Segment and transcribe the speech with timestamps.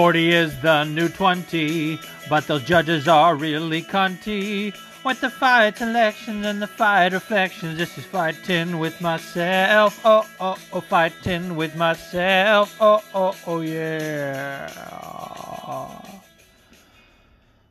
[0.00, 2.00] 40 is the new 20,
[2.30, 4.74] but those judges are really cunty.
[5.04, 10.00] With the fight selections and the fight reflections, this is fighting with myself.
[10.02, 12.74] Oh, oh, oh, fighting with myself.
[12.80, 14.72] Oh, oh, oh, yeah.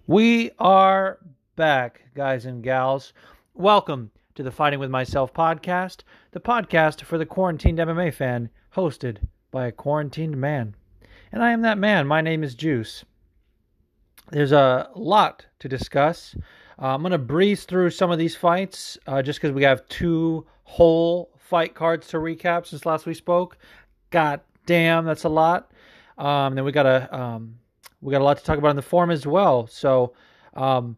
[0.05, 1.17] We are
[1.55, 3.11] back, guys and gals.
[3.55, 9.17] Welcome to the Fighting with Myself podcast, the podcast for the quarantined MMA fan, hosted
[9.49, 10.75] by a quarantined man.
[11.31, 12.07] And I am that man.
[12.07, 13.05] My name is Juice.
[14.31, 16.35] There's a lot to discuss.
[16.81, 19.87] Uh, I'm going to breeze through some of these fights uh, just because we have
[19.89, 23.57] two whole fight cards to recap since last we spoke.
[24.09, 25.71] God damn, that's a lot.
[26.17, 27.59] Um, then we got a um,
[28.01, 29.67] we got a lot to talk about in the forum as well.
[29.67, 30.13] So
[30.55, 30.97] um,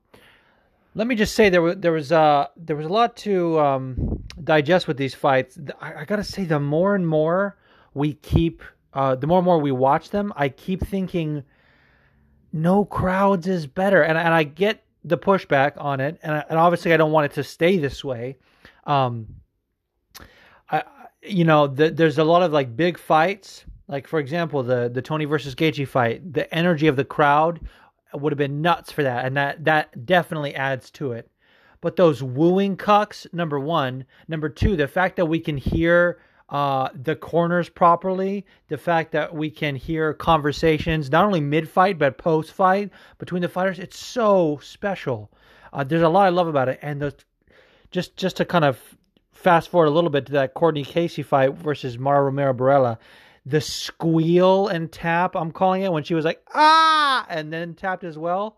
[0.95, 4.23] let me just say there was there was uh, there was a lot to um,
[4.44, 5.58] digest with these fights.
[5.80, 7.58] I, I got to say, the more and more
[7.94, 8.61] we keep,
[8.94, 11.44] uh, the more and more we watch them, I keep thinking
[12.53, 16.94] no crowds is better, and and I get the pushback on it, and, and obviously
[16.94, 18.38] I don't want it to stay this way.
[18.86, 19.28] Um,
[20.70, 20.83] I,
[21.23, 25.02] you know, the, there's a lot of like big fights, like for example, the the
[25.02, 26.33] Tony versus Gaethje fight.
[26.33, 27.61] The energy of the crowd
[28.14, 31.30] would have been nuts for that, and that that definitely adds to it.
[31.80, 36.20] But those wooing cucks, number one, number two, the fact that we can hear
[36.52, 41.97] uh, the corners properly, the fact that we can hear conversations not only mid fight
[41.97, 45.31] but post fight between the fighters, it's so special.
[45.71, 47.16] Uh, there's a lot I love about it, and the,
[47.89, 48.97] just just to kind of
[49.31, 52.97] fast forward a little bit to that Courtney Casey fight versus Mara Romero Borella,
[53.45, 58.03] the squeal and tap I'm calling it when she was like ah and then tapped
[58.03, 58.58] as well,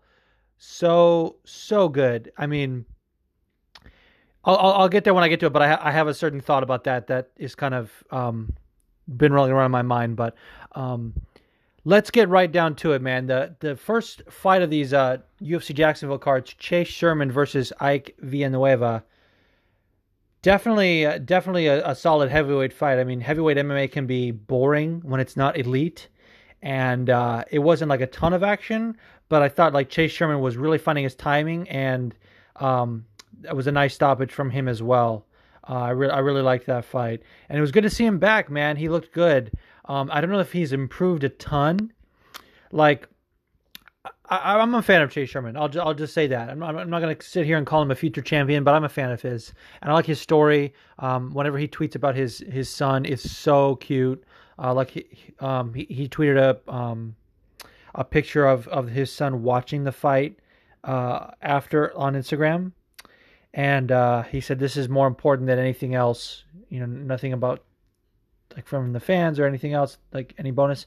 [0.58, 2.32] so so good.
[2.36, 2.86] I mean
[4.44, 6.14] I'll, I'll get there when I get to it, but I, ha- I have a
[6.14, 8.52] certain thought about that that is kind of um,
[9.16, 10.16] been rolling around in my mind.
[10.16, 10.34] But
[10.72, 11.14] um,
[11.84, 13.26] let's get right down to it, man.
[13.26, 19.04] The the first fight of these uh, UFC Jacksonville cards, Chase Sherman versus Ike Villanueva.
[20.42, 22.98] Definitely, uh, definitely a, a, solid heavyweight fight.
[22.98, 26.08] I mean, heavyweight MMA can be boring when it's not elite,
[26.60, 28.98] and uh, it wasn't like a ton of action.
[29.30, 32.14] But I thought like Chase Sherman was really finding his timing and.
[32.56, 33.06] Um,
[33.44, 35.26] that was a nice stoppage from him as well.
[35.68, 38.18] Uh, I really I really liked that fight, and it was good to see him
[38.18, 38.50] back.
[38.50, 39.52] Man, he looked good.
[39.86, 41.92] Um, I don't know if he's improved a ton.
[42.70, 43.08] Like,
[44.28, 45.56] I, am a fan of Chase Sherman.
[45.56, 46.50] I'll I'll just say that.
[46.50, 48.74] I'm not, I'm not going to sit here and call him a future champion, but
[48.74, 50.74] I'm a fan of his, and I like his story.
[50.98, 54.22] Um, whenever he tweets about his his son, it's so cute.
[54.58, 55.06] Uh, like he
[55.40, 57.16] um he, he tweeted a um
[57.94, 60.38] a picture of of his son watching the fight
[60.84, 62.72] uh after on Instagram
[63.54, 66.42] and uh, he said this is more important than anything else.
[66.68, 67.62] You know, nothing about
[68.56, 70.86] like from the fans or anything else, like any bonus,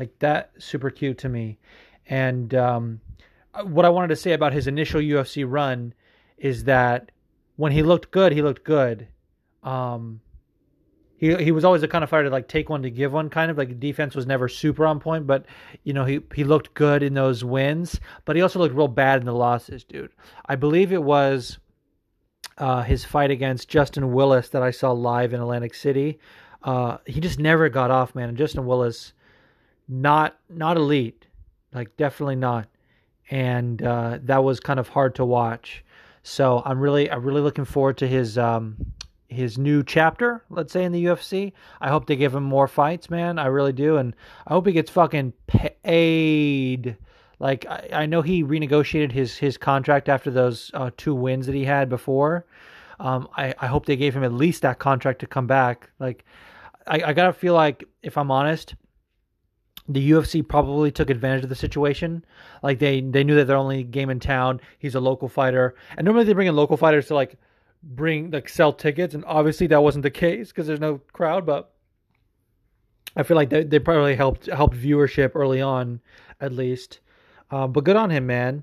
[0.00, 0.50] like that.
[0.58, 1.58] Super cute to me.
[2.06, 3.00] And um,
[3.54, 5.94] uh, what I wanted to say about his initial UFC run
[6.36, 7.12] is that
[7.54, 9.06] when he looked good, he looked good.
[9.62, 10.20] Um,
[11.18, 13.30] he he was always the kind of fighter to like take one to give one
[13.30, 15.46] kind of like defense was never super on point but
[15.82, 19.18] you know he he looked good in those wins but he also looked real bad
[19.18, 20.12] in the losses dude
[20.46, 21.58] i believe it was
[22.58, 26.18] uh, his fight against Justin Willis that I saw live in Atlantic City.
[26.62, 28.28] Uh, he just never got off, man.
[28.28, 29.12] And Justin Willis,
[29.88, 31.26] not not elite,
[31.72, 32.68] like definitely not,
[33.30, 35.84] and uh, that was kind of hard to watch.
[36.22, 38.76] So I'm really I'm really looking forward to his um,
[39.28, 41.52] his new chapter, let's say in the UFC.
[41.80, 43.38] I hope they give him more fights, man.
[43.38, 44.14] I really do, and
[44.46, 46.96] I hope he gets fucking paid
[47.38, 51.54] like I, I know he renegotiated his his contract after those uh, two wins that
[51.54, 52.46] he had before.
[53.00, 55.90] Um, I I hope they gave him at least that contract to come back.
[55.98, 56.24] Like
[56.86, 58.74] I, I gotta feel like if I'm honest,
[59.88, 62.24] the UFC probably took advantage of the situation.
[62.62, 64.60] Like they they knew that they're only game in town.
[64.78, 67.36] He's a local fighter, and normally they bring in local fighters to like
[67.82, 71.46] bring like sell tickets, and obviously that wasn't the case because there's no crowd.
[71.46, 71.72] But
[73.16, 76.00] I feel like they they probably helped helped viewership early on,
[76.40, 77.00] at least.
[77.50, 78.62] Uh, but good on him, man.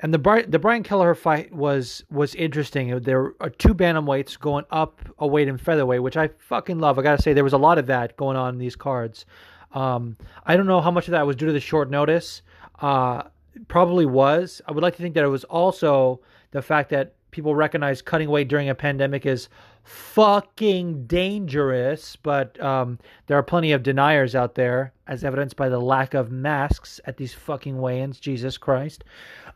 [0.00, 3.00] And the Brian, the Brian Kelleher fight was was interesting.
[3.00, 6.98] There are two bantamweights going up a weight in featherweight, which I fucking love.
[6.98, 9.24] I gotta say, there was a lot of that going on in these cards.
[9.72, 12.42] Um, I don't know how much of that was due to the short notice.
[12.80, 13.22] Uh,
[13.68, 14.60] probably was.
[14.66, 16.20] I would like to think that it was also
[16.50, 19.48] the fact that people recognize cutting weight during a pandemic is
[19.86, 25.78] fucking dangerous, but um, there are plenty of deniers out there, as evidenced by the
[25.80, 28.18] lack of masks at these fucking weigh-ins.
[28.20, 29.04] Jesus Christ.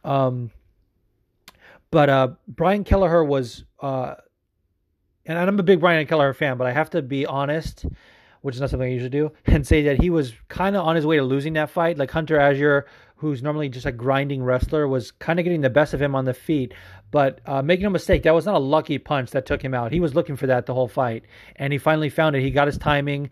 [0.05, 0.51] Um,
[1.91, 4.15] but uh, Brian Kelleher was, uh,
[5.27, 7.85] and I'm a big Brian Kelleher fan, but I have to be honest.
[8.43, 10.97] which is not something I usually do, and say that he was kind of on
[10.97, 11.99] his way to losing that fight.
[11.99, 12.87] Like Hunter Azure,
[13.21, 16.25] who's normally just a grinding wrestler, was kind of getting the best of him on
[16.25, 16.73] the feet.
[17.11, 19.93] But uh, make no mistake, that was not a lucky punch that took him out.
[19.93, 21.25] He was looking for that the whole fight,
[21.57, 22.41] and he finally found it.
[22.41, 23.29] He got his timing.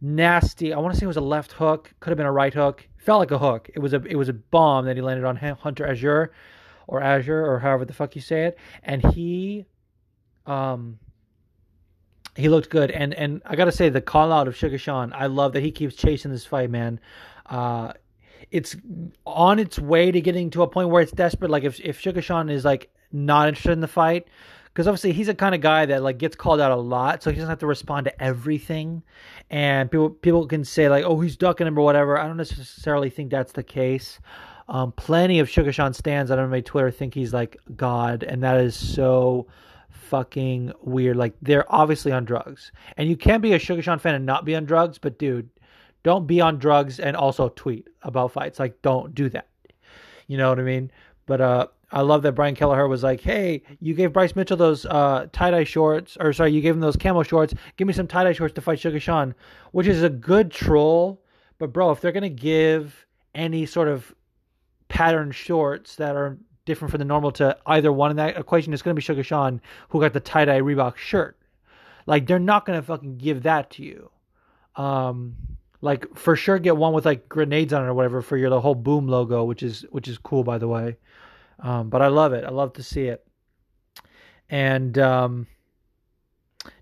[0.00, 0.72] Nasty.
[0.72, 1.92] I want to say it was a left hook.
[1.98, 2.86] Could have been a right hook.
[2.98, 3.68] Felt like a hook.
[3.74, 6.32] It was a it was a bomb that he landed on Hunter Azure,
[6.86, 8.58] or Azure, or however the fuck you say it.
[8.84, 9.66] And he,
[10.46, 10.98] um,
[12.36, 12.92] he looked good.
[12.92, 15.72] And and I gotta say the call out of Sugar Sean, I love that he
[15.72, 17.00] keeps chasing this fight, man.
[17.46, 17.92] Uh,
[18.52, 18.76] it's
[19.26, 21.50] on its way to getting to a point where it's desperate.
[21.50, 24.28] Like if if Sugar Sean is like not interested in the fight,
[24.66, 27.30] because obviously he's a kind of guy that like gets called out a lot, so
[27.30, 29.02] he doesn't have to respond to everything.
[29.50, 32.18] And people people can say like, oh, he's ducking him or whatever.
[32.18, 34.20] I don't necessarily think that's the case.
[34.68, 38.58] Um, plenty of Sugar Sean stands on my Twitter think he's like God, and that
[38.58, 39.46] is so
[39.88, 41.16] fucking weird.
[41.16, 44.44] Like they're obviously on drugs, and you can't be a Sugar Sean fan and not
[44.44, 44.98] be on drugs.
[44.98, 45.48] But dude,
[46.02, 48.58] don't be on drugs and also tweet about fights.
[48.58, 49.48] Like don't do that.
[50.26, 50.90] You know what I mean?
[51.26, 54.86] But uh, I love that Brian Kelleher was like, "Hey, you gave Bryce Mitchell those
[54.86, 57.54] uh, tie dye shorts, or sorry, you gave him those camo shorts.
[57.76, 59.34] Give me some tie dye shorts to fight Sugar Sean,"
[59.72, 61.22] which is a good troll.
[61.58, 64.14] But bro, if they're gonna give any sort of
[64.88, 68.82] pattern shorts that are different from the normal to either one in that equation, it's
[68.82, 71.38] going to be Sugar Sean who got the tie dye Reebok shirt.
[72.06, 74.10] Like they're not going to fucking give that to you.
[74.76, 75.36] Um,
[75.82, 78.60] like for sure get one with like grenades on it or whatever for your the
[78.60, 80.96] whole boom logo, which is which is cool by the way.
[81.58, 82.44] Um, but I love it.
[82.44, 83.26] I love to see it.
[84.48, 85.46] And um,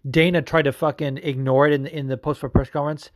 [0.08, 3.10] Dana tried to fucking ignore it in in the post press conference.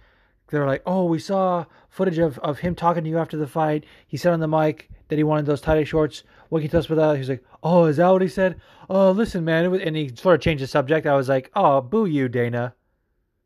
[0.48, 3.84] They're like, "Oh, we saw footage of, of him talking to you after the fight.
[4.06, 6.22] He said on the mic that he wanted those tie shorts.
[6.48, 8.60] What can you tell us about that?" He's like, "Oh, is that what he said?
[8.88, 11.06] Oh, listen, man." and he sort of changed the subject.
[11.06, 12.74] I was like, "Oh, boo you, Dana."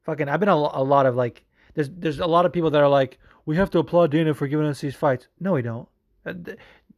[0.02, 1.44] Fucking, I've been a, a lot of like,
[1.78, 4.48] there's there's a lot of people that are like, "We have to applaud Dana for
[4.48, 5.88] giving us these fights." No, we don't.
[6.26, 6.34] Uh,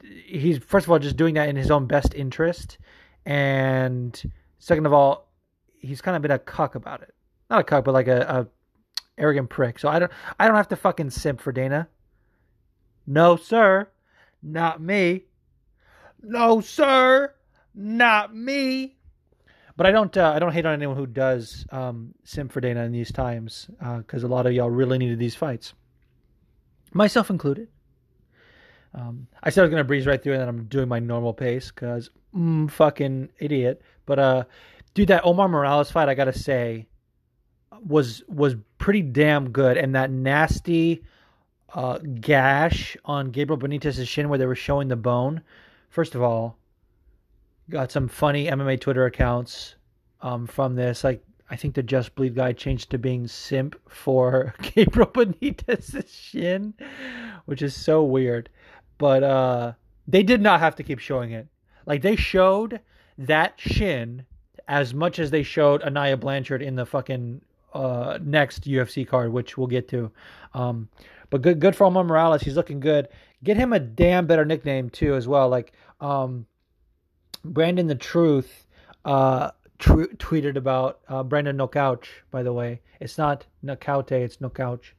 [0.02, 2.78] he's first of all just doing that in his own best interest,
[3.26, 4.22] and
[4.58, 5.28] second of all,
[5.76, 7.14] he's kind of been a cuck about it.
[7.50, 8.46] Not a cuck, but like a, a
[9.20, 9.78] arrogant prick.
[9.78, 11.86] So I don't I don't have to fucking simp for Dana.
[13.06, 13.86] No, sir.
[14.42, 15.24] Not me.
[16.22, 17.34] No, sir.
[17.74, 18.96] Not me.
[19.80, 22.82] But I don't uh, I don't hate on anyone who does um, simp for Dana
[22.82, 25.72] in these times because uh, a lot of y'all really needed these fights,
[26.92, 27.68] myself included.
[28.92, 31.32] Um, I said I was gonna breeze right through, and then I'm doing my normal
[31.32, 33.80] pace because mm, fucking idiot.
[34.04, 34.44] But uh,
[34.92, 36.86] dude, that Omar Morales fight, I gotta say,
[37.82, 41.04] was was pretty damn good, and that nasty
[41.72, 45.40] uh, gash on Gabriel Benitez's shin where they were showing the bone.
[45.88, 46.58] First of all,
[47.70, 49.76] got some funny MMA Twitter accounts
[50.20, 51.04] um, from this.
[51.04, 56.74] Like I think the Just Bleed guy changed to being simp for Gabriel Benitez's shin,
[57.46, 58.48] which is so weird.
[58.98, 59.72] But uh,
[60.06, 61.48] they did not have to keep showing it.
[61.86, 62.80] Like they showed
[63.18, 64.26] that shin
[64.68, 67.40] as much as they showed Anaya Blanchard in the fucking
[67.72, 70.10] uh, next UFC card, which we'll get to.
[70.54, 70.88] Um,
[71.30, 72.42] but good, good for Omar Morales.
[72.42, 73.08] He's looking good.
[73.42, 75.48] Get him a damn better nickname too, as well.
[75.48, 76.46] Like um,
[77.44, 78.66] Brandon the Truth
[79.04, 82.22] uh, tweeted about uh, Brandon No Couch.
[82.30, 84.94] By the way, it's not Nocaute, it's No Couch.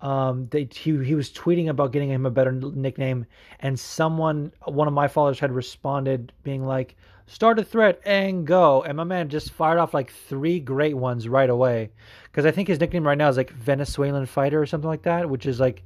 [0.00, 3.24] Um, they, he he was tweeting about getting him a better nickname,
[3.60, 8.82] and someone, one of my followers, had responded being like, start a threat and go.
[8.82, 11.90] And my man just fired off like three great ones right away.
[12.24, 15.28] Because I think his nickname right now is like Venezuelan Fighter or something like that,
[15.30, 15.82] which is like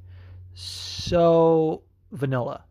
[0.54, 2.64] so vanilla.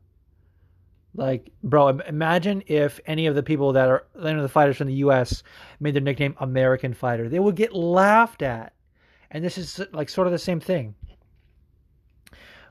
[1.16, 4.88] Like, bro, imagine if any of the people that are any of the fighters from
[4.88, 5.44] the U.S.
[5.80, 7.28] made their nickname American Fighter.
[7.28, 8.74] They would get laughed at.
[9.32, 10.96] And this is like sort of the same thing.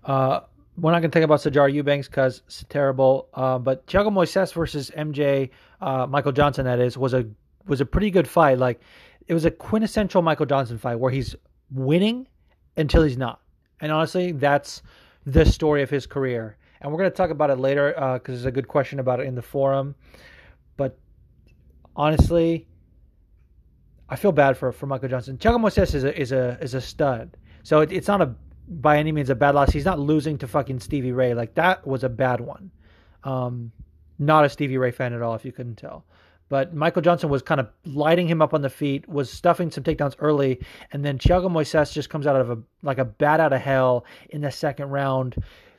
[0.04, 0.40] Uh,
[0.76, 3.28] we're not going to talk about Sijara Eubanks because it's terrible.
[3.34, 7.26] Uh, but Thiago Moises versus MJ uh, Michael Johnson, that is, was a
[7.66, 8.58] was a pretty good fight.
[8.58, 8.80] Like
[9.26, 11.34] it was a quintessential Michael Johnson fight where he's
[11.70, 12.26] winning
[12.76, 13.40] until he's not.
[13.80, 14.82] And honestly, that's
[15.26, 16.56] the story of his career.
[16.80, 19.20] And we're going to talk about it later because uh, there's a good question about
[19.20, 19.94] it in the forum.
[20.76, 20.98] But
[21.96, 22.66] honestly,
[24.08, 25.36] I feel bad for for Michael Johnson.
[25.38, 27.36] Thiago Moises is a is a is a stud.
[27.62, 28.34] So it, it's not a
[28.68, 29.70] by any means a bad loss.
[29.70, 31.34] He's not losing to fucking Stevie Ray.
[31.34, 32.70] Like that was a bad one.
[33.24, 33.72] Um,
[34.18, 36.04] not a Stevie Ray fan at all, if you couldn't tell.
[36.48, 39.84] But Michael Johnson was kind of lighting him up on the feet, was stuffing some
[39.84, 40.60] takedowns early,
[40.92, 44.06] and then Thiago Moises just comes out of a like a bat out of hell
[44.30, 45.36] in the second round,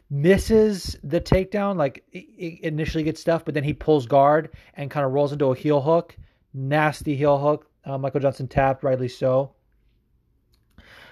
[0.09, 5.11] misses the takedown, like initially gets stuffed, but then he pulls guard and kind of
[5.11, 6.15] rolls into a heel hook,
[6.53, 7.67] nasty heel hook.
[7.85, 9.51] Uh, Michael Johnson tapped, rightly so.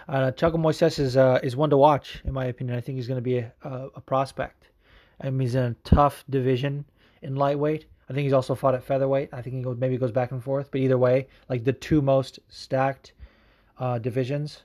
[0.08, 2.78] Uh, Thiago Moises is uh, is one to watch, in my opinion.
[2.78, 4.70] I think he's going to be a, a, a prospect.
[5.20, 6.86] I mean, he's in a tough division
[7.22, 7.86] in lightweight.
[8.10, 9.30] I think he's also fought at featherweight.
[9.34, 12.02] I think he goes, maybe goes back and forth, but either way, like the two
[12.02, 13.12] most stacked
[13.80, 14.64] uh, divisions.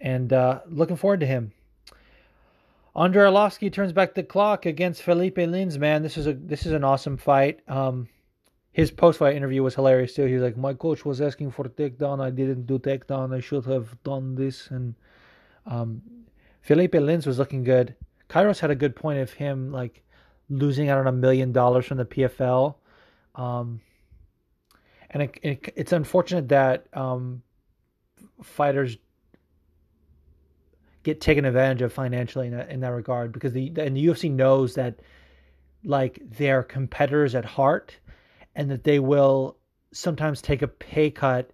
[0.00, 1.52] And uh, looking forward to him.
[2.96, 5.78] Andrei Arlovski turns back the clock against Philipe Lins.
[5.78, 7.60] Man, this is a this is an awesome fight.
[7.68, 8.08] Um,
[8.70, 10.26] his post fight interview was hilarious too.
[10.26, 12.20] He was like, "My coach was asking for takedown.
[12.20, 13.34] I didn't do takedown.
[13.34, 14.94] I should have done this." And
[15.66, 16.02] um,
[16.62, 17.96] Philipe Lins was looking good.
[18.30, 20.02] Kairos had a good point of him like
[20.48, 22.76] losing out on a million dollars from the PFL.
[23.34, 23.80] Um,
[25.10, 27.42] and it, it, it's unfortunate that um,
[28.42, 28.98] fighters
[31.04, 34.30] get taken advantage of financially in that, in that regard because the and the UFC
[34.30, 35.00] knows that
[35.84, 37.96] like they're competitors at heart
[38.56, 39.56] and that they will
[39.92, 41.52] sometimes take a pay cut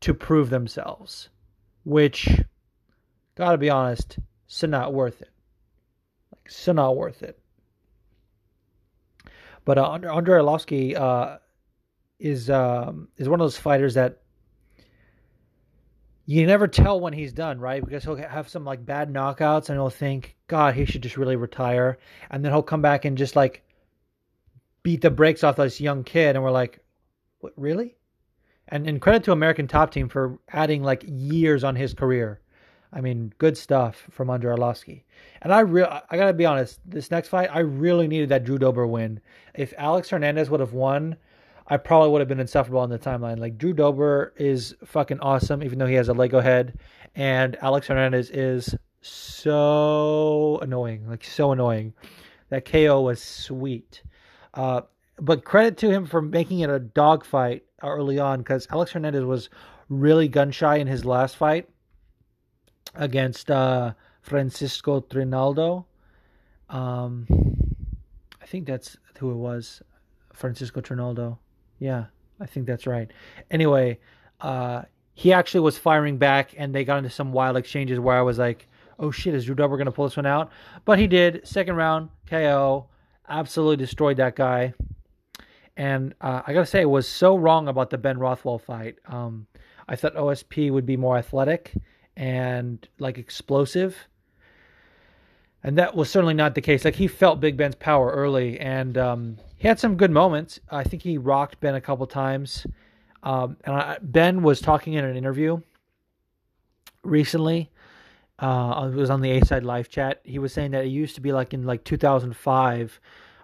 [0.00, 1.28] to prove themselves,
[1.84, 2.28] which
[3.36, 4.18] gotta be honest,
[4.48, 5.30] so not worth it.
[6.34, 7.38] Like so not worth it.
[9.64, 11.38] But uh, Andrei Arlovski uh,
[12.18, 14.19] is um, is one of those fighters that
[16.30, 17.84] you never tell when he's done, right?
[17.84, 21.34] Because he'll have some like bad knockouts and he'll think, God, he should just really
[21.34, 21.98] retire.
[22.30, 23.64] And then he'll come back and just like
[24.84, 26.36] beat the brakes off this young kid.
[26.36, 26.84] And we're like,
[27.40, 27.96] what, really?
[28.68, 32.40] And, and credit to American Top Team for adding like years on his career.
[32.92, 35.02] I mean, good stuff from Andrei Arlovski.
[35.42, 38.56] And I real I gotta be honest, this next fight, I really needed that Drew
[38.58, 39.20] Dober win.
[39.54, 41.16] If Alex Hernandez would have won,
[41.70, 43.38] I probably would have been insufferable on the timeline.
[43.38, 46.76] Like Drew Dober is fucking awesome, even though he has a Lego head,
[47.14, 51.94] and Alex Hernandez is so annoying, like so annoying.
[52.48, 54.02] That KO was sweet.
[54.52, 54.80] Uh,
[55.20, 59.48] but credit to him for making it a dogfight early on, because Alex Hernandez was
[59.88, 61.68] really gun shy in his last fight
[62.96, 65.86] against uh, Francisco Trinaldo.
[66.68, 67.28] Um,
[68.42, 69.82] I think that's who it was,
[70.32, 71.38] Francisco Trinaldo.
[71.80, 72.04] Yeah,
[72.38, 73.10] I think that's right.
[73.50, 73.98] Anyway,
[74.40, 74.82] uh,
[75.14, 78.38] he actually was firing back, and they got into some wild exchanges where I was
[78.38, 78.68] like,
[79.00, 80.52] "Oh shit, is Drew Dober going to pull this one out?"
[80.84, 81.46] But he did.
[81.46, 82.86] Second round KO,
[83.28, 84.74] absolutely destroyed that guy.
[85.76, 88.96] And uh, I gotta say, I was so wrong about the Ben Rothwell fight.
[89.06, 89.46] Um,
[89.88, 91.72] I thought OSP would be more athletic
[92.16, 93.96] and like explosive.
[95.62, 96.84] And that was certainly not the case.
[96.84, 100.58] Like he felt Big Ben's power early, and um, he had some good moments.
[100.70, 102.66] I think he rocked Ben a couple times.
[103.22, 105.60] Um, and I, Ben was talking in an interview
[107.02, 107.70] recently.
[108.38, 110.22] Uh, it was on the A Side Live chat.
[110.24, 113.00] He was saying that it used to be like in like 2005,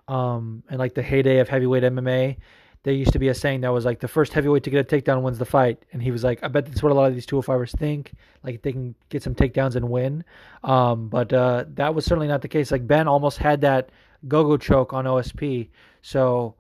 [0.09, 2.39] um, and like the heyday of heavyweight MMA.
[2.85, 4.97] There used to be a saying that was like the first heavyweight to get a
[4.97, 7.15] takedown wins the fight, and he was like, I bet that's what a lot of
[7.15, 8.13] these 205ers think.
[8.43, 10.25] Like they can get some takedowns and win.
[10.65, 12.71] Um, but uh, that was certainly not the case.
[12.71, 13.91] Like Ben almost had that
[14.29, 15.69] go-go choke on OSP.
[16.03, 16.55] So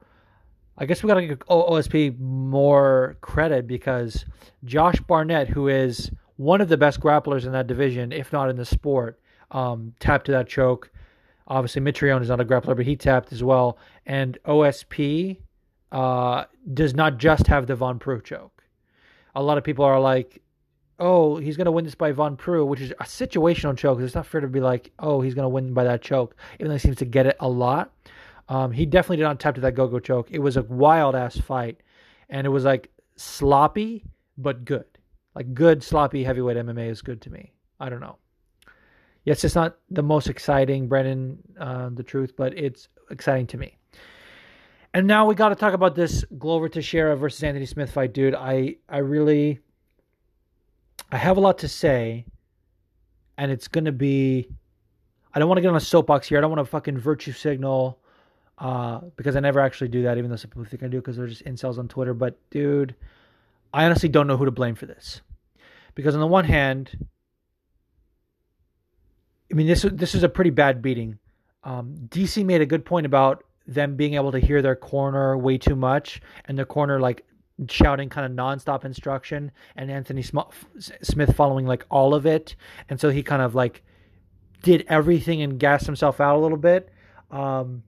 [0.78, 4.24] I guess we got to give OSP more credit because
[4.64, 8.56] Josh Barnett, who is one of the best grapplers in that division, if not in
[8.56, 9.18] the sport,
[9.50, 10.90] um, tapped to that choke.
[11.48, 13.78] Obviously, Mitrione is not a grappler, but he tapped as well.
[14.04, 15.38] And OSP
[15.92, 16.44] uh,
[16.74, 18.64] does not just have the Von Preux choke.
[19.34, 20.42] A lot of people are like,
[20.98, 24.00] oh, he's going to win this by Von Preux, which is a situational choke.
[24.00, 26.68] It's not fair to be like, oh, he's going to win by that choke, even
[26.68, 27.92] though he seems to get it a lot.
[28.48, 30.28] Um, he definitely did not tap to that go-go choke.
[30.30, 31.80] It was a wild-ass fight,
[32.28, 34.04] and it was like sloppy
[34.38, 34.86] but good.
[35.34, 37.52] Like good sloppy heavyweight MMA is good to me.
[37.78, 38.16] I don't know.
[39.24, 43.76] Yes, it's not the most exciting, Brendan, uh, the truth, but it's exciting to me.
[44.94, 48.34] And now we got to talk about this Glover Teixeira versus Anthony Smith fight, dude.
[48.34, 49.60] I I really
[51.10, 52.26] I have a lot to say,
[53.38, 54.48] and it's gonna be.
[55.32, 56.38] I don't want to get on a soapbox here.
[56.38, 57.98] I don't want to fucking virtue signal,
[58.58, 61.16] uh, because I never actually do that, even though some people think I do because
[61.16, 62.14] they're just incels on Twitter.
[62.14, 62.94] But dude,
[63.72, 65.20] I honestly don't know who to blame for this,
[65.94, 67.06] because on the one hand,
[69.50, 71.18] I mean this this is a pretty bad beating.
[71.62, 75.58] Um, DC made a good point about them being able to hear their corner way
[75.58, 77.24] too much, and their corner like
[77.68, 82.56] shouting kind of nonstop instruction and Anthony Smith following like all of it.
[82.88, 83.82] And so he kind of like
[84.62, 86.90] did everything and gassed himself out a little bit.
[87.30, 87.82] Um,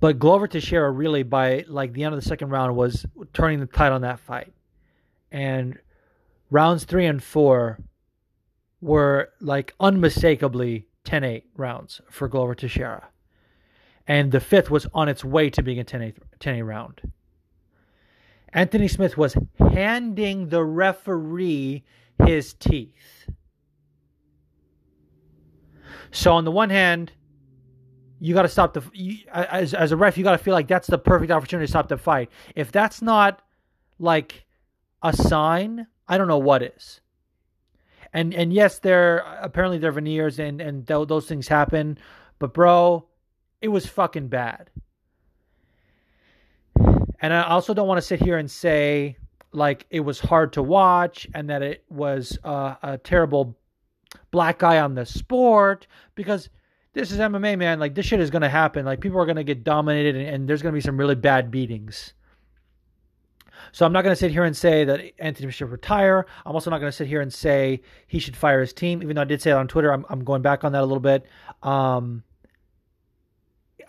[0.00, 3.66] but Glover Teixeira really by like the end of the second round was turning the
[3.66, 4.52] tide on that fight.
[5.30, 5.78] And
[6.50, 7.78] rounds three and four
[8.80, 13.08] were like unmistakably 10-8 rounds for Glover Teixeira.
[14.06, 17.00] And the fifth was on its way to being a 10-8, 10-8 round.
[18.54, 21.82] Anthony Smith was handing the referee
[22.24, 23.28] his teeth.
[26.12, 27.10] So on the one hand,
[28.20, 30.68] you got to stop the you, as as a ref, you got to feel like
[30.68, 32.30] that's the perfect opportunity to stop the fight.
[32.54, 33.42] If that's not
[33.98, 34.46] like
[35.02, 37.00] a sign, I don't know what is.
[38.12, 41.98] And and yes, they're apparently they're veneers and and th- those things happen,
[42.38, 43.08] but bro,
[43.60, 44.70] it was fucking bad.
[47.24, 49.16] And I also don't want to sit here and say
[49.50, 53.56] like it was hard to watch and that it was uh, a terrible
[54.30, 56.50] black eye on the sport because
[56.92, 57.80] this is MMA, man.
[57.80, 58.84] Like this shit is gonna happen.
[58.84, 62.12] Like people are gonna get dominated, and, and there's gonna be some really bad beatings.
[63.72, 66.26] So I'm not gonna sit here and say that Anthony should retire.
[66.44, 69.22] I'm also not gonna sit here and say he should fire his team, even though
[69.22, 69.94] I did say it on Twitter.
[69.94, 71.24] I'm, I'm going back on that a little bit.
[71.62, 72.22] Um,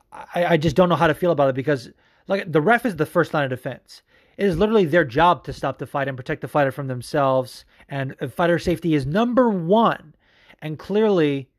[0.10, 1.90] I, I just don't know how to feel about it because
[2.28, 4.02] like the ref is the first line of defense.
[4.38, 7.66] It is literally their job to stop the fight and protect the fighter from themselves.
[7.88, 10.14] And uh, fighter safety is number one.
[10.62, 11.50] And clearly,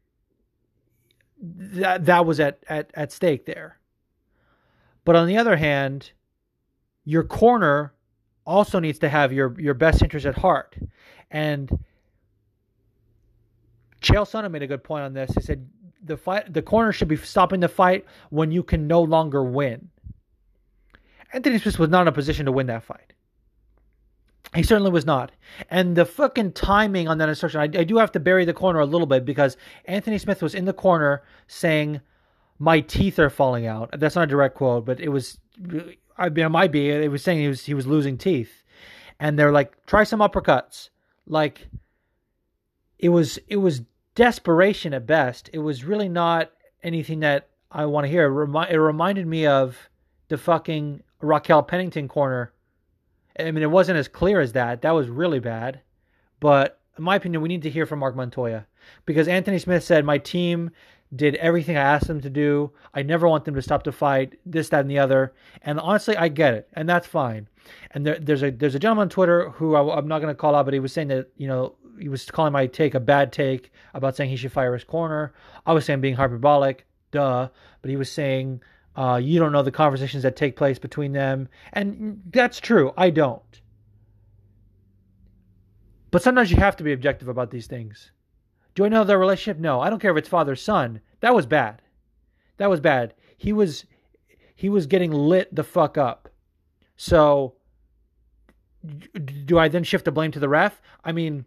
[1.40, 3.78] that that was at, at, at stake there.
[5.04, 6.12] But on the other hand,
[7.04, 7.92] your corner
[8.44, 10.76] also needs to have your, your best interest at heart.
[11.30, 11.70] And
[14.00, 15.32] Chael Sonnen made a good point on this.
[15.34, 15.68] He said
[16.04, 19.88] the fight the corner should be stopping the fight when you can no longer win.
[21.36, 23.12] Anthony Smith was not in a position to win that fight.
[24.54, 25.32] He certainly was not.
[25.70, 28.80] And the fucking timing on that instruction, I, I, do have to bury the corner
[28.80, 32.00] a little bit because Anthony Smith was in the corner saying,
[32.58, 33.90] My teeth are falling out.
[33.98, 35.36] That's not a direct quote, but it was,
[36.16, 36.88] I mean, it might be.
[36.88, 38.64] It was saying he was, he was losing teeth.
[39.20, 40.88] And they're like, Try some uppercuts.
[41.26, 41.68] Like,
[42.98, 43.82] it was, it was
[44.14, 45.50] desperation at best.
[45.52, 46.50] It was really not
[46.82, 48.24] anything that I want to hear.
[48.24, 49.76] It, remi- it reminded me of
[50.28, 52.52] the fucking Raquel Pennington corner
[53.38, 54.82] I mean, it wasn't as clear as that.
[54.82, 55.80] That was really bad.
[56.40, 58.66] But in my opinion, we need to hear from Marc Montoya
[59.04, 60.70] because Anthony Smith said, My team
[61.14, 62.72] did everything I asked them to do.
[62.94, 65.34] I never want them to stop the fight, this, that, and the other.
[65.62, 67.48] And honestly, I get it, and that's fine.
[67.92, 70.38] And there, there's a there's a gentleman on Twitter who I, am not going to
[70.38, 73.00] call out, but he was saying that you know he was calling my take a
[73.00, 75.34] bad take about saying he should fire his corner.
[75.64, 77.48] I was saying being hyperbolic, duh.
[77.82, 78.62] But he was saying
[78.96, 81.48] uh, you don't know the conversations that take place between them.
[81.74, 82.92] And that's true.
[82.96, 83.42] I don't.
[86.10, 88.10] But sometimes you have to be objective about these things.
[88.74, 89.58] Do I know their relationship?
[89.60, 89.80] No.
[89.80, 91.00] I don't care if it's father son.
[91.20, 91.82] That was bad.
[92.56, 93.14] That was bad.
[93.36, 93.84] He was
[94.54, 96.30] he was getting lit the fuck up.
[96.96, 97.54] So
[99.44, 100.80] do I then shift the blame to the ref?
[101.04, 101.44] I mean,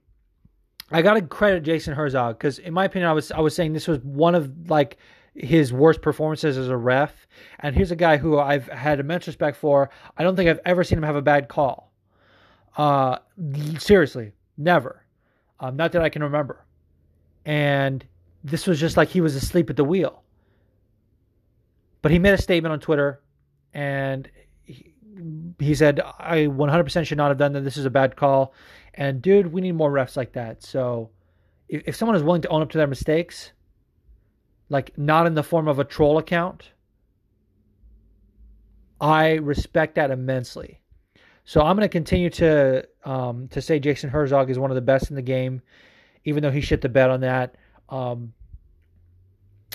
[0.91, 3.73] I got to credit Jason Herzog because in my opinion I was I was saying
[3.73, 4.97] this was one of like
[5.39, 7.27] his worst performances as a ref.
[7.59, 9.89] And here's a guy who I've had immense respect for.
[10.17, 11.91] I don't think I've ever seen him have a bad call.
[12.77, 13.19] Uh,
[13.77, 15.05] seriously, never.
[15.59, 16.65] Um, not that I can remember.
[17.45, 18.05] And
[18.43, 20.23] this was just like he was asleep at the wheel.
[22.01, 23.21] But he made a statement on Twitter
[23.73, 24.29] and
[24.63, 24.93] he,
[25.57, 27.63] he said, I 100% should not have done that.
[27.63, 28.53] This is a bad call.
[28.93, 30.63] And dude, we need more refs like that.
[30.63, 31.09] So
[31.69, 33.51] if, if someone is willing to own up to their mistakes,
[34.69, 36.71] like not in the form of a troll account,
[39.01, 40.79] I respect that immensely.
[41.45, 44.81] So I'm going to continue to um, to say Jason Herzog is one of the
[44.81, 45.61] best in the game,
[46.25, 47.55] even though he shit the bed on that.
[47.89, 48.33] Um,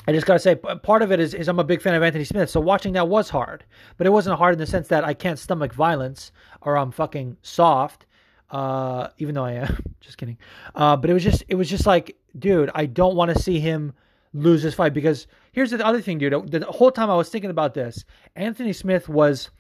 [0.07, 2.03] I just got to say, part of it is, is I'm a big fan of
[2.03, 3.65] Anthony Smith, so watching that was hard.
[3.97, 6.31] But it wasn't hard in the sense that I can't stomach violence
[6.61, 8.05] or I'm fucking soft,
[8.51, 9.83] uh, even though I am.
[10.01, 10.37] just kidding.
[10.75, 13.61] Uh, but it was just, it was just like, dude, I don't want to see
[13.61, 13.95] him
[14.35, 16.51] lose this fight because here's the other thing, dude.
[16.51, 18.05] The whole time I was thinking about this,
[18.37, 19.51] Anthony Smith was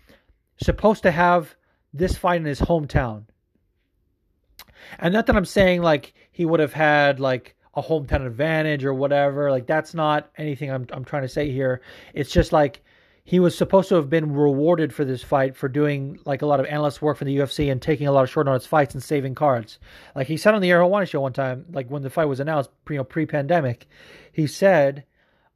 [0.63, 1.55] supposed to have
[1.93, 3.25] this fight in his hometown.
[4.99, 8.93] And not that I'm saying like he would have had like a hometown advantage or
[8.93, 9.51] whatever.
[9.51, 11.81] Like that's not anything I'm I'm trying to say here.
[12.13, 12.83] It's just like
[13.27, 16.61] he was supposed to have been rewarded for this fight for doing like a lot
[16.61, 19.03] of analyst work for the UFC and taking a lot of short notice fights and
[19.03, 19.79] saving cards.
[20.15, 22.39] Like he said on the Ariel Helwani show one time, like when the fight was
[22.39, 23.89] announced, you know, pre-pandemic,
[24.31, 25.05] he said,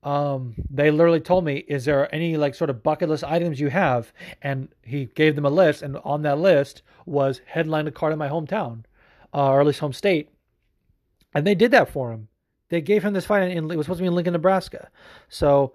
[0.02, 3.68] um, they literally told me, "Is there any like sort of bucket list items you
[3.68, 8.12] have?" And he gave them a list, and on that list was headline a card
[8.12, 8.85] in my hometown,
[9.35, 10.31] uh, or at least home state,
[11.35, 12.28] and they did that for him.
[12.68, 14.88] They gave him this fight, and it was supposed to be in Lincoln, Nebraska.
[15.28, 15.74] So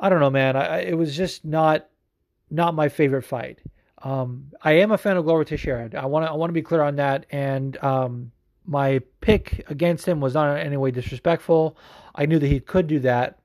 [0.00, 0.56] I don't know, man.
[0.56, 1.88] I, it was just not
[2.50, 3.60] not my favorite fight.
[4.02, 5.90] Um, I am a fan of Glover Teixeira.
[5.96, 7.26] I want to I want to be clear on that.
[7.30, 8.32] And um,
[8.66, 11.76] my pick against him was not in any way disrespectful.
[12.14, 13.40] I knew that he could do that,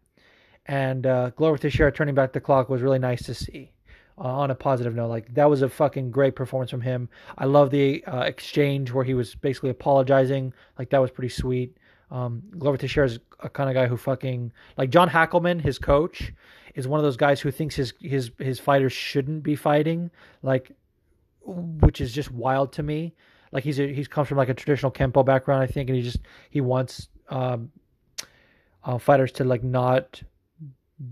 [0.65, 3.71] and uh, Glover Teixeira turning back the clock was really nice to see.
[4.17, 5.07] uh, on a positive note.
[5.09, 7.09] Like that was a fucking great performance from him.
[7.37, 10.53] I love the uh, exchange where he was basically apologizing.
[10.77, 11.77] Like that was pretty sweet.
[12.13, 16.31] Um, Glover Teixeira is a kind of guy who fucking like John Hackleman, his coach,
[16.75, 20.11] is one of those guys who thinks his his his fighters shouldn't be fighting,
[20.43, 20.71] like,
[21.43, 23.15] which is just wild to me.
[23.51, 26.03] Like he's a, he's comes from like a traditional kempo background, I think, and he
[26.03, 26.19] just
[26.51, 27.71] he wants um,
[28.83, 30.21] uh, fighters to like not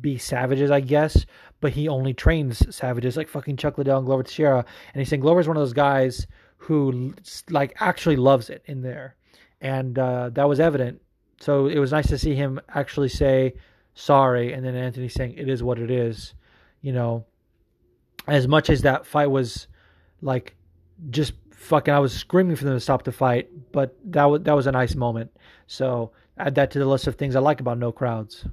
[0.02, 1.26] be savages, I guess,
[1.62, 4.64] but he only trains savages like fucking Chuck Liddell and Glover Teixeira.
[4.94, 7.16] And he's saying Glover's one of those guys who
[7.50, 9.16] like actually loves it in there
[9.62, 11.02] and uh, that was evident.
[11.40, 13.54] So it was nice to see him actually say
[13.94, 16.34] sorry, and then Anthony saying it is what it is.
[16.82, 17.26] You know,
[18.28, 19.68] as much as that fight was
[20.22, 20.56] like
[21.10, 24.56] just fucking, I was screaming for them to stop the fight, but that was that
[24.56, 25.32] was a nice moment.
[25.68, 28.46] So add that to the list of things I like about no crowds.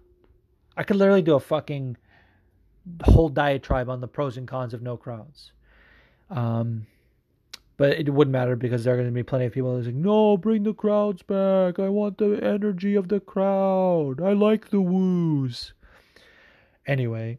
[0.76, 1.96] I could literally do a fucking
[3.02, 5.52] whole diatribe on the pros and cons of no crowds.
[6.30, 6.86] Um,
[7.78, 9.94] but it wouldn't matter because there are going to be plenty of people who's like,
[9.94, 11.78] no, bring the crowds back.
[11.78, 14.20] I want the energy of the crowd.
[14.20, 15.72] I like the woos.
[16.86, 17.38] Anyway,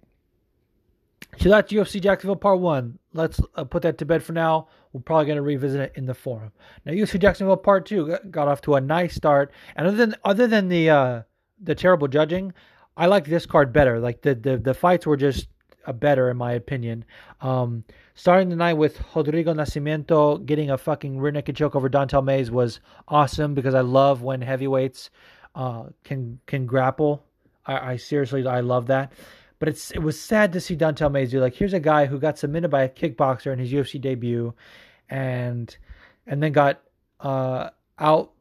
[1.37, 2.97] so that's UFC Jacksonville Part 1.
[3.13, 4.69] Let's uh, put that to bed for now.
[4.93, 6.53] We're probably going to revisit it in the forum.
[6.85, 9.51] Now, UFC Jacksonville Part 2 got off to a nice start.
[9.75, 11.21] And other than other than the uh,
[11.61, 12.53] the terrible judging,
[12.95, 13.99] I like this card better.
[13.99, 15.47] Like the, the, the fights were just
[15.85, 17.03] a better in my opinion.
[17.41, 17.83] Um,
[18.19, 22.51] starting the night with Rodrigo Nascimento getting a fucking rear naked choke over Don'Tale Mayes
[22.51, 25.09] was awesome because I love when heavyweights
[25.55, 27.23] uh, can can grapple.
[27.65, 29.13] I, I, seriously I love that.
[29.59, 32.19] But it's it was sad to see Don'Tale Mayes do like here's a guy who
[32.19, 34.53] got submitted by a kickboxer in his UFC debut,
[35.09, 35.77] and
[36.27, 36.81] and then got
[37.21, 38.33] uh, out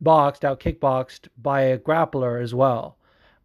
[0.00, 2.96] boxed, out kickboxed by a grappler as well.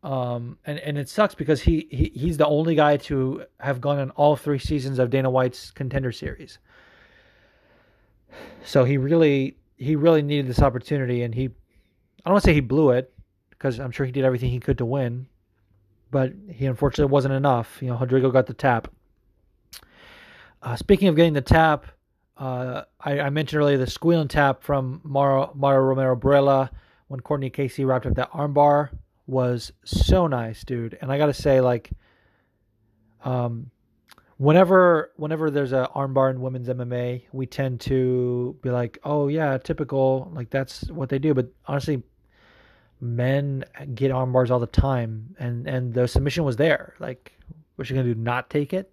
[0.06, 3.98] Um, and, and it sucks because he, he he's the only guy to have gone
[3.98, 6.60] on all three seasons of Dana White's contender series.
[8.64, 11.50] So he really he really needed this opportunity and he I
[12.26, 13.12] don't want to say he blew it
[13.50, 15.26] because I'm sure he did everything he could to win,
[16.12, 17.80] but he unfortunately wasn't enough.
[17.82, 18.88] You know, Rodrigo got the tap.
[20.62, 21.88] Uh, speaking of getting the tap,
[22.38, 26.70] uh, I, I, mentioned earlier the squealing tap from Mauro, Mauro Romero Borella
[27.08, 28.90] when Courtney Casey wrapped up that armbar
[29.28, 30.98] was so nice, dude.
[31.02, 31.92] And I gotta say, like,
[33.24, 33.72] um,
[34.38, 39.58] whenever whenever there's a armbar in women's MMA, we tend to be like, oh yeah,
[39.58, 41.34] typical, like that's what they do.
[41.34, 42.04] But honestly,
[43.02, 46.96] men get armbars all the time, and and the submission was there.
[47.00, 47.34] Like,
[47.76, 48.20] what's she gonna do?
[48.20, 48.92] Not take it?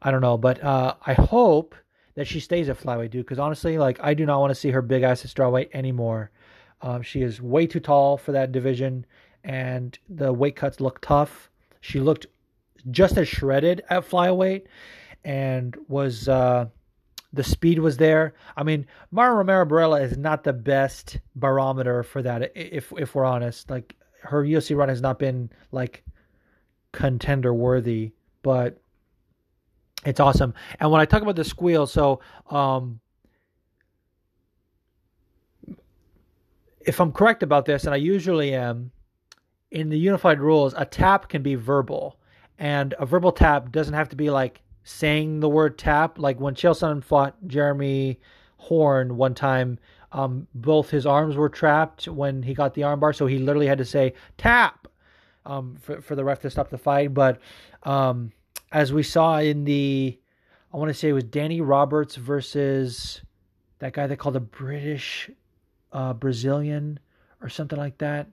[0.00, 1.74] I don't know, but uh, I hope
[2.14, 3.24] that she stays at flyweight, dude.
[3.24, 6.30] Because honestly, like, I do not want to see her big ass at strawweight anymore.
[6.80, 9.04] Um, she is way too tall for that division
[9.48, 11.50] and the weight cuts looked tough.
[11.80, 12.26] She looked
[12.90, 14.66] just as shredded at flyweight
[15.24, 16.66] and was uh,
[17.32, 18.34] the speed was there.
[18.58, 23.24] I mean, Mara Romero Borella is not the best barometer for that if if we're
[23.24, 23.70] honest.
[23.70, 26.04] Like her UFC run has not been like
[26.92, 28.78] contender worthy, but
[30.04, 30.52] it's awesome.
[30.78, 33.00] And when I talk about the squeal, so um
[36.80, 38.92] if I'm correct about this, and I usually am,
[39.70, 42.18] in the unified rules, a tap can be verbal,
[42.58, 46.18] and a verbal tap doesn't have to be like saying the word tap.
[46.18, 48.18] Like when Chael fought Jeremy
[48.56, 49.78] Horn one time,
[50.12, 53.78] um, both his arms were trapped when he got the armbar, so he literally had
[53.78, 54.88] to say tap
[55.44, 57.12] um, for for the ref to stop the fight.
[57.12, 57.40] But
[57.82, 58.32] um,
[58.72, 60.18] as we saw in the,
[60.72, 63.20] I want to say it was Danny Roberts versus
[63.80, 65.30] that guy they called a British
[65.92, 66.98] uh, Brazilian
[67.42, 68.28] or something like that.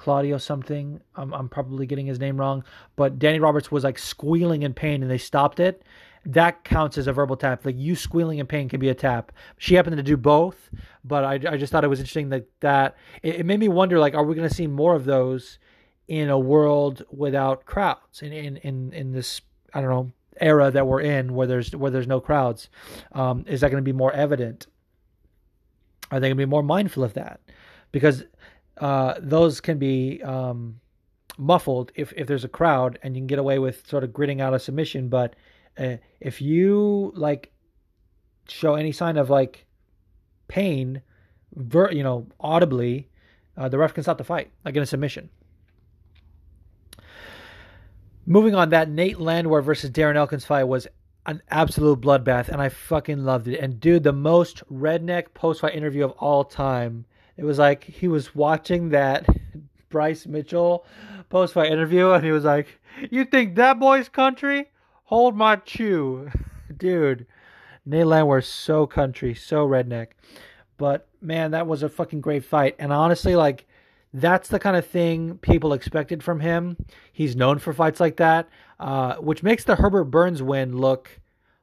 [0.00, 1.00] Claudio something.
[1.14, 2.64] I'm, I'm probably getting his name wrong,
[2.96, 5.82] but Danny Roberts was like squealing in pain and they stopped it.
[6.24, 7.64] That counts as a verbal tap.
[7.64, 9.30] Like you squealing in pain can be a tap.
[9.58, 10.70] She happened to do both,
[11.04, 13.98] but I, I just thought it was interesting that that it, it made me wonder
[13.98, 15.58] like, are we going to see more of those
[16.08, 20.86] in a world without crowds in, in, in, in this, I don't know, era that
[20.86, 22.68] we're in where there's, where there's no crowds?
[23.12, 24.66] Um, is that going to be more evident?
[26.10, 27.40] Are they going to be more mindful of that?
[27.92, 28.24] Because
[28.80, 30.80] uh, those can be um,
[31.38, 34.40] muffled if, if there's a crowd and you can get away with sort of gritting
[34.40, 35.08] out a submission.
[35.08, 35.36] But
[35.78, 37.52] uh, if you like
[38.48, 39.66] show any sign of like
[40.48, 41.02] pain,
[41.54, 43.08] ver- you know, audibly,
[43.56, 45.28] uh, the ref can stop the fight, like in a submission.
[48.26, 50.86] Moving on, that Nate Landwehr versus Darren Elkins fight was
[51.26, 53.58] an absolute bloodbath, and I fucking loved it.
[53.58, 57.04] And dude, the most redneck post fight interview of all time
[57.40, 59.26] it was like he was watching that
[59.88, 60.84] Bryce Mitchell
[61.30, 62.66] post fight interview and he was like,
[63.10, 64.70] You think that boy's country?
[65.04, 66.30] Hold my chew.
[66.76, 67.26] Dude,
[67.86, 70.08] Nate Landwehr's so country, so redneck.
[70.76, 72.76] But man, that was a fucking great fight.
[72.78, 73.66] And honestly, like,
[74.12, 76.76] that's the kind of thing people expected from him.
[77.10, 81.08] He's known for fights like that, uh, which makes the Herbert Burns win look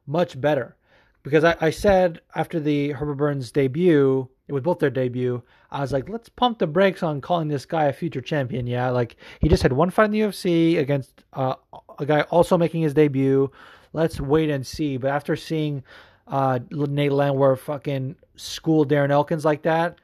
[0.08, 0.76] much better.
[1.22, 5.82] Because I, I said after the Herbert Burns debut, it was both their debut, I
[5.82, 8.66] was like, let's pump the brakes on calling this guy a future champion.
[8.66, 11.56] Yeah, like he just had one fight in the UFC against uh,
[12.00, 13.52] a guy also making his debut.
[13.94, 14.98] Let's wait and see.
[14.98, 15.84] But after seeing
[16.28, 20.00] uh, Nate Landwehr fucking school Darren Elkins like that,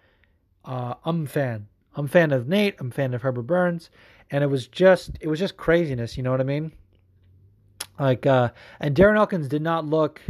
[0.66, 1.68] uh, I'm a fan.
[1.96, 2.76] I'm a fan of Nate.
[2.80, 3.90] I'm a fan of Herbert Burns,
[4.32, 6.18] and it was just it was just craziness.
[6.18, 6.74] You know what I mean?
[8.00, 10.22] Like, uh, and Darren Elkins did not look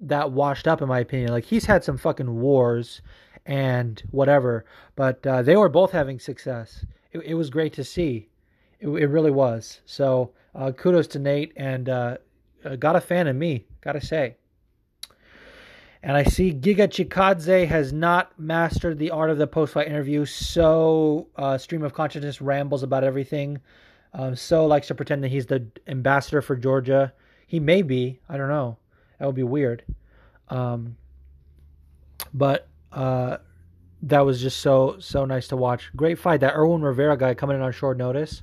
[0.00, 1.32] that washed up in my opinion.
[1.32, 3.00] Like he's had some fucking wars
[3.48, 6.84] and whatever, but uh, they were both having success.
[7.12, 8.28] It, it was great to see.
[8.78, 9.80] It, it really was.
[9.86, 12.18] So uh, kudos to Nate and uh,
[12.64, 13.66] uh got a fan of me.
[13.80, 14.36] Gotta say.
[16.02, 20.24] And I see Giga Chikadze has not mastered the art of the post fight interview.
[20.26, 23.58] So, uh, stream of consciousness rambles about everything.
[24.12, 27.12] Um, so likes to pretend that he's the ambassador for Georgia.
[27.46, 28.20] He may be.
[28.28, 28.76] I don't know.
[29.18, 29.84] That would be weird.
[30.48, 30.96] Um,
[32.32, 33.38] but uh,
[34.02, 35.90] that was just so so nice to watch.
[35.96, 36.40] Great fight.
[36.40, 38.42] That Irwin Rivera guy coming in on short notice.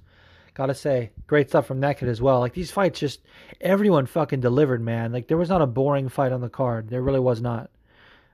[0.53, 2.39] Gotta say, great stuff from that kid as well.
[2.39, 3.21] Like these fights, just
[3.59, 5.11] everyone fucking delivered, man.
[5.11, 6.89] Like there was not a boring fight on the card.
[6.89, 7.69] There really was not.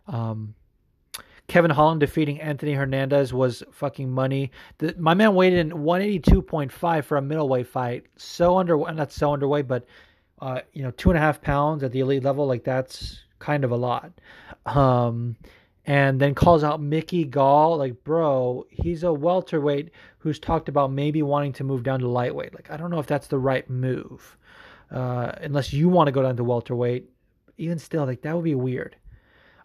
[0.08, 0.54] Um,
[1.47, 4.52] Kevin Holland defeating Anthony Hernandez was fucking money.
[4.78, 8.06] The, my man weighed in 182.5 for a middleweight fight.
[8.15, 9.86] So under, not so underweight, but
[10.39, 12.47] uh, you know, two and a half pounds at the elite level.
[12.47, 14.13] Like that's kind of a lot.
[14.65, 15.36] Um,
[15.86, 17.78] and then calls out Mickey Gall.
[17.78, 19.89] Like, bro, he's a welterweight
[20.20, 22.54] who's talked about maybe wanting to move down to lightweight.
[22.54, 24.38] Like, I don't know if that's the right move,
[24.91, 27.10] uh, unless you want to go down to welterweight.
[27.58, 28.96] Even still, like that would be weird.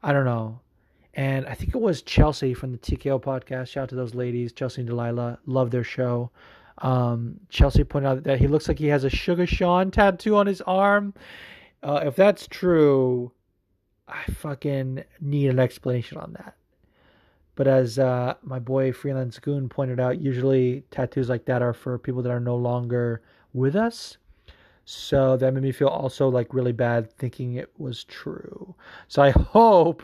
[0.03, 0.61] I don't know.
[1.15, 3.69] And I think it was Chelsea from the TKO podcast.
[3.69, 5.39] Shout out to those ladies, Chelsea and Delilah.
[5.47, 6.31] Love their show.
[6.79, 10.47] Um, Chelsea pointed out that he looks like he has a Sugar Sean tattoo on
[10.47, 11.15] his arm.
[11.83, 13.33] Uh, if that's true,
[14.09, 16.55] I fucking need an explanation on that.
[17.57, 21.99] But as uh, my boy Freelance Goon pointed out, usually tattoos like that are for
[21.99, 23.23] people that are no longer
[23.55, 24.19] with us.
[24.85, 28.75] So that made me feel also like really bad thinking it was true.
[29.09, 30.03] So I hope,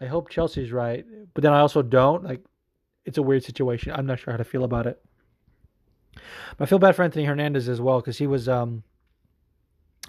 [0.00, 1.04] I hope Chelsea's right.
[1.34, 2.24] But then I also don't.
[2.24, 2.42] Like,
[3.04, 3.92] it's a weird situation.
[3.94, 5.00] I'm not sure how to feel about it.
[6.56, 8.82] But I feel bad for Anthony Hernandez as well because he was um,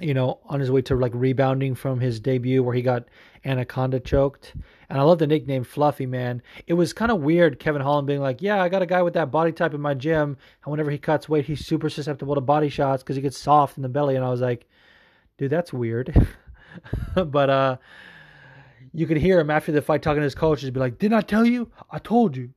[0.01, 3.07] you know, on his way to like rebounding from his debut where he got
[3.45, 4.53] anaconda choked.
[4.89, 6.41] And I love the nickname Fluffy Man.
[6.67, 9.13] It was kind of weird Kevin Holland being like, "Yeah, I got a guy with
[9.13, 12.41] that body type in my gym, and whenever he cuts weight, he's super susceptible to
[12.41, 14.67] body shots because he gets soft in the belly." And I was like,
[15.37, 16.13] "Dude, that's weird."
[17.15, 17.77] but uh
[18.91, 21.21] you could hear him after the fight talking to his coaches be like, "Didn't I
[21.21, 21.71] tell you?
[21.89, 22.51] I told you."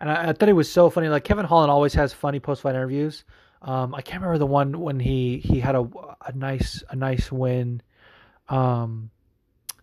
[0.00, 1.08] And I, I thought it was so funny.
[1.08, 3.24] Like Kevin Holland always has funny post fight interviews.
[3.64, 5.88] Um, I can't remember the one when he he had a
[6.26, 7.80] a nice a nice win,
[8.50, 9.10] um,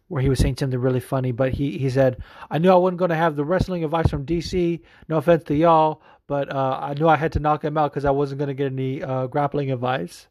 [0.08, 1.32] where he was saying something really funny.
[1.32, 4.26] But he he said, "I knew I wasn't going to have the wrestling advice from
[4.26, 4.82] DC.
[5.10, 8.06] No offense to y'all, but uh, I knew I had to knock him out because
[8.06, 10.28] I wasn't going to get any uh, grappling advice."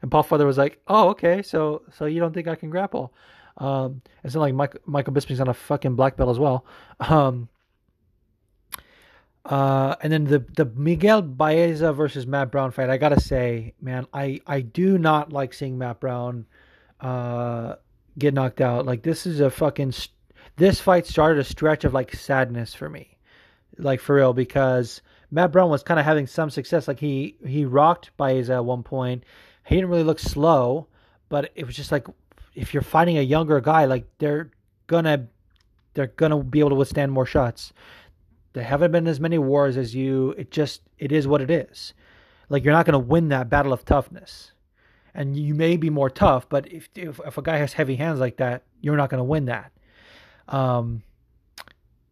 [0.00, 1.42] And Paul Felder was like, "Oh, okay.
[1.42, 3.12] So so you don't think I can grapple?"
[3.58, 6.66] Um, it's not like Mike, Michael Bisping's on a fucking black belt as well.
[7.00, 7.48] Um,
[9.46, 12.90] uh, and then the the Miguel Baeza versus Matt Brown fight.
[12.90, 16.46] I gotta say, man, I I do not like seeing Matt Brown
[17.00, 17.76] uh,
[18.18, 18.86] get knocked out.
[18.86, 19.94] Like this is a fucking
[20.56, 23.16] this fight started a stretch of like sadness for me,
[23.78, 26.88] like for real, because Matt Brown was kind of having some success.
[26.88, 29.22] Like he he rocked Baeza at one point.
[29.64, 30.88] He didn't really look slow,
[31.28, 32.08] but it was just like
[32.56, 34.50] if you're fighting a younger guy, like they're
[34.88, 35.28] gonna
[35.94, 37.72] they're gonna be able to withstand more shots.
[38.56, 40.30] There haven't been as many wars as you.
[40.38, 41.92] It just it is what it is.
[42.48, 44.52] Like you're not going to win that battle of toughness,
[45.14, 48.18] and you may be more tough, but if if, if a guy has heavy hands
[48.18, 49.72] like that, you're not going to win that.
[50.48, 51.02] Um,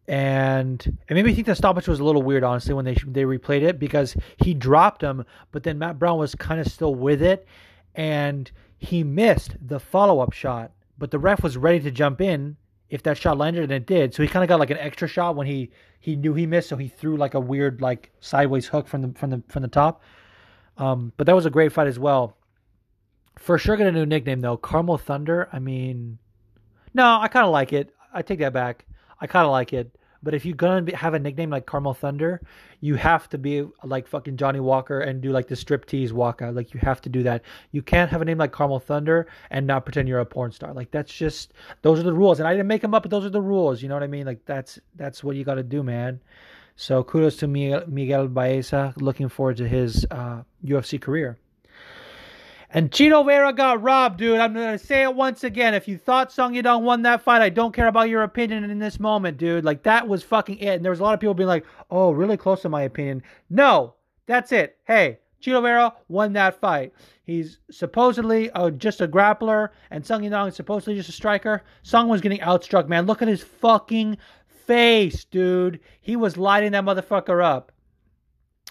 [0.07, 3.23] and it made me think the stoppage was a little weird, honestly, when they they
[3.23, 7.23] replayed it because he dropped him, but then Matt Brown was kind of still with
[7.23, 7.47] it,
[7.95, 12.55] and he missed the follow up shot, but the ref was ready to jump in
[12.89, 14.13] if that shot landed and it did.
[14.13, 15.71] So he kind of got like an extra shot when he
[16.05, 19.19] he knew he missed, so he threw like a weird like sideways hook from the
[19.19, 20.03] from the from the top.
[20.77, 22.37] Um, but that was a great fight as well.
[23.39, 25.49] For sure, get a new nickname though, Caramel Thunder.
[25.51, 26.19] I mean,
[26.93, 27.89] no, I kind of like it.
[28.13, 28.85] I take that back.
[29.19, 31.93] I kind of like it, But if you're gonna be, have a nickname like Carmel
[31.93, 32.41] Thunder,
[32.81, 36.55] you have to be like fucking Johnny Walker and do like the striptease walkout.
[36.55, 37.43] Like you have to do that.
[37.71, 40.73] You can't have a name like Carmel Thunder and not pretend you're a porn star.
[40.73, 42.39] Like that's just those are the rules.
[42.39, 43.83] And I didn't make them up, but those are the rules.
[43.83, 44.25] You know what I mean?
[44.25, 46.19] Like that's that's what you got to do, man.
[46.75, 48.95] So kudos to Miguel, Miguel Baeza.
[48.97, 51.37] Looking forward to his uh, UFC career.
[52.75, 54.37] And Chito Vera got robbed, dude.
[54.37, 55.73] I'm gonna say it once again.
[55.73, 58.79] If you thought Song Yadong won that fight, I don't care about your opinion in
[58.79, 59.63] this moment, dude.
[59.63, 60.75] Like that was fucking it.
[60.75, 63.23] And there was a lot of people being like, "Oh, really close to my opinion."
[63.49, 63.93] No,
[64.25, 64.77] that's it.
[64.83, 66.91] Hey, Chito Vera won that fight.
[67.23, 71.63] He's supposedly just a grappler, and Song Yadong is supposedly just a striker.
[71.81, 73.05] Song was getting outstruck, man.
[73.05, 75.79] Look at his fucking face, dude.
[76.01, 77.71] He was lighting that motherfucker up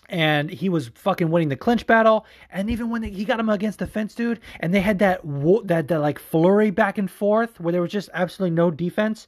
[0.08, 2.26] and he was fucking winning the clinch battle.
[2.50, 5.20] And even when they, he got him against the fence, dude, and they had that
[5.64, 9.26] that that like flurry back and forth where there was just absolutely no defense.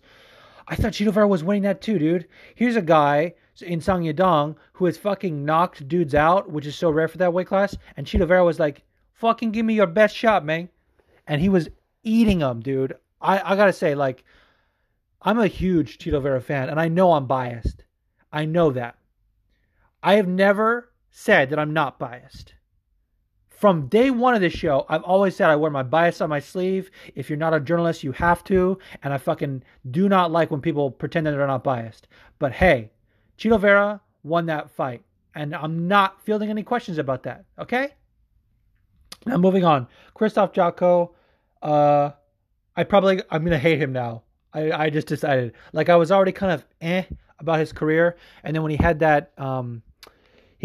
[0.68, 2.26] I thought Chito Vera was winning that too, dude.
[2.54, 6.90] Here's a guy in Song Yadong who has fucking knocked dudes out, which is so
[6.90, 7.76] rare for that weight class.
[7.96, 8.82] And Chito Vera was like,
[9.14, 10.68] "Fucking give me your best shot, man,"
[11.26, 11.68] and he was
[12.02, 12.96] eating them, dude.
[13.20, 14.24] I I gotta say, like,
[15.22, 17.84] I'm a huge Chito Vera fan, and I know I'm biased.
[18.32, 18.96] I know that.
[20.07, 22.55] I have never said that I'm not biased.
[23.49, 26.38] From day one of this show, I've always said I wear my bias on my
[26.38, 26.92] sleeve.
[27.16, 28.79] If you're not a journalist, you have to.
[29.03, 32.07] And I fucking do not like when people pretend that they're not biased.
[32.38, 32.92] But hey,
[33.37, 35.03] Chito Vera won that fight.
[35.35, 37.45] And I'm not fielding any questions about that.
[37.59, 37.88] Okay?
[39.27, 39.88] Now moving on.
[40.14, 41.14] Christoph Jotko,
[41.62, 42.11] uh,
[42.77, 44.23] I probably I'm gonna hate him now.
[44.53, 45.55] I, I just decided.
[45.73, 47.03] Like I was already kind of eh
[47.40, 49.83] about his career, and then when he had that um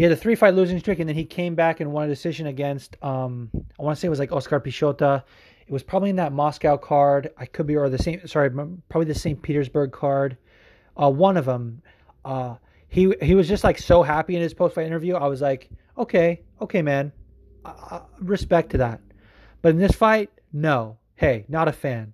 [0.02, 2.08] he had a three fight losing streak, and then he came back and won a
[2.08, 5.22] decision against um I want to say it was like Oscar Piechota.
[5.64, 7.30] It was probably in that Moscow card.
[7.38, 8.26] I could be or the same.
[8.26, 9.40] Sorry, probably the St.
[9.40, 10.38] Petersburg card.
[11.00, 11.82] Uh, one of them.
[12.24, 12.56] Uh,
[12.88, 15.14] he he was just like so happy in his post fight interview.
[15.14, 17.12] I was like, okay, okay, man,
[17.64, 19.00] uh, respect to that.
[19.62, 20.98] But in this fight, no.
[21.14, 22.12] Hey, not a fan.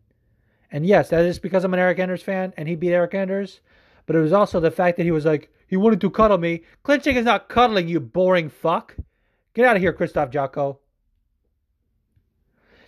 [0.71, 3.61] And yes, that is because I'm an Eryk Anders fan, and he beat Eryk Anders.
[4.05, 6.63] But it was also the fact that he was like, he wanted to cuddle me.
[6.83, 8.97] Clinching is not cuddling, you boring fuck.
[9.55, 10.79] Get out of here, Christoph Jotko.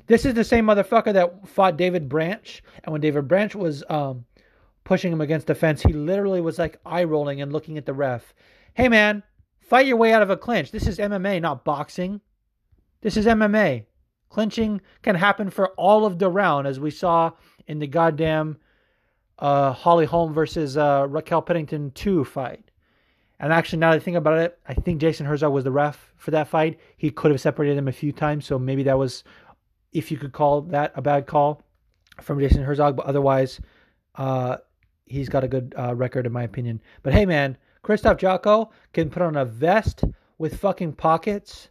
[0.06, 2.62] This is the same motherfucker that fought David Branch.
[2.82, 4.24] And when David Branch was um,
[4.82, 7.92] pushing him against the fence, he literally was like eye rolling and looking at the
[7.92, 8.34] ref.
[8.74, 9.22] Hey, man,
[9.60, 10.72] fight your way out of a clinch.
[10.72, 12.20] This is MMA, not boxing.
[13.02, 13.84] This is MMA.
[14.30, 17.32] Clinching can happen for all of the round, as we saw
[17.66, 18.58] in the goddamn
[19.38, 22.69] uh, Holly Holm versus uh, Raquel Pennington 2 fight.
[23.40, 26.12] And actually, now that I think about it, I think Jason Herzog was the ref
[26.16, 26.78] for that fight.
[26.98, 29.24] He could have separated them a few times, so maybe that was,
[29.92, 31.62] if you could call that a bad call
[32.20, 32.96] from Jason Herzog.
[32.96, 33.58] But otherwise,
[34.16, 34.58] uh,
[35.06, 36.82] he's got a good uh, record, in my opinion.
[37.02, 40.04] But hey, man, Christoph Jotko can put on a vest
[40.36, 41.68] with fucking pockets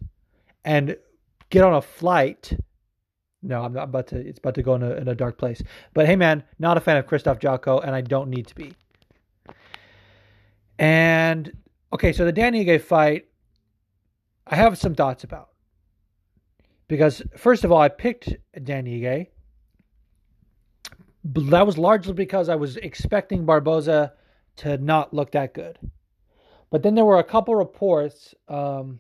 [0.66, 0.98] and
[1.52, 2.52] get on a flight.
[3.44, 4.18] No, I'm not about to.
[4.18, 5.62] It's about to go in a, in a dark place.
[5.94, 8.74] But hey, man, not a fan of Christoph Jotko, and I don't need to be.
[10.80, 11.52] And
[11.94, 13.28] okay, so the Dan Ige fight,
[14.48, 15.50] I have some thoughts about.
[16.88, 19.28] Because first of all, I picked Dan Ige.
[21.26, 24.14] That was largely because I was expecting Barboza
[24.56, 25.78] to not look that good.
[26.72, 28.98] But then there were a couple reports, um,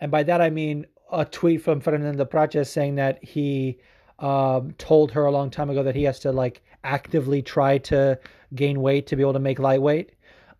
[0.00, 3.78] and by that I mean a tweet from Fernanda Prates saying that he
[4.18, 8.18] um, told her a long time ago that he has to like actively try to
[8.54, 10.12] gain weight to be able to make lightweight.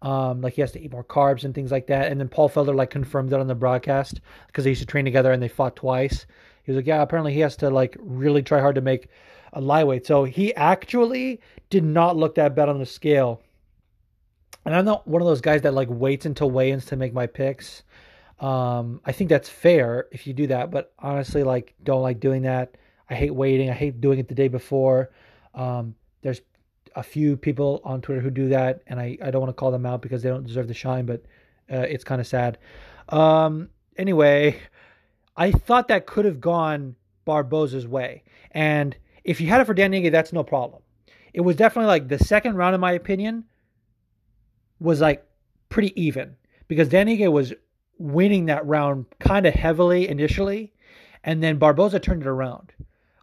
[0.02, 2.10] Um, like he has to eat more carbs and things like that.
[2.10, 5.04] And then Paul Felder like confirmed that on the broadcast because they used to train
[5.04, 6.26] together and they fought twice.
[6.64, 9.08] He was like, yeah, apparently he has to like really try hard to make
[9.52, 10.04] a lightweight.
[10.04, 13.42] So he actually did not look that bad on the scale.
[14.64, 17.26] And I'm not one of those guys that like waits until weigh-ins to make my
[17.26, 17.84] picks.
[18.40, 22.42] Um, I think that's fair if you do that, but honestly, like, don't like doing
[22.42, 22.76] that.
[23.08, 23.70] I hate waiting.
[23.70, 25.10] I hate doing it the day before.
[25.54, 26.40] Um, there's
[26.94, 29.70] a few people on Twitter who do that, and I, I don't want to call
[29.70, 31.22] them out because they don't deserve the shine, but
[31.70, 32.58] uh, it's kind of sad.
[33.08, 34.58] Um, anyway,
[35.36, 38.22] I thought that could have gone Barboza's way.
[38.52, 40.82] And if you had it for Dan Ige, that's no problem.
[41.32, 43.44] It was definitely like the second round, in my opinion,
[44.80, 45.24] was like
[45.68, 46.36] pretty even
[46.68, 47.54] because Dan Ige was
[47.98, 50.72] winning that round kind of heavily initially,
[51.24, 52.72] and then Barboza turned it around.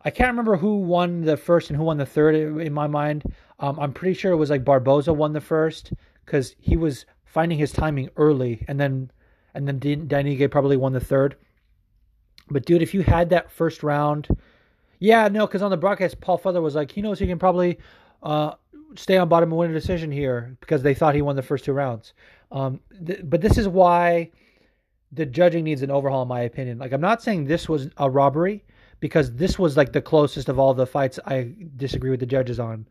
[0.03, 3.23] I can't remember who won the first and who won the third in my mind.
[3.59, 5.91] Um, I'm pretty sure it was like Barboza won the first
[6.25, 9.11] because he was finding his timing early, and then
[9.53, 11.35] and then Dan Ige probably won the third.
[12.49, 14.27] But dude, if you had that first round,
[14.99, 17.79] yeah, no, because on the broadcast, Paul Felder was like, he knows he can probably
[18.23, 18.53] uh,
[18.95, 21.65] stay on bottom and win a decision here because they thought he won the first
[21.65, 22.13] two rounds.
[22.51, 24.31] Um, th- but this is why
[25.11, 26.77] the judging needs an overhaul, in my opinion.
[26.79, 28.63] Like, I'm not saying this was a robbery
[28.99, 32.59] because this was like the closest of all the fights I disagree with the judges
[32.59, 32.87] on.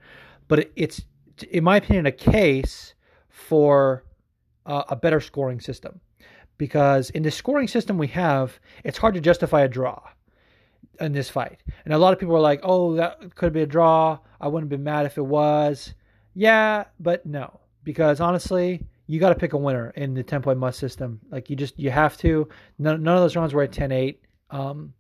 [0.49, 1.03] But it's,
[1.51, 2.95] in my opinion, a case
[3.29, 4.05] for
[4.67, 6.01] uh, a better scoring system
[6.59, 10.01] because in the scoring system we have, it's hard to justify a draw
[11.01, 11.63] in this fight.
[11.85, 14.19] And a lot of people are like, "Oh, that could be a draw.
[14.41, 15.95] I wouldn't be mad if it was."
[16.35, 20.59] Yeah, but no, because honestly, you got to pick a winner in the 10 point
[20.59, 21.21] must system.
[21.31, 22.49] Like you just you have to.
[22.79, 24.19] None, none of those rounds were at 10-8.
[24.51, 24.93] Um,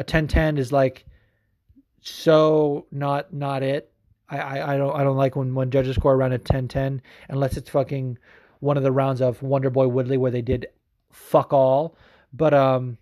[0.00, 1.04] a 10-10 is like
[2.00, 3.92] so not not it.
[4.30, 7.58] I, I, I don't I don't like when when judges score around a 10-10 unless
[7.58, 8.16] it's fucking
[8.60, 10.68] one of the rounds of Wonder Boy Woodley where they did
[11.10, 11.96] fuck all.
[12.32, 12.96] But um,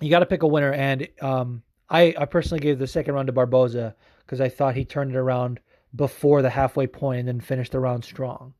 [0.00, 3.26] you got to pick a winner, and um, I I personally gave the second round
[3.26, 5.60] to Barboza because I thought he turned it around
[5.96, 8.52] before the halfway point and then finished the round strong.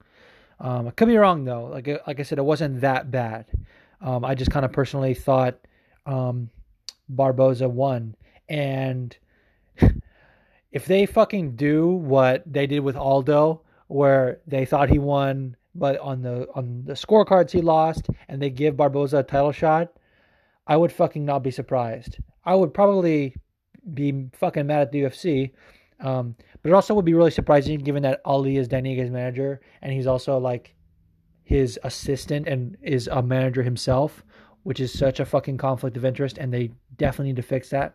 [0.58, 1.66] Um, I could be wrong though.
[1.66, 3.46] Like like I said, it wasn't that bad.
[4.00, 5.58] Um, I just kind of personally thought
[6.06, 6.50] um,
[7.08, 8.14] Barboza won,
[8.48, 9.16] and
[10.72, 15.98] if they fucking do what they did with Aldo, where they thought he won, but
[16.00, 19.92] on the on the scorecards he lost, and they give Barboza a title shot,
[20.66, 22.18] I would fucking not be surprised.
[22.44, 23.34] I would probably
[23.94, 25.52] be fucking mad at the UFC.
[26.00, 29.60] Um, but it also would be really surprising given that Ali is Dan Ige manager
[29.82, 30.76] and he's also like
[31.42, 34.22] his assistant and is a manager himself,
[34.64, 37.94] which is such a fucking conflict of interest, and they definitely need to fix that.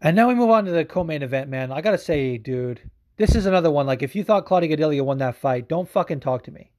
[0.00, 1.72] And now we move on to the co-main event, man.
[1.72, 3.86] I gotta say, dude, this is another one.
[3.86, 6.70] Like, if you thought Claudia Gadelha won that fight, don't fucking talk to me.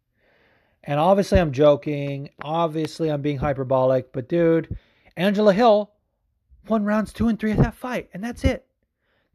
[0.85, 2.29] And obviously, I'm joking.
[2.41, 4.13] Obviously, I'm being hyperbolic.
[4.13, 4.77] But, dude,
[5.17, 5.91] Angela Hill
[6.69, 8.09] won rounds two and three of that fight.
[8.13, 8.65] And that's it.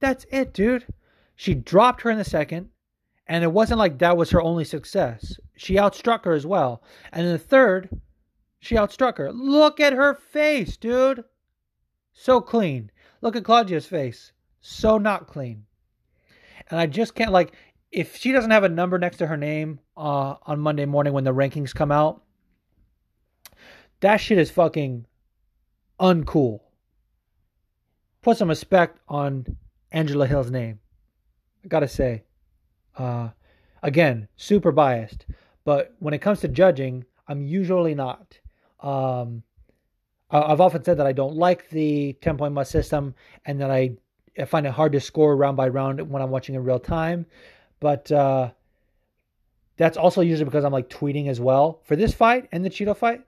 [0.01, 0.87] That's it, dude.
[1.37, 2.71] She dropped her in the second.
[3.27, 5.39] And it wasn't like that was her only success.
[5.57, 6.83] She outstruck her as well.
[7.13, 7.89] And in the third,
[8.65, 9.31] she outstruck her.
[9.31, 11.25] Look at her face, dude.
[12.15, 12.91] So clean.
[13.21, 14.33] Look at Claudia's face.
[14.63, 15.67] So not clean.
[16.71, 17.53] And I just can't, like,
[17.93, 21.25] if she doesn't have a number next to her name uh, on Monday morning when
[21.25, 22.23] the rankings come out,
[24.01, 25.05] that shit is fucking
[26.01, 26.61] uncool.
[28.23, 29.59] Put some respect on
[29.93, 30.81] Angela Hill's name.
[31.63, 32.25] I gotta say.
[32.97, 33.29] Uh,
[33.83, 35.27] again, super biased.
[35.65, 38.39] But when it comes to judging, I'm usually not.
[38.85, 39.43] Um,
[40.31, 43.15] I've often said that I don't like the 10 point must system
[43.47, 43.97] and that I,
[44.47, 47.25] find it hard to score round by round when I'm watching in real time.
[47.79, 48.51] But uh,
[49.77, 51.81] that's also usually because I'm like tweeting as well.
[51.85, 53.23] For this fight and the Chito fight,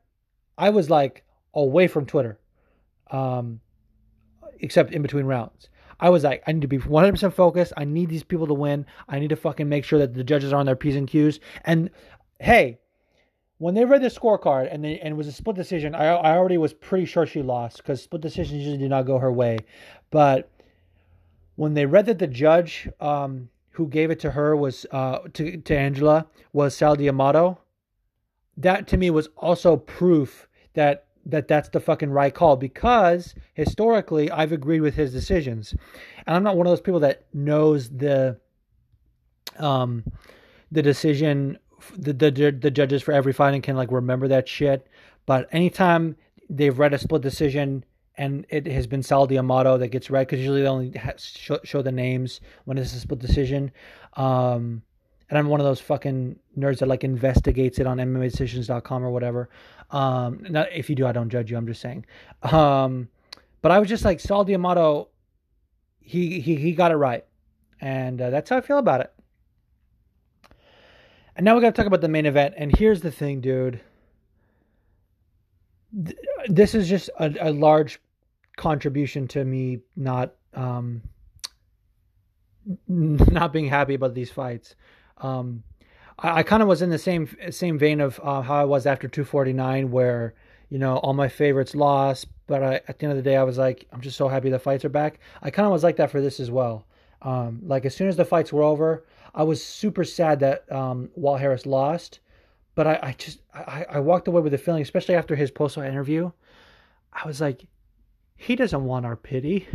[0.58, 2.40] I was like away from Twitter,
[3.10, 3.60] um,
[4.58, 5.68] except in between rounds.
[6.00, 7.72] I was like, I need to be 100% focused.
[7.76, 8.84] I need these people to win.
[9.08, 11.38] I need to fucking make sure that the judges are on their P's and Q's.
[11.64, 11.90] And
[12.40, 12.80] hey,
[13.58, 16.36] when they read the scorecard and they, and it was a split decision, I, I
[16.36, 19.58] already was pretty sure she lost because split decisions usually do not go her way.
[20.10, 20.50] But
[21.56, 25.58] when they read that the judge um, who gave it to her was uh, to
[25.58, 27.58] to Angela was Sal D'Amato.
[28.56, 34.30] That to me was also proof that that that's the fucking right call because historically
[34.30, 35.74] I've agreed with his decisions,
[36.26, 38.38] and I'm not one of those people that knows the
[39.58, 40.02] um
[40.72, 41.58] the decision
[41.96, 44.86] the the, the judges for every and can like remember that shit.
[45.26, 46.16] But anytime
[46.48, 47.84] they've read a split decision
[48.16, 51.82] and it has been Sal D'Amato that gets read because usually they only show, show,
[51.82, 53.70] the names when it's a split decision.
[54.14, 54.82] Um,
[55.28, 59.50] and I'm one of those fucking nerds that like investigates it on MMAdecisions.com or whatever.
[59.90, 61.56] Um, not if you do, I don't judge you.
[61.56, 62.06] I'm just saying.
[62.42, 63.08] Um,
[63.60, 65.08] but I was just like Sal D'Amato.
[66.00, 67.24] He he he got it right,
[67.80, 69.12] and uh, that's how I feel about it.
[71.36, 72.54] And now we got to talk about the main event.
[72.56, 73.80] And here's the thing, dude.
[76.48, 78.00] This is just a, a large
[78.56, 81.02] contribution to me not um,
[82.88, 84.74] not being happy about these fights.
[85.18, 85.62] Um,
[86.18, 88.86] I, I kind of was in the same same vein of uh, how I was
[88.86, 90.34] after 249, where
[90.70, 93.42] you know all my favorites lost, but I, at the end of the day, I
[93.42, 95.20] was like, I'm just so happy the fights are back.
[95.42, 96.86] I kind of was like that for this as well.
[97.22, 99.04] Um, like as soon as the fights were over,
[99.36, 102.20] I was super sad that um, Walt Harris lost,
[102.74, 105.76] but I, I just I, I walked away with a feeling, especially after his post
[105.76, 106.32] interview.
[107.12, 107.66] I was like,
[108.36, 109.68] he doesn't want our pity.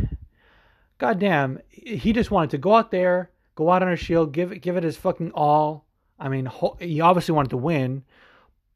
[0.98, 4.52] God damn, he just wanted to go out there, go out on a shield, give
[4.52, 5.86] it, give it his fucking all.
[6.18, 6.48] I mean,
[6.78, 8.04] he obviously wanted to win,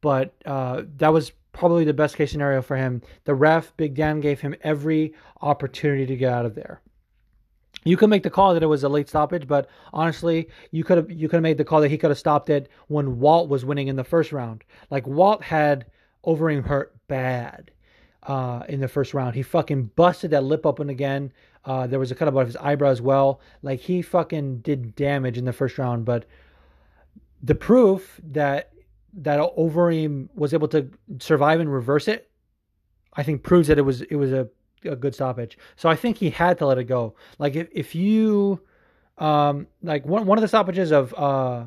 [0.01, 3.01] but uh, that was probably the best case scenario for him.
[3.23, 6.81] The ref, Big Dan, gave him every opportunity to get out of there.
[7.83, 10.97] You could make the call that it was a late stoppage, but honestly, you could
[10.97, 13.49] have you could have made the call that he could have stopped it when Walt
[13.49, 14.63] was winning in the first round.
[14.89, 15.85] Like Walt had
[16.25, 17.71] Overeem hurt bad
[18.23, 19.35] uh, in the first round.
[19.35, 21.31] He fucking busted that lip open again.
[21.65, 23.41] Uh, there was a cut above his eyebrow as well.
[23.61, 26.05] Like he fucking did damage in the first round.
[26.05, 26.25] But
[27.41, 28.71] the proof that
[29.13, 32.29] that Overeem was able to survive and reverse it,
[33.13, 34.49] I think proves that it was it was a
[34.85, 35.57] a good stoppage.
[35.75, 37.15] So I think he had to let it go.
[37.39, 38.61] Like if if you
[39.17, 41.65] um like one one of the stoppages of uh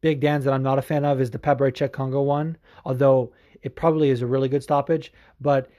[0.00, 2.56] Big Dan's that I'm not a fan of is the Pat Barry Kongo one.
[2.84, 5.70] Although it probably is a really good stoppage, but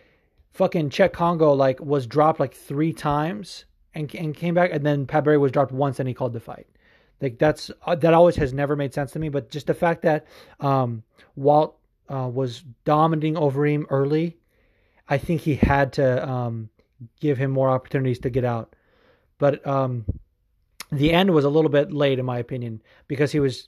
[0.51, 5.05] fucking Cheick Kongo like was dropped like three times and and came back, and then
[5.05, 6.67] Pat was dropped once and he called the fight.
[7.21, 9.29] Like that's uh, that always has never made sense to me.
[9.29, 10.25] But just the fact that
[10.59, 11.03] um,
[11.35, 11.77] Walt
[12.09, 14.37] uh, was dominating over him early
[15.11, 16.69] I think he had to um,
[17.19, 18.73] give him more opportunities to get out.
[19.39, 20.05] But um,
[20.89, 23.67] the end was a little bit late, in my opinion, because he was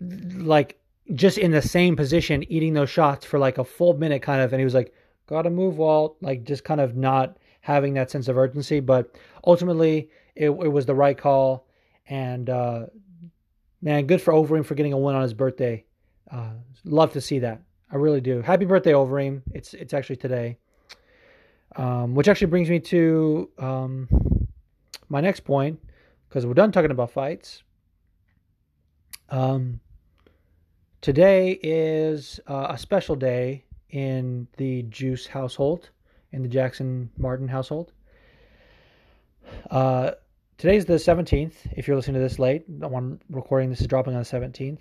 [0.00, 0.80] like
[1.14, 4.52] just in the same position, eating those shots for like a full minute, kind of,
[4.52, 4.92] and he was like,
[5.28, 8.80] "Gotta move, Walt," like just kind of not having that sense of urgency.
[8.80, 9.14] But
[9.46, 11.68] ultimately, it, it was the right call,
[12.08, 12.86] and uh,
[13.80, 15.84] man, good for Overeem for getting a win on his birthday.
[16.28, 16.54] Uh,
[16.84, 17.62] love to see that.
[17.90, 18.42] I really do.
[18.42, 19.42] Happy birthday, Overeem.
[19.52, 20.58] It's it's actually today.
[21.76, 24.08] Um, which actually brings me to um,
[25.08, 25.78] my next point,
[26.28, 27.62] because we're done talking about fights.
[29.28, 29.80] Um,
[31.02, 35.90] today is uh, a special day in the Juice household,
[36.32, 37.92] in the Jackson Martin household.
[39.70, 40.12] Uh,
[40.56, 41.54] today's the 17th.
[41.76, 44.78] If you're listening to this late, the one recording this is dropping on the 17th.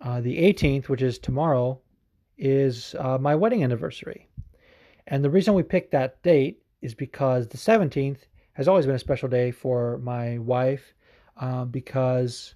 [0.00, 1.80] Uh, the 18th, which is tomorrow,
[2.38, 4.28] is uh, my wedding anniversary.
[5.06, 8.18] And the reason we picked that date is because the 17th
[8.54, 10.94] has always been a special day for my wife
[11.36, 12.54] uh, because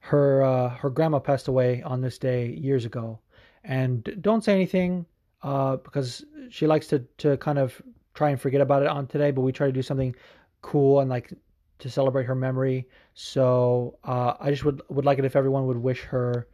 [0.00, 3.18] her uh, her grandma passed away on this day years ago.
[3.64, 5.06] And don't say anything
[5.42, 7.80] uh, because she likes to, to kind of
[8.14, 10.14] try and forget about it on today, but we try to do something
[10.62, 11.32] cool and like
[11.78, 12.88] to celebrate her memory.
[13.14, 16.48] So uh, I just would would like it if everyone would wish her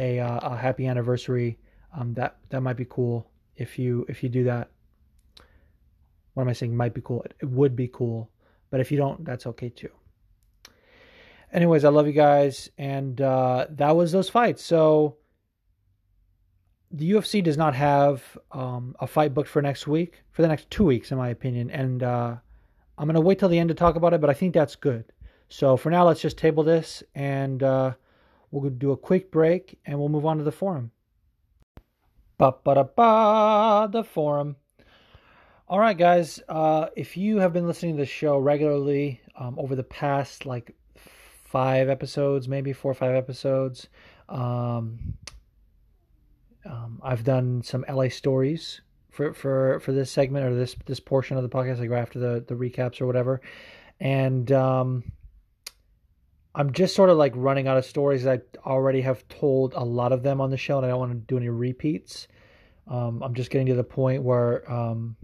[0.00, 1.58] a, uh, a happy anniversary.
[1.96, 4.70] Um, that that might be cool if you if you do that.
[6.34, 6.76] What am I saying?
[6.76, 7.22] Might be cool.
[7.22, 8.30] It, it would be cool,
[8.70, 9.90] but if you don't, that's okay too.
[11.52, 14.62] Anyways, I love you guys, and uh, that was those fights.
[14.62, 15.16] So
[16.92, 18.22] the UFC does not have
[18.52, 21.70] um, a fight booked for next week, for the next two weeks, in my opinion.
[21.70, 22.36] And uh,
[22.98, 24.76] I'm going to wait till the end to talk about it, but I think that's
[24.76, 25.04] good.
[25.48, 27.94] So for now, let's just table this and uh,
[28.50, 30.90] We'll do a quick break and we'll move on to the forum.
[32.38, 34.56] Ba ba da ba, the forum.
[35.68, 36.40] All right, guys.
[36.48, 40.74] Uh, if you have been listening to the show regularly um, over the past like
[41.44, 43.88] five episodes, maybe four or five episodes,
[44.28, 45.14] um,
[46.64, 48.80] um, I've done some LA stories
[49.10, 51.80] for for for this segment or this this portion of the podcast.
[51.80, 53.40] I go after the the recaps or whatever,
[54.00, 55.04] and um,
[56.54, 58.26] I'm just sort of like running out of stories.
[58.26, 61.12] I already have told a lot of them on the show, and I don't want
[61.12, 62.26] to do any repeats.
[62.88, 65.16] Um, I'm just getting to the point where, um,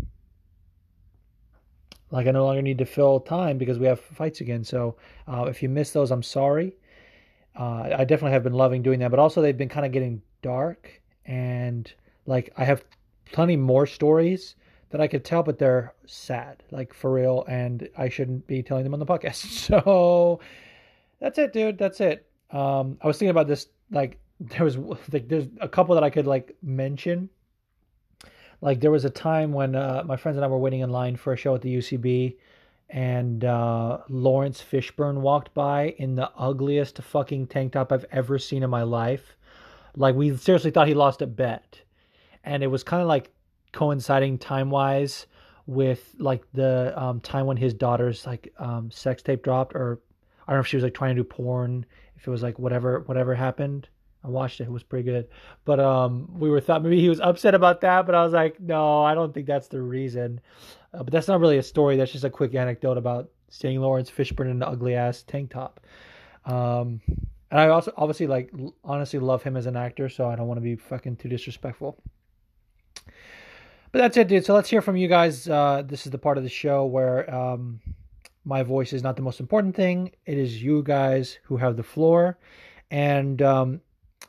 [2.13, 4.63] like, I no longer need to fill time because we have fights again.
[4.63, 4.97] So,
[5.27, 6.77] uh, if you missed those, I'm sorry.
[7.59, 10.23] Uh, I definitely have been loving doing that, but also they've been kind of getting
[10.43, 11.91] dark, and
[12.27, 12.85] like I have
[13.33, 14.55] plenty more stories
[14.91, 18.85] that I could tell, but they're sad, like for real, and I shouldn't be telling
[18.85, 19.45] them on the podcast.
[19.67, 20.41] So
[21.21, 21.79] that's it, dude.
[21.79, 22.27] That's it.
[22.51, 23.69] Um, I was thinking about this.
[23.91, 27.31] Like, there was like there's a couple that I could like mention.
[28.63, 31.17] Like, there was a time when uh, my friends and I were waiting in line
[31.17, 32.37] for a show at the UCB,
[32.89, 38.63] and uh, Laurence Fishburne walked by in the ugliest fucking tank top I've ever seen
[38.63, 39.37] in my life.
[39.95, 41.83] Like, we seriously thought he lost a bet,
[42.45, 43.31] and it was kind of like
[43.73, 45.27] coinciding time wise
[45.67, 50.01] with like the um, time when his daughter's like um, sex tape dropped or
[50.47, 51.87] I don't know if she was like trying to do porn,
[52.17, 53.89] if it was like whatever whatever happened.
[54.25, 55.29] I watched it; it was pretty good.
[55.65, 58.61] But um, we were thought maybe he was upset about that, but I was like,
[58.61, 60.41] no, I don't think that's the reason.
[60.93, 61.97] Uh, but that's not really a story.
[61.97, 65.81] That's just a quick anecdote about seeing Laurence Fishburne in an ugly ass tank top.
[66.45, 67.01] Um,
[67.51, 68.53] and I also obviously like
[68.85, 71.97] honestly love him as an actor, so I don't want to be fucking too disrespectful.
[73.93, 74.45] But that's it, dude.
[74.45, 75.49] So let's hear from you guys.
[75.49, 77.81] Uh, this is the part of the show where um,
[78.47, 80.13] my voice is not the most important thing.
[80.25, 82.39] It is you guys who have the floor.
[82.91, 83.81] And um,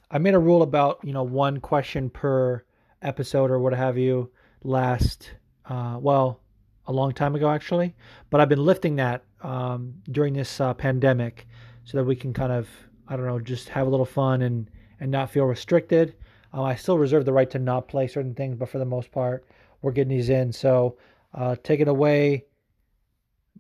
[0.10, 2.64] I made a rule about, you know, one question per
[3.04, 4.32] episode or what have you
[4.64, 5.32] last,
[5.70, 6.42] uh, well,
[6.88, 7.96] a long time ago actually,
[8.30, 11.48] but I've been lifting that um, during this uh, pandemic
[11.84, 12.68] so that we can kind of
[13.08, 16.16] I don't know just have a little fun and and not feel restricted.
[16.54, 19.12] Um, I still reserve the right to not play certain things, but for the most
[19.12, 19.46] part,
[19.82, 20.52] we're getting these in.
[20.52, 20.98] So
[21.34, 22.46] uh, take it away,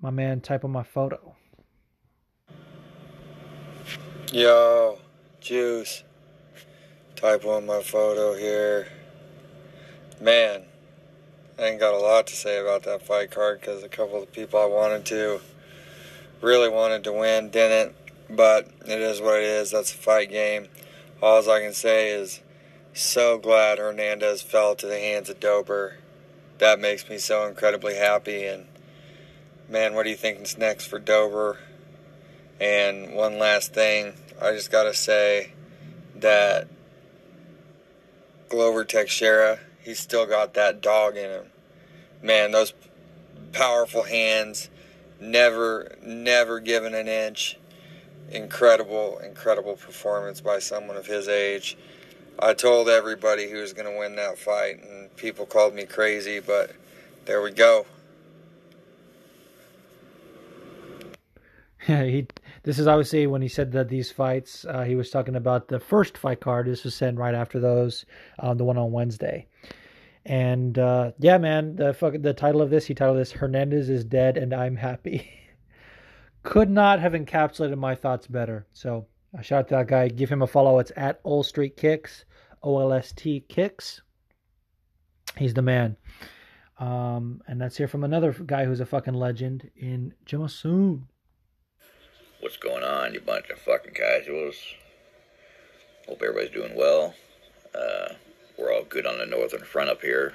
[0.01, 0.41] my man.
[0.41, 1.35] Type on my photo.
[4.31, 4.99] Yo,
[5.39, 6.03] Juice.
[7.15, 8.87] Type on my photo here.
[10.19, 10.63] Man,
[11.57, 14.27] I ain't got a lot to say about that fight card because a couple of
[14.27, 15.39] the people I wanted to
[16.41, 17.95] really wanted to win didn't.
[18.29, 19.71] But it is what it is.
[19.71, 20.67] That's a fight game.
[21.21, 22.41] All I can say is
[22.93, 25.97] so glad Hernandez fell to the hands of Dober.
[26.57, 28.45] That makes me so incredibly happy.
[28.45, 28.65] And
[29.69, 31.57] man, what do you think is next for Dober?
[32.59, 35.51] And one last thing, I just gotta say
[36.15, 36.67] that
[38.49, 41.45] Glover Teixeira, he's still got that dog in him.
[42.21, 42.73] Man, those
[43.51, 44.69] powerful hands,
[45.19, 47.57] never, never given an inch.
[48.29, 51.77] Incredible, incredible performance by someone of his age.
[52.39, 56.39] I told everybody who was going to win that fight, and people called me crazy,
[56.39, 56.71] but
[57.25, 57.85] there we go.
[61.76, 62.27] Yeah, he.
[62.63, 65.79] This is obviously when he said that these fights, uh, he was talking about the
[65.79, 66.67] first fight card.
[66.67, 68.05] This was sent right after those,
[68.39, 69.47] um, the one on Wednesday.
[70.25, 74.03] And uh, yeah, man, the fuck, the title of this, he titled this "Hernandez is
[74.03, 75.31] dead and I'm happy."
[76.43, 78.67] Could not have encapsulated my thoughts better.
[78.73, 79.07] So
[79.37, 80.09] uh, shout out to that guy.
[80.09, 80.79] Give him a follow.
[80.79, 82.25] It's at Old Street Kicks,
[82.63, 84.01] O L S T Kicks.
[85.37, 85.95] He's the man.
[86.79, 91.03] Um, and let's hear from another guy who's a fucking legend in Jimasoon.
[92.47, 94.55] What's going on, you bunch of fucking casuals?
[96.07, 97.13] Hope everybody's doing well.
[97.75, 98.13] Uh,
[98.57, 100.33] we're all good on the northern front up here.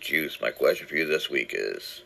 [0.00, 2.00] Juice, my question for you this week is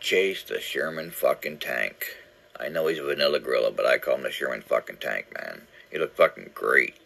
[0.00, 2.16] Chase the Sherman fucking tank.
[2.58, 5.68] I know he's a vanilla gorilla, but I call him the Sherman fucking tank, man.
[5.92, 6.96] He looked fucking great.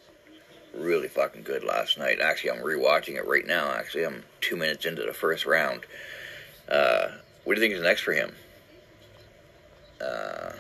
[0.75, 2.19] Really fucking good last night.
[2.19, 3.73] Actually, I'm rewatching it right now.
[3.73, 5.85] Actually, I'm two minutes into the first round.
[6.67, 7.09] Uh,
[7.45, 8.35] what do you think is next for him?
[10.01, 10.53] Uh,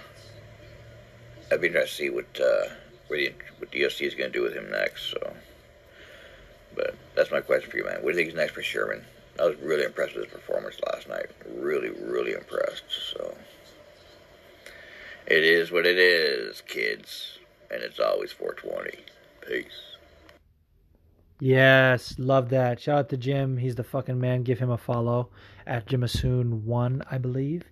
[1.53, 2.69] I'd be interested to see what uh,
[3.09, 5.11] what, the, what DST is going to do with him next.
[5.11, 5.35] So,
[6.75, 8.03] but that's my question for you, man.
[8.03, 9.05] What do you think is next for Sherman?
[9.39, 11.27] I was really impressed with his performance last night.
[11.49, 12.85] Really, really impressed.
[13.13, 13.37] So,
[15.27, 17.39] it is what it is, kids,
[17.71, 18.99] and it's always 420.
[19.47, 19.95] Peace.
[21.41, 22.81] Yes, love that.
[22.81, 23.57] Shout out to Jim.
[23.57, 24.45] He's the fucking man.
[24.45, 25.31] Give him a follow
[25.67, 27.65] at Jimasoon1, I believe.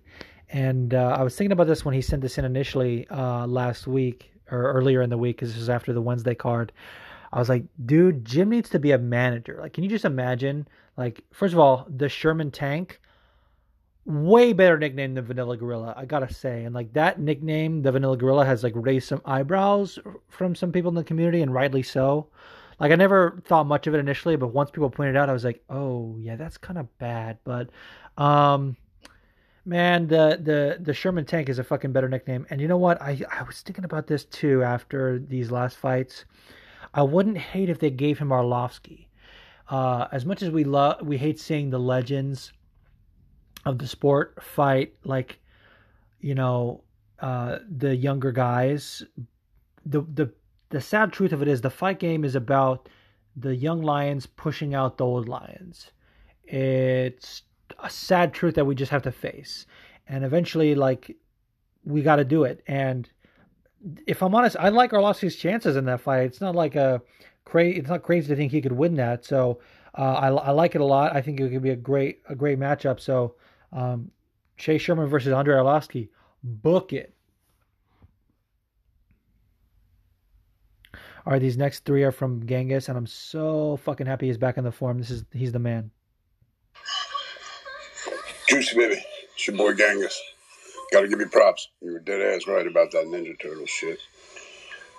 [0.53, 3.87] And uh, I was thinking about this when he sent this in initially uh, last
[3.87, 6.71] week or earlier in the week, because this was after the Wednesday card.
[7.31, 9.57] I was like, dude, Jim needs to be a manager.
[9.59, 10.67] Like, can you just imagine?
[10.95, 13.01] Like, first of all, the Sherman Tank,
[14.05, 16.65] way better nickname than Vanilla Gorilla, I gotta say.
[16.65, 19.97] And like that nickname, the Vanilla Gorilla, has like raised some eyebrows
[20.29, 22.27] from some people in the community, and rightly so.
[22.79, 25.45] Like, I never thought much of it initially, but once people pointed out, I was
[25.45, 27.39] like, oh yeah, that's kind of bad.
[27.43, 27.69] But
[28.19, 28.77] um,
[29.65, 32.45] Man, the the the Sherman tank is a fucking better nickname.
[32.49, 33.01] And you know what?
[33.01, 36.25] I I was thinking about this too after these last fights.
[36.93, 39.07] I wouldn't hate if they gave him Arlovsky.
[39.69, 42.51] Uh, as much as we love, we hate seeing the legends
[43.65, 45.39] of the sport fight like,
[46.19, 46.83] you know,
[47.19, 49.01] uh, the younger guys.
[49.85, 50.33] The the
[50.69, 52.89] the sad truth of it is the fight game is about
[53.37, 55.91] the young lions pushing out the old lions.
[56.43, 57.43] It's
[57.79, 59.65] a sad truth that we just have to face.
[60.07, 61.15] And eventually, like,
[61.83, 62.63] we got to do it.
[62.67, 63.09] And
[64.07, 66.23] if I'm honest, I like Arlovsky's chances in that fight.
[66.23, 67.01] It's not like a
[67.45, 67.79] crazy.
[67.79, 69.25] It's not crazy to think he could win that.
[69.25, 69.59] So
[69.97, 71.15] uh, I, I like it a lot.
[71.15, 72.99] I think it could be a great a great matchup.
[72.99, 73.35] So
[73.71, 74.11] um,
[74.57, 76.09] Chase Sherman versus Andrei Arlovsky,
[76.43, 77.13] book it.
[81.25, 84.57] All right, these next three are from Genghis, and I'm so fucking happy he's back
[84.57, 84.97] in the form.
[84.97, 85.89] This is he's the man.
[88.47, 89.01] Juicy baby,
[89.33, 90.21] it's your boy Genghis.
[90.91, 91.69] Gotta give you props.
[91.81, 93.99] You were dead ass right about that Ninja Turtle shit.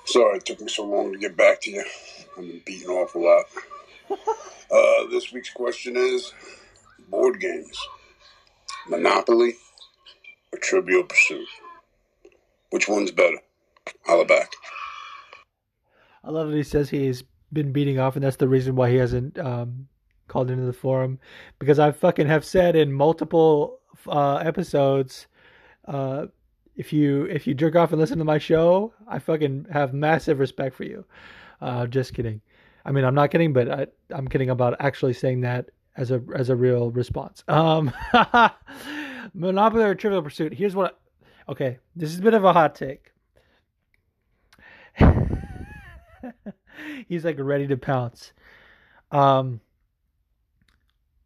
[0.07, 1.85] Sorry it took me so long to get back to you.
[2.37, 3.45] I've been beaten off a lot.
[4.71, 6.33] Uh, this week's question is
[7.09, 7.79] board games
[8.89, 9.55] Monopoly
[10.53, 11.47] or Trivial Pursuit?
[12.71, 13.39] Which one's better?
[14.05, 14.51] Holla back.
[16.25, 17.23] I love that he says he's
[17.53, 19.87] been beating off, and that's the reason why he hasn't um,
[20.29, 21.19] called into the forum
[21.59, 25.27] because I fucking have said in multiple uh, episodes,
[25.87, 26.27] uh,
[26.77, 30.39] if you if you jerk off and listen to my show, I fucking have massive
[30.41, 31.05] respect for you.
[31.61, 32.41] Uh, just kidding.
[32.85, 36.23] I mean, I'm not kidding, but I, I'm kidding about actually saying that as a
[36.35, 37.45] as a real response.
[37.49, 37.93] Um,
[39.35, 40.53] Monopoly or Trivial Pursuit.
[40.55, 40.99] Here's what.
[41.49, 43.13] I, okay, this is a bit of a hot take.
[47.09, 48.33] He's like ready to pounce.
[49.11, 49.61] Um,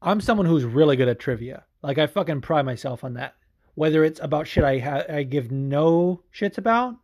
[0.00, 1.64] I'm someone who's really good at trivia.
[1.82, 3.34] Like I fucking pride myself on that.
[3.74, 6.94] Whether it's about shit I ha- I give no shits about,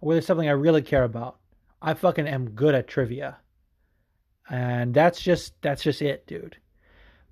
[0.00, 1.38] or whether it's something I really care about,
[1.80, 3.38] I fucking am good at trivia.
[4.48, 6.56] And that's just that's just it, dude.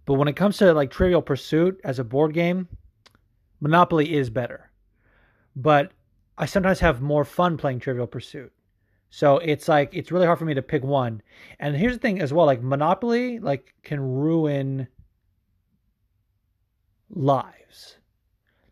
[0.07, 2.69] But when it comes to like Trivial Pursuit as a board game,
[3.61, 4.71] Monopoly is better.
[5.57, 5.93] But
[6.37, 8.53] I sometimes have more fun playing Trivial Pursuit.
[9.15, 11.23] So it's like it's really hard for me to pick one.
[11.61, 14.89] And here's the thing as well, like Monopoly like can ruin
[17.11, 17.99] lives.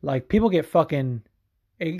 [0.02, 1.22] Like people get fucking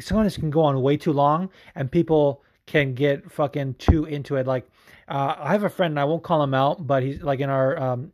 [0.01, 4.49] sometimes can go on way too long and people can get fucking too into it.
[4.49, 4.69] Like
[5.07, 7.49] uh, I have a friend, and I won't call him out, but he's like in
[7.49, 8.13] our um,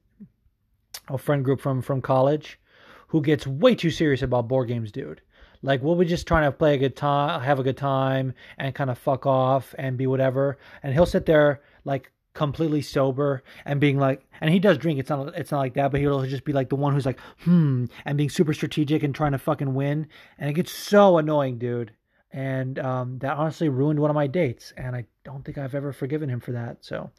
[1.09, 2.61] a friend group from from college,
[3.07, 5.23] who gets way too serious about board games, dude.
[5.63, 8.75] Like we'll be just trying to play a good time, have a good time, and
[8.75, 10.59] kind of fuck off and be whatever.
[10.83, 15.01] And he'll sit there like completely sober and being like, and he does drink.
[15.01, 17.19] It's not it's not like that, but he'll just be like the one who's like,
[17.41, 20.07] hmm, and being super strategic and trying to fucking win.
[20.39, 21.93] And it gets so annoying, dude.
[22.31, 25.93] And um, that honestly ruined one of my dates, and I don't think I've ever
[25.93, 26.85] forgiven him for that.
[26.85, 27.11] So,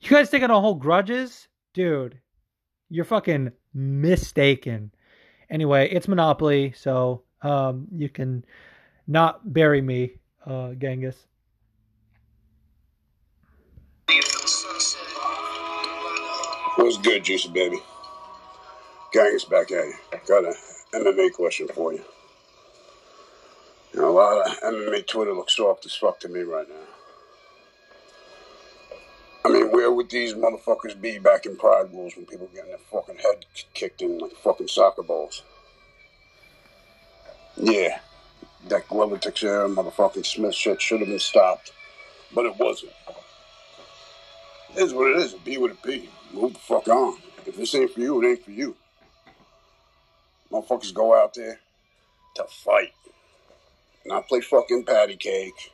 [0.00, 2.18] you guys taking a whole grudges, dude?
[2.88, 4.92] You're fucking mistaken.
[5.50, 8.44] Anyway, it's Monopoly, so um, you can
[9.06, 10.12] not bury me,
[10.46, 11.16] uh, Genghis.
[16.76, 17.78] What's good, Juicy Baby?
[19.12, 19.94] Genghis back at you.
[20.26, 20.54] Got an
[20.94, 22.02] MMA question for you.
[23.92, 26.74] You know, a lot of MMA Twitter looks soft as fuck to me right now.
[29.44, 32.78] I mean, where would these motherfuckers be back in Pride Rules when people getting their
[32.78, 35.42] fucking head kicked in like fucking soccer balls?
[37.62, 38.00] Yeah,
[38.68, 41.72] that Glover Teixeira motherfucking Smith shit should have been stopped,
[42.34, 42.92] but it wasn't.
[44.74, 45.34] It is what it is.
[45.34, 46.08] Be what it be.
[46.32, 47.18] Move the fuck on.
[47.44, 48.76] If this ain't for you, it ain't for you.
[50.50, 51.60] Motherfuckers go out there
[52.36, 52.94] to fight,
[54.06, 55.72] not play fucking patty cake,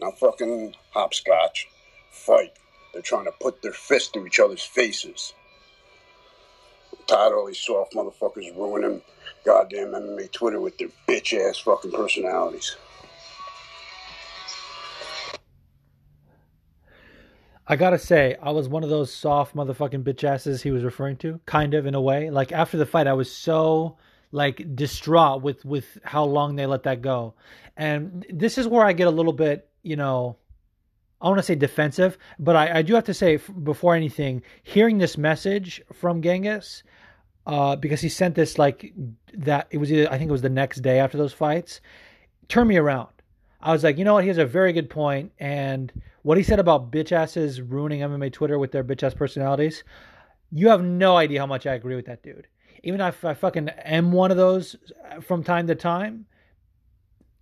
[0.00, 1.68] not fucking hopscotch.
[2.10, 2.54] Fight.
[2.94, 5.34] They're trying to put their fist through each other's faces.
[6.92, 9.02] I'm tired of all these soft motherfuckers ruining
[9.44, 12.76] goddamn MMA Twitter with their bitch ass fucking personalities.
[17.70, 21.18] I gotta say, I was one of those soft motherfucking bitch asses he was referring
[21.18, 22.30] to, kind of in a way.
[22.30, 23.98] Like after the fight, I was so
[24.32, 27.34] like distraught with with how long they let that go,
[27.76, 30.36] and this is where I get a little bit, you know,
[31.20, 34.98] I want to say defensive, but I, I do have to say before anything, hearing
[34.98, 36.82] this message from Genghis,
[37.48, 38.92] uh, because he sent this like
[39.32, 39.66] that.
[39.70, 41.80] It was either I think it was the next day after those fights.
[42.48, 43.08] Turn me around.
[43.60, 44.22] I was like, you know what?
[44.22, 45.90] He has a very good point, and
[46.22, 49.82] what he said about bitch asses ruining MMA Twitter with their bitch ass personalities.
[50.52, 52.46] You have no idea how much I agree with that dude.
[52.84, 54.76] Even if I fucking am one of those
[55.20, 56.26] from time to time,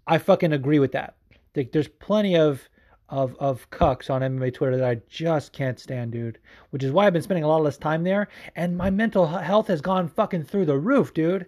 [0.07, 1.17] I fucking agree with that.
[1.53, 2.69] There's plenty of
[3.09, 6.39] of of cucks on MMA Twitter that I just can't stand, dude.
[6.71, 9.69] Which is why I've been spending a lot less time there, and my mental health
[9.69, 11.47] has gone fucking through the roof, dude.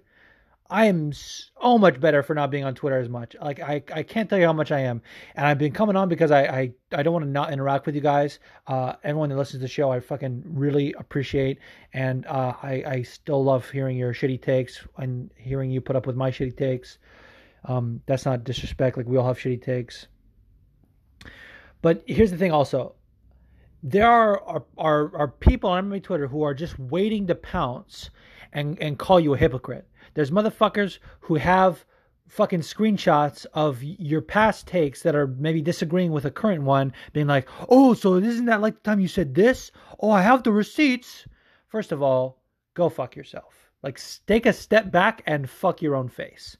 [0.70, 3.34] I am so much better for not being on Twitter as much.
[3.40, 5.00] Like I, I can't tell you how much I am,
[5.34, 7.94] and I've been coming on because I, I, I don't want to not interact with
[7.94, 8.38] you guys.
[8.66, 11.58] Uh, everyone that listens to the show, I fucking really appreciate,
[11.94, 16.06] and uh, I, I still love hearing your shitty takes and hearing you put up
[16.06, 16.98] with my shitty takes.
[17.64, 18.98] Um, that's not disrespect.
[18.98, 20.06] Like we all have shitty takes.
[21.82, 22.94] But here's the thing, also,
[23.82, 28.10] there are are, are, are people on my Twitter who are just waiting to pounce
[28.52, 29.86] and and call you a hypocrite.
[30.14, 31.84] There's motherfuckers who have
[32.26, 37.26] fucking screenshots of your past takes that are maybe disagreeing with a current one, being
[37.26, 39.70] like, "Oh, so isn't that like the time you said this?
[40.00, 41.26] Oh, I have the receipts."
[41.68, 42.42] First of all,
[42.74, 43.70] go fuck yourself.
[43.82, 46.56] Like, take a step back and fuck your own face.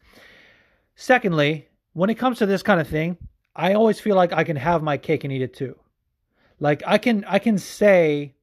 [0.94, 3.16] Secondly, when it comes to this kind of thing,
[3.58, 5.76] I always feel like I can have my cake and eat it too.
[6.60, 8.34] Like I can I can say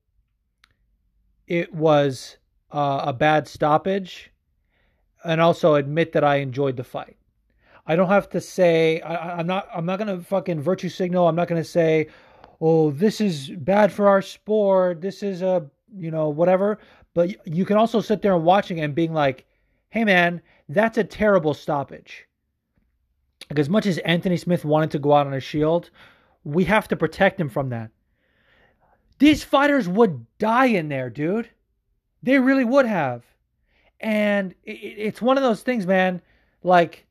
[1.47, 2.37] it was
[2.69, 4.31] uh, a bad stoppage
[5.23, 7.15] and also admit that I enjoyed the fight.
[7.87, 11.29] I don't have to say I, am not I'm not gonna fucking virtue signal.
[11.29, 12.07] I'm not gonna say,
[12.59, 14.99] oh, this is bad for our sport.
[14.99, 15.65] This is a
[15.97, 16.79] you know whatever.
[17.13, 19.45] But you can also sit there and watching and being like,
[19.91, 22.27] hey man, that's a terrible stoppage.
[23.49, 25.89] Like as much as Anthony Smith wanted to go out on a shield,
[26.43, 27.91] we have to protect him from that.
[29.19, 31.49] These fighters would die in there, dude.
[32.23, 33.23] They really would have.
[33.99, 36.21] And it, it's one of those things, man.
[36.63, 37.05] Like,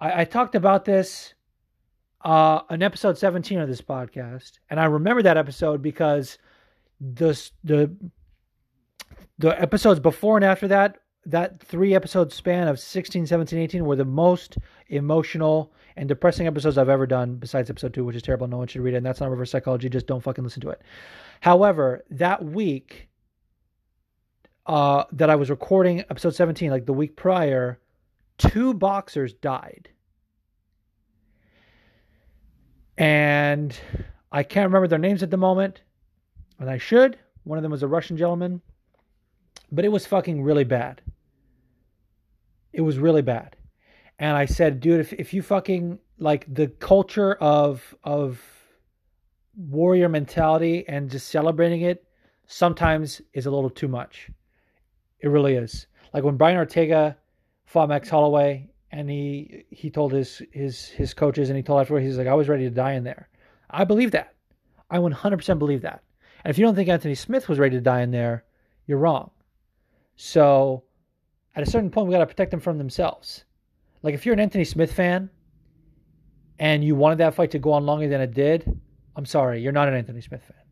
[0.00, 1.34] I, I talked about this
[2.24, 4.58] uh, in episode 17 of this podcast.
[4.68, 6.38] And I remember that episode because
[7.00, 7.90] the, the,
[9.38, 10.98] the episodes before and after that,
[11.28, 14.56] that three episode span of 16, 17, 18 were the most
[14.88, 18.46] emotional and depressing episodes I've ever done, besides episode two, which is terrible.
[18.46, 18.98] No one should read it.
[18.98, 19.88] And that's not reverse psychology.
[19.88, 20.80] Just don't fucking listen to it.
[21.40, 23.08] However, that week
[24.66, 27.78] uh, that I was recording episode 17, like the week prior,
[28.38, 29.90] two boxers died.
[32.96, 33.78] And
[34.32, 35.82] I can't remember their names at the moment,
[36.58, 37.18] and I should.
[37.44, 38.60] One of them was a Russian gentleman,
[39.70, 41.02] but it was fucking really bad.
[42.78, 43.58] It was really bad
[44.18, 48.40] and I said, dude, if if you fucking like the culture of of
[49.56, 52.04] warrior mentality and just celebrating it
[52.46, 54.30] sometimes is a little too much.
[55.20, 55.86] It really is.
[56.12, 57.16] Like when Brian Ortega
[57.66, 62.04] fought Max Holloway and he he told his his his coaches and he told everyone
[62.04, 63.28] he's like I was ready to die in there.
[63.70, 64.34] I believe that.
[64.90, 66.02] I 100% believe that.
[66.42, 68.44] And if you don't think Anthony Smith was ready to die in there,
[68.86, 69.30] you're wrong.
[70.16, 70.84] So
[71.58, 73.44] at a certain point we got to protect them from themselves.
[74.04, 75.28] Like if you're an Anthony Smith fan
[76.60, 78.80] and you wanted that fight to go on longer than it did,
[79.16, 80.62] I'm sorry, you're not an Anthony Smith fan.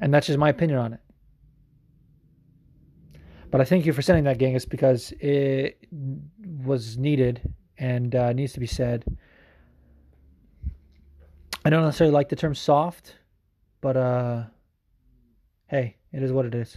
[0.00, 1.00] And that's just my opinion on it.
[3.52, 5.86] But I thank you for sending that, Genghis, because it
[6.64, 7.40] was needed
[7.78, 9.04] and uh, needs to be said.
[11.64, 13.14] I don't necessarily like the term soft,
[13.80, 14.42] but uh,
[15.68, 16.76] hey, it is what it is.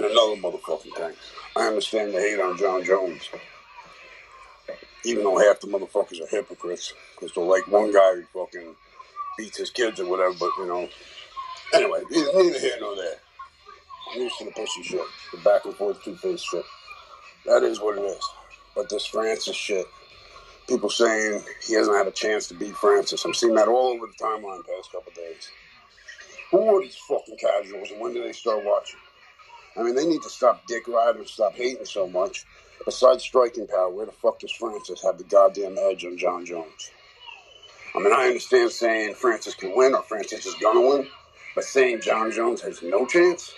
[0.00, 1.12] And another motherfucking thing.
[1.56, 3.28] I understand the hate on Jon Jones.
[5.04, 6.94] Even though half the motherfuckers are hypocrites.
[7.14, 8.74] Because they're like one guy who fucking
[9.36, 10.88] beats his kids or whatever, but you know.
[11.74, 13.16] Anyway, neither here nor there.
[14.14, 15.02] I'm used to the pussy shit.
[15.32, 16.64] The back and forth two face shit.
[17.44, 18.26] That is what it is.
[18.74, 19.84] But this Francis shit.
[20.66, 23.22] People saying he hasn't had a chance to beat Francis.
[23.26, 25.50] I'm seeing that all over the timeline the past couple days.
[26.52, 28.98] Who are these fucking casuals and when do they start watching?
[29.76, 32.44] I mean, they need to stop dick riding stop hating so much.
[32.84, 36.90] Besides striking power, where the fuck does Francis have the goddamn edge on Jon Jones?
[37.94, 41.06] I mean, I understand saying Francis can win or Francis is gonna win,
[41.54, 43.52] but saying Jon Jones has no chance?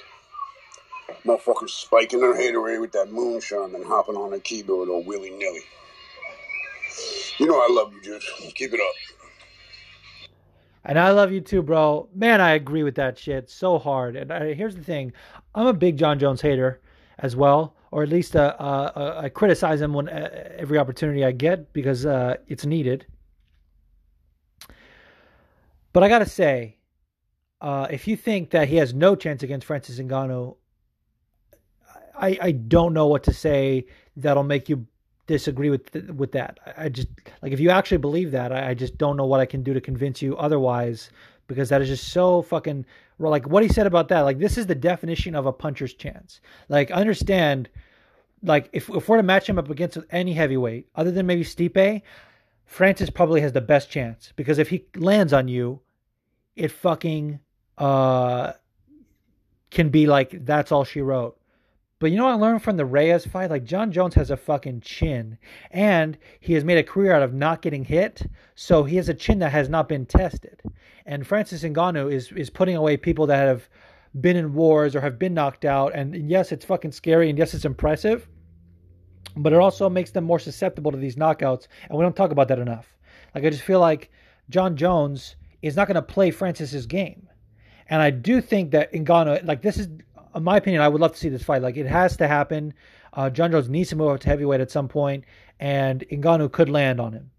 [1.25, 5.63] Motherfuckers spiking their haterade with that moonshine and hopping on a keyboard or willy nilly.
[7.39, 8.53] You know I love you, Juice.
[8.55, 9.22] Keep it up.
[10.85, 12.09] And I love you too, bro.
[12.14, 14.16] Man, I agree with that shit so hard.
[14.16, 15.12] And I, here's the thing
[15.55, 16.80] I'm a big Jon Jones hater
[17.18, 21.24] as well, or at least uh, uh, uh I criticize him when uh, every opportunity
[21.24, 23.07] I get because uh, it's needed.
[25.93, 26.78] But I got to say,
[27.61, 30.57] uh, if you think that he has no chance against Francis Ngannou,
[32.14, 34.87] I, I don't know what to say that'll make you
[35.27, 36.59] disagree with with that.
[36.77, 37.09] I just
[37.43, 39.75] like if you actually believe that, I, I, just don't know what I can do
[39.75, 41.11] to convince you otherwise
[41.47, 42.85] because that is just so fucking
[43.18, 44.20] like what he said about that.
[44.20, 46.41] Like this is the definition of a puncher's chance.
[46.68, 47.68] Like understand,
[48.43, 52.03] like if if we're to match him up against any heavyweight other than maybe Stipe,
[52.64, 55.81] Francis probably has the best chance because if he lands on you,
[56.57, 57.41] it fucking
[57.79, 58.53] uh
[59.70, 61.39] can be like that's all she wrote.
[62.03, 63.49] But you know what I learned from the Reyes fight?
[63.49, 65.39] Like Jon Jones has a fucking chin,
[65.71, 68.29] and he has made a career out of not getting hit.
[68.57, 70.63] So he has a chin that has not been tested.
[71.07, 73.69] And Francis Ngannou is is putting away people that have
[74.21, 75.95] been in wars or have been knocked out.
[75.95, 78.29] And yes, it's fucking scary, and yes, it's impressive.
[79.37, 82.49] But it also makes them more susceptible to these knockouts, and we don't talk about
[82.49, 82.97] that enough.
[83.33, 84.11] Like I just feel like
[84.51, 87.29] Jon Jones is not going to play Francis's game.
[87.89, 89.87] And I do think that Ngannou, like this is
[90.35, 91.62] in my opinion, I would love to see this fight.
[91.62, 92.74] Like it has to happen.
[93.12, 95.24] Uh, Jon Jones needs to move up to heavyweight at some point,
[95.61, 97.30] and Ngannou could land on him,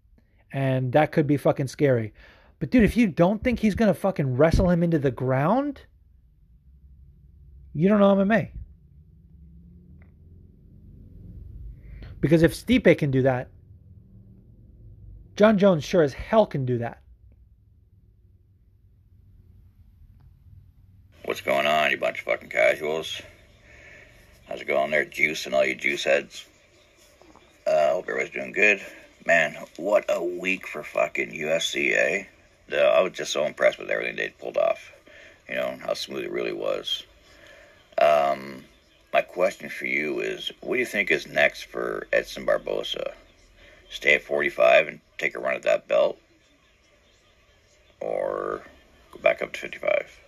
[0.52, 2.12] and that could be fucking scary.
[2.60, 5.82] But dude, if you don't think he's gonna fucking wrestle him into the ground,
[7.72, 8.50] you don't know MMA.
[12.20, 13.50] Because if Stipe can do that,
[15.36, 17.02] Jon Jones sure as hell can do that.
[21.26, 23.22] What's going on, you bunch of fucking casuals?
[24.46, 26.44] How's it going there, Juice and all you juice heads?
[27.66, 28.82] Uh, hope everybody's doing good.
[29.24, 32.26] Man, what a week for fucking USCA.
[32.70, 34.92] I was just so impressed with everything they pulled off.
[35.48, 37.04] You know, how smooth it really was.
[37.96, 38.62] Um,
[39.10, 43.14] my question for you is what do you think is next for Edson Barboza?
[43.88, 46.18] Stay at 45 and take a run at that belt?
[47.98, 48.62] Or
[49.10, 50.23] go back up to 55.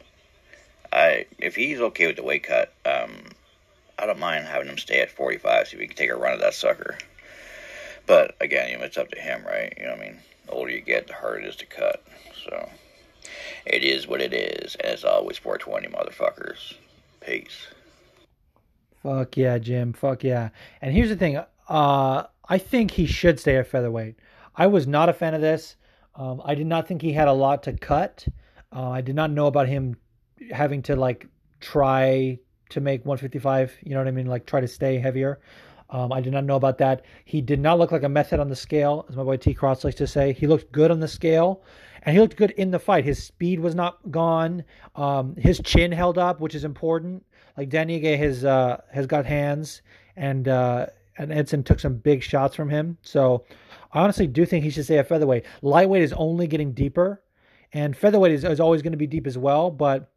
[0.92, 3.10] I if he's okay with the weight cut, um,
[3.98, 6.40] I don't mind having him stay at 45 so we can take a run at
[6.40, 6.98] that sucker.
[8.06, 9.72] But again, you know, it's up to him, right?
[9.76, 10.18] You know what I mean?
[10.46, 12.04] The older you get, the harder it is to cut.
[12.44, 12.68] So
[13.64, 16.74] it is what it is, As always 420, motherfuckers.
[17.20, 17.66] Peace.
[19.02, 19.92] Fuck yeah, Jim.
[19.92, 20.50] Fuck yeah.
[20.80, 21.40] And here's the thing.
[21.68, 24.16] Uh, I think he should stay at featherweight.
[24.54, 25.76] I was not a fan of this.
[26.14, 28.26] Um, I did not think he had a lot to cut.
[28.72, 29.96] Uh, I did not know about him
[30.50, 31.26] having to like
[31.60, 32.38] try
[32.70, 33.76] to make 155.
[33.82, 34.26] You know what I mean?
[34.26, 35.40] Like try to stay heavier.
[35.90, 37.04] Um, I did not know about that.
[37.24, 39.84] He did not look like a method on the scale, as my boy T Cross
[39.84, 40.32] likes to say.
[40.32, 41.62] He looked good on the scale,
[42.02, 43.04] and he looked good in the fight.
[43.04, 44.64] His speed was not gone.
[44.96, 47.24] Um, his chin held up, which is important.
[47.56, 49.82] Like Dan Ige has uh, has got hands,
[50.16, 50.86] and uh,
[51.18, 52.98] and Edson took some big shots from him.
[53.02, 53.44] So
[53.92, 55.44] I honestly do think he should stay at featherweight.
[55.62, 57.22] Lightweight is only getting deeper,
[57.72, 59.70] and featherweight is, is always going to be deep as well.
[59.70, 60.10] But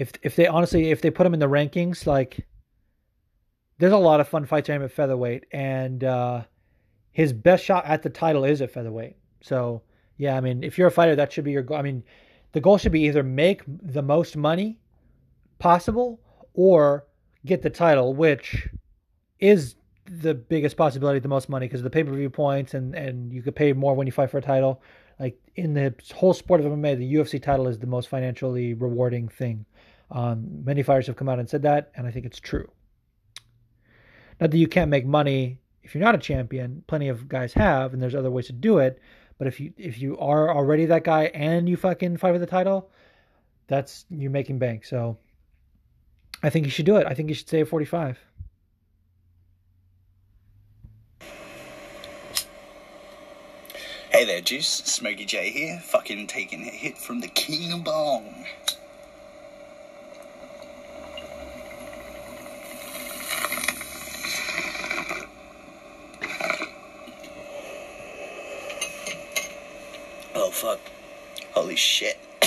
[0.00, 2.46] if if they honestly if they put him in the rankings, like
[3.78, 6.42] there's a lot of fun fights for him at featherweight, and uh,
[7.12, 9.16] his best shot at the title is at featherweight.
[9.42, 9.82] So
[10.16, 11.76] yeah, I mean, if you're a fighter, that should be your goal.
[11.76, 12.02] I mean,
[12.52, 14.80] the goal should be either make the most money
[15.58, 16.18] possible
[16.54, 17.04] or
[17.44, 18.68] get the title, which
[19.38, 19.76] is
[20.06, 23.42] the biggest possibility, the most money, because the pay per view points and and you
[23.42, 24.80] could pay more when you fight for a title.
[25.18, 29.28] Like in the whole sport of MMA, the UFC title is the most financially rewarding
[29.28, 29.66] thing.
[30.10, 32.70] Um, many fighters have come out and said that, and I think it's true.
[34.40, 36.82] Not that you can't make money if you're not a champion.
[36.86, 39.00] Plenty of guys have, and there's other ways to do it.
[39.38, 42.46] But if you if you are already that guy and you fucking fight for the
[42.46, 42.90] title,
[43.68, 44.84] that's you're making bank.
[44.84, 45.18] So
[46.42, 47.06] I think you should do it.
[47.06, 48.18] I think you should stay at 45.
[54.10, 54.66] Hey there, Juice.
[54.66, 58.44] Smokey J here, fucking taking a hit from the King of Bong.
[70.34, 70.80] Oh, fuck.
[71.52, 72.18] Holy shit.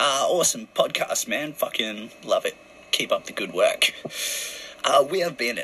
[0.00, 1.52] uh, awesome podcast, man.
[1.52, 2.56] Fucking love it.
[2.90, 3.92] Keep up the good work.
[4.82, 5.60] Uh, we have been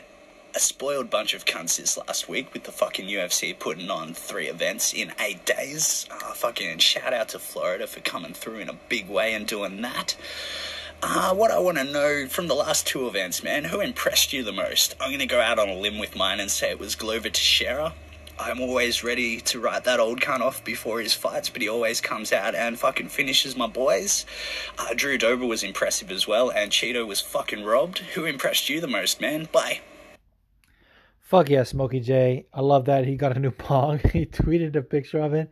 [0.54, 4.48] a spoiled bunch of cunts this last week with the fucking UFC putting on three
[4.48, 6.06] events in eight days.
[6.10, 9.80] Uh, fucking shout out to Florida for coming through in a big way and doing
[9.80, 10.14] that.
[11.02, 14.44] Uh, what I want to know from the last two events, man, who impressed you
[14.44, 14.94] the most?
[15.00, 17.30] I'm going to go out on a limb with mine and say it was Glover
[17.30, 17.94] Teixeira.
[18.38, 22.00] I'm always ready to write that old cunt off before his fights, but he always
[22.00, 24.26] comes out and fucking finishes my boys.
[24.78, 27.98] Uh, Drew Dober was impressive as well, and Chito was fucking robbed.
[28.14, 29.48] Who impressed you the most, man?
[29.52, 29.80] Bye.
[31.20, 32.46] Fuck yeah, Smokey J.
[32.52, 33.98] I love that he got a new bong.
[34.12, 35.50] he tweeted a picture of it.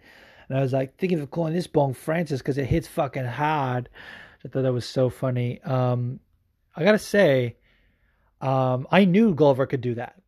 [0.48, 3.88] And I was like, thinking of calling this bong Francis because it hits fucking hard.
[4.44, 5.62] I thought that was so funny.
[5.62, 6.18] Um,
[6.74, 7.56] I gotta say,
[8.40, 10.20] um, I knew Glover could do that.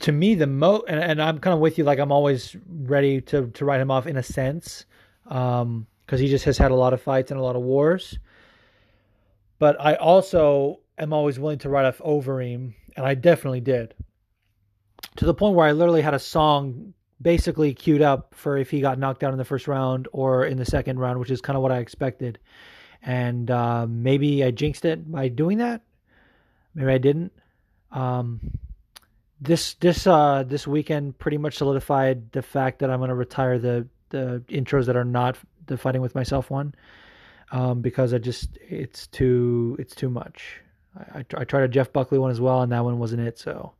[0.00, 1.84] To me, the mo and, and I'm kind of with you.
[1.84, 4.86] Like I'm always ready to to write him off in a sense,
[5.24, 8.18] because um, he just has had a lot of fights and a lot of wars.
[9.58, 13.94] But I also am always willing to write off Overeem, and I definitely did.
[15.16, 18.80] To the point where I literally had a song basically queued up for if he
[18.80, 21.56] got knocked out in the first round or in the second round, which is kind
[21.56, 22.38] of what I expected.
[23.02, 25.82] And uh, maybe I jinxed it by doing that.
[26.74, 27.32] Maybe I didn't.
[27.92, 28.40] Um,
[29.44, 33.58] this this uh, this weekend pretty much solidified the fact that I'm going to retire
[33.58, 35.36] the the intros that are not
[35.66, 36.74] the fighting with myself one
[37.52, 40.60] um, because I just it's too it's too much.
[40.96, 43.38] I, I, I tried a Jeff Buckley one as well, and that one wasn't it.
[43.38, 43.74] So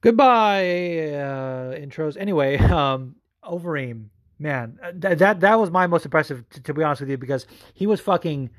[0.00, 2.16] goodbye uh, intros.
[2.16, 4.06] Anyway, um, Overeem,
[4.38, 7.46] man, that that that was my most impressive to, to be honest with you because
[7.74, 8.50] he was fucking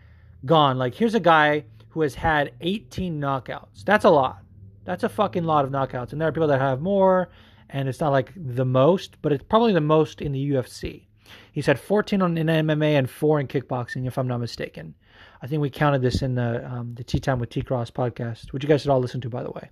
[0.45, 0.77] gone.
[0.77, 3.83] Like here's a guy who has had 18 knockouts.
[3.85, 4.43] That's a lot.
[4.87, 7.27] That's a fucking lot of knockouts, and there are people that have more,
[7.69, 11.07] and it's not like the most, but it's probably the most in the UFC.
[11.51, 14.95] He's had 14 on, in MMA and four in kickboxing, if I'm not mistaken.
[15.41, 18.53] I think we counted this in the um, the Tea Time with T Cross podcast,
[18.53, 19.69] which you guys should all listen to, by the way.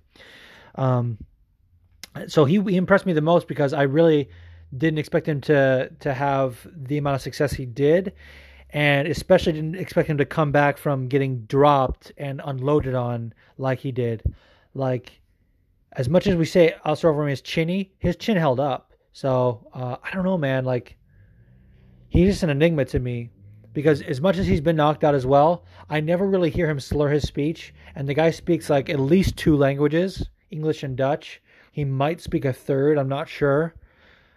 [0.74, 1.16] Um,
[2.26, 4.28] so he, he impressed me the most because I really
[4.76, 8.12] didn't expect him to to have the amount of success he did,
[8.68, 13.78] and especially didn't expect him to come back from getting dropped and unloaded on like
[13.78, 14.22] he did.
[14.76, 15.20] Like
[15.92, 18.92] as much as we say Alistair Overeem is chinny, his chin held up.
[19.12, 20.64] So uh, I don't know, man.
[20.64, 20.96] Like
[22.08, 23.30] he's just an enigma to me
[23.72, 26.80] because as much as he's been knocked out as well, I never really hear him
[26.80, 27.74] slur his speech.
[27.94, 31.42] And the guy speaks like at least two languages, English and Dutch.
[31.72, 33.74] He might speak a third, I'm not sure.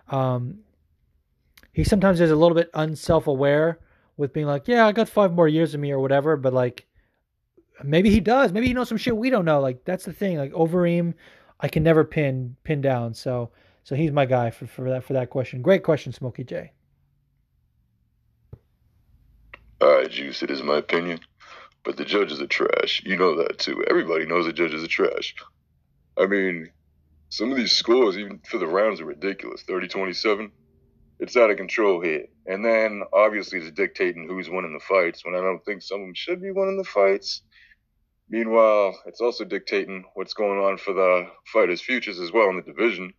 [0.09, 0.59] um,
[1.71, 3.79] he sometimes is a little bit unself-aware
[4.17, 6.85] with being like, "Yeah, I got five more years of me or whatever," but like
[7.83, 8.51] maybe he does.
[8.51, 9.59] Maybe he knows some shit we don't know.
[9.59, 10.37] Like that's the thing.
[10.37, 11.13] Like Overeem,
[11.59, 13.13] I can never pin pin down.
[13.13, 13.51] So
[13.83, 15.61] so he's my guy for, for that for that question.
[15.61, 16.71] Great question, Smokey J.
[19.81, 20.43] All right, Juice.
[20.43, 21.21] It is my opinion,
[21.83, 23.01] but the judges are trash.
[23.05, 23.83] You know that too.
[23.89, 25.33] Everybody knows the judges are trash.
[26.17, 26.69] I mean,
[27.29, 29.63] some of these scores, even for the rounds, are ridiculous.
[29.63, 30.51] 30-27.
[31.19, 32.25] It's out of control here.
[32.45, 36.07] And then obviously it's dictating who's winning the fights when I don't think some of
[36.07, 37.41] them should be winning the fights.
[38.29, 42.61] Meanwhile, it's also dictating what's going on for the fighters' futures as well in the
[42.61, 43.13] division.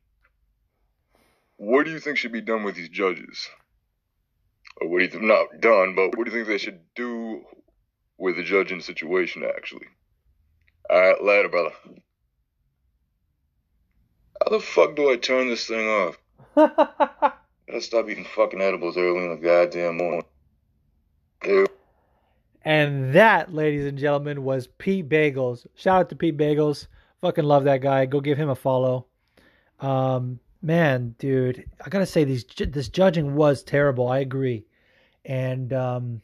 [1.57, 3.49] What do you think should be done with these judges?
[4.81, 7.45] Or what do you think, not done, but what do you think they should do
[8.19, 9.87] with the judging situation, actually?
[10.91, 11.75] Alright, later, brother.
[14.43, 16.19] How the fuck do I turn this thing off?
[16.57, 17.33] I
[17.67, 20.25] Gotta stop eating fucking edibles early in the goddamn morning.
[22.63, 25.67] And that, ladies and gentlemen, was Pete Bagels.
[25.75, 26.87] Shout out to Pete Bagels.
[27.21, 28.07] Fucking love that guy.
[28.07, 29.07] Go give him a follow.
[29.81, 34.09] Um, man, dude, I gotta say these this judging was terrible.
[34.09, 34.65] I agree.
[35.25, 36.23] And um,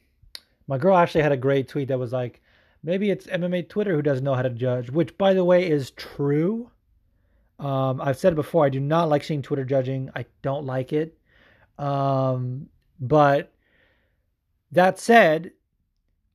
[0.67, 2.43] my girl actually had a great tweet that was like,
[2.83, 5.91] maybe it's MMA Twitter who doesn't know how to judge, which by the way is
[5.93, 6.71] true.
[7.59, 8.67] Um, I've said it before.
[8.67, 10.11] I do not like seeing Twitter judging.
[10.15, 11.17] I don't like it.
[11.79, 12.69] Um,
[13.01, 13.53] but
[14.73, 15.53] that said,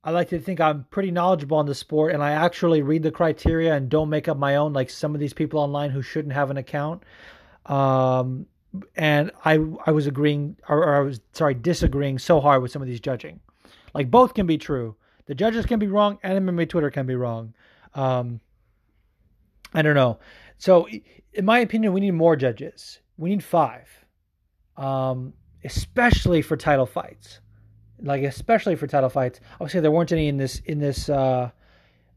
[0.04, 3.12] I like to think I'm pretty knowledgeable on the sport and I actually read the
[3.12, 6.34] criteria and don't make up my own like some of these people online who shouldn't
[6.34, 7.04] have an account.
[7.68, 8.48] Um,
[8.96, 12.82] and I I was agreeing or, or, I was sorry disagreeing so hard with some
[12.82, 13.42] of these judging.
[13.94, 14.96] Like both can be true.
[15.28, 17.54] The judges can be wrong and MMA Twitter can be wrong.
[17.94, 18.40] Um,
[19.74, 20.20] I don't know.
[20.58, 20.88] So
[21.34, 23.00] in my opinion, we need more judges.
[23.18, 23.88] We need five,
[24.78, 25.34] um,
[25.64, 27.40] especially for title fights
[28.04, 29.40] like especially for title fights.
[29.54, 31.52] Obviously, there weren't any in this in this uh,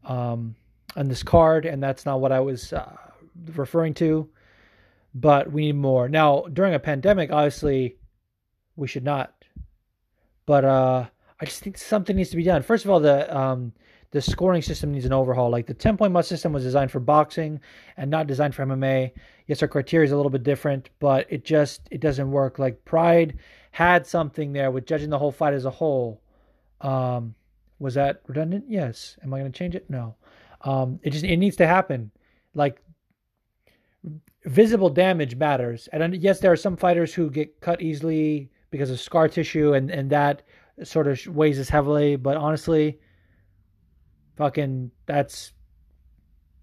[0.03, 0.55] um,
[0.95, 2.95] on this card, and that's not what I was uh,
[3.53, 4.29] referring to.
[5.13, 7.31] But we need more now during a pandemic.
[7.31, 7.97] Obviously,
[8.75, 9.33] we should not.
[10.45, 11.05] But uh,
[11.39, 12.61] I just think something needs to be done.
[12.61, 13.73] First of all, the um,
[14.11, 15.49] the scoring system needs an overhaul.
[15.49, 17.59] Like the ten point must system was designed for boxing
[17.97, 19.11] and not designed for MMA.
[19.47, 22.59] Yes, our criteria is a little bit different, but it just it doesn't work.
[22.59, 23.37] Like Pride
[23.75, 26.21] had something there with judging the whole fight as a whole.
[26.79, 27.35] Um,
[27.77, 28.63] was that redundant?
[28.69, 29.17] Yes.
[29.21, 29.89] Am I going to change it?
[29.89, 30.15] No.
[30.61, 32.09] Um, it just it needs to happen.
[32.53, 32.81] Like
[34.45, 39.01] visible damage matters, and yes, there are some fighters who get cut easily because of
[39.01, 40.43] scar tissue, and and that
[40.81, 42.15] sort of weighs as heavily.
[42.15, 42.97] But honestly,
[44.37, 45.51] fucking that's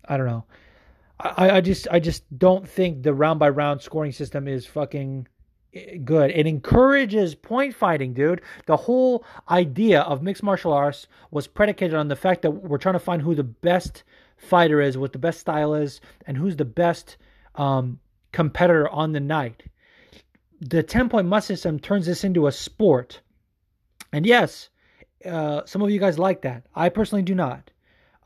[0.09, 0.47] I don't know.
[1.21, 5.29] I, I just I just don't think the round by round scoring system is fucking
[6.05, 6.31] good.
[6.31, 8.43] It encourages point fighting, dude.
[8.67, 12.95] The whole idea of mixed martial arts was predicated on the fact that we're trying
[12.95, 14.05] to find who the best
[14.37, 17.17] fighter is, what the best style is, and who's the best
[17.55, 17.99] um,
[18.33, 19.63] competitor on the night.
[20.61, 23.21] The 10 point must system turns this into a sport.
[24.13, 24.69] And yes,
[25.25, 26.65] uh, some of you guys like that.
[26.75, 27.71] I personally do not.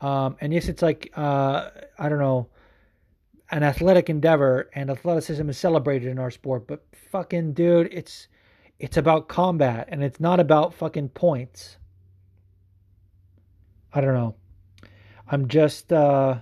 [0.01, 2.49] Um, and yes, it's like, uh, I don't know
[3.49, 8.27] an athletic endeavor and athleticism is celebrated in our sport but fucking dude it's
[8.79, 11.77] it's about combat and it's not about fucking points.
[13.93, 14.35] I don't know.
[15.29, 16.35] I'm just uh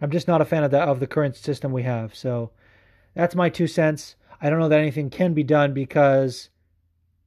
[0.00, 2.50] i'm just not a fan of the of the current system we have so
[3.14, 4.16] that's my two cents.
[4.40, 6.50] I don't know that anything can be done because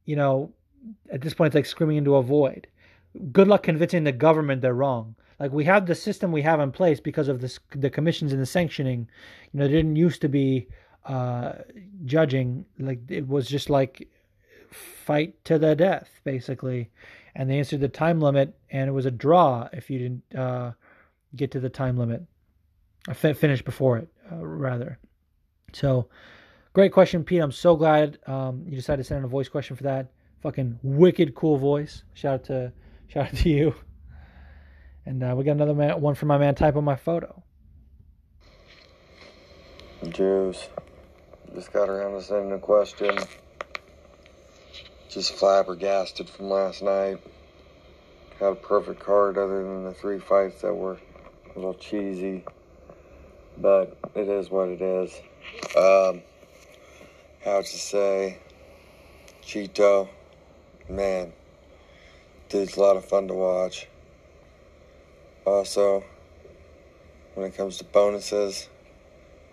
[0.05, 0.53] you know
[1.11, 2.67] at this point it's like screaming into a void.
[3.31, 6.71] Good luck convincing the government they're wrong like we have the system we have in
[6.71, 9.07] place because of this, the commissions and the sanctioning.
[9.51, 10.67] You know, didn't used to be
[11.05, 11.53] uh,
[12.05, 12.65] judging.
[12.79, 14.07] Like it was just like
[14.71, 16.89] fight to the death, basically.
[17.35, 20.71] And they answered the time limit, and it was a draw if you didn't uh,
[21.35, 22.23] get to the time limit.
[23.07, 24.97] I finish before it, uh, rather.
[25.73, 26.07] So,
[26.73, 27.41] great question, Pete.
[27.41, 30.11] I'm so glad um, you decided to send in a voice question for that.
[30.41, 32.03] Fucking wicked cool voice.
[32.13, 32.73] Shout out to
[33.07, 33.75] shout out to you.
[35.05, 37.43] And uh, we got another man, one from my man type on my photo.
[40.09, 40.67] Juice.
[41.53, 43.17] Just got around to sending a question.
[45.09, 47.19] Just flabbergasted from last night.
[48.39, 50.97] Got a perfect card other than the three fights that were
[51.55, 52.43] a little cheesy.
[53.57, 55.13] But it is what it is.
[55.77, 56.21] Um,
[57.45, 58.39] how to say,
[59.43, 60.09] Chito,
[60.89, 61.31] man,
[62.49, 63.87] dude's a lot of fun to watch.
[65.45, 66.03] Also,
[67.35, 68.67] when it comes to bonuses,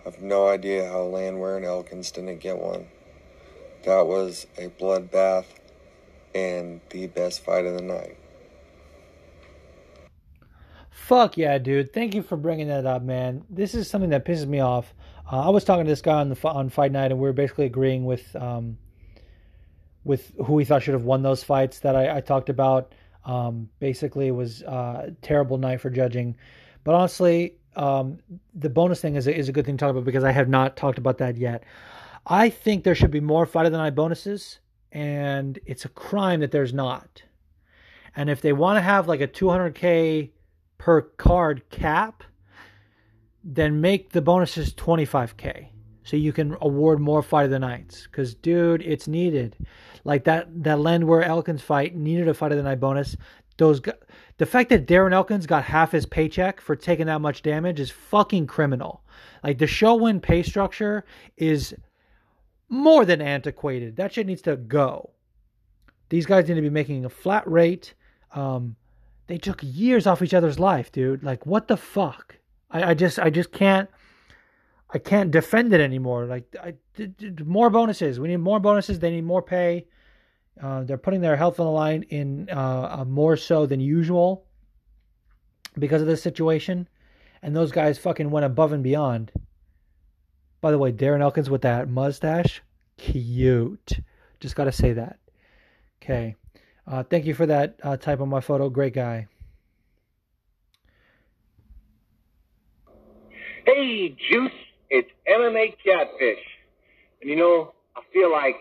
[0.01, 2.86] I have no idea how Landwehr and Elkins didn't get one.
[3.85, 5.47] that was a bloodbath
[6.35, 8.16] and the best fight of the night.
[10.90, 11.93] Fuck yeah, dude!
[11.93, 13.44] Thank you for bringing that up, man.
[13.51, 14.94] This is something that pisses me off.
[15.31, 17.32] Uh, I was talking to this guy on the on fight night, and we were
[17.32, 18.78] basically agreeing with um,
[20.05, 22.94] with who we thought should have won those fights that I, I talked about.
[23.24, 26.36] Um, basically, it was uh, a terrible night for judging.
[26.84, 28.18] But honestly, um,
[28.54, 30.76] the bonus thing is is a good thing to talk about because I have not
[30.76, 31.64] talked about that yet.
[32.26, 34.58] I think there should be more fight of the night bonuses,
[34.92, 37.22] and it's a crime that there's not.
[38.14, 40.30] And if they want to have like a 200k
[40.78, 42.22] per card cap,
[43.42, 45.68] then make the bonuses 25k
[46.04, 48.06] so you can award more fight of the nights.
[48.10, 49.56] Because dude, it's needed.
[50.04, 53.16] Like that that where Elkins fight needed a fight of the night bonus.
[53.56, 53.80] Those
[54.38, 57.90] the fact that Darren Elkins got half his paycheck for taking that much damage is
[57.90, 59.02] fucking criminal.
[59.44, 61.04] Like the show win pay structure
[61.36, 61.74] is
[62.68, 63.96] more than antiquated.
[63.96, 65.10] That shit needs to go.
[66.08, 67.94] These guys need to be making a flat rate.
[68.34, 68.76] Um,
[69.26, 71.22] they took years off each other's life, dude.
[71.22, 72.36] Like what the fuck?
[72.70, 73.88] I, I just I just can't
[74.92, 76.26] I can't defend it anymore.
[76.26, 76.74] Like I,
[77.44, 78.20] more bonuses.
[78.20, 78.98] We need more bonuses.
[78.98, 79.86] They need more pay.
[80.60, 84.44] Uh, they're putting their health on the line in uh, more so than usual
[85.78, 86.88] because of this situation,
[87.42, 89.32] and those guys fucking went above and beyond.
[90.60, 92.62] By the way, Darren Elkins with that mustache,
[92.96, 93.98] cute.
[94.40, 95.18] Just got to say that.
[96.02, 96.36] Okay.
[96.86, 98.68] Uh, thank you for that uh, type on my photo.
[98.68, 99.28] Great guy.
[103.64, 104.52] Hey, Juice.
[104.90, 106.44] It's MMA Catfish.
[107.20, 108.56] And you know, I feel like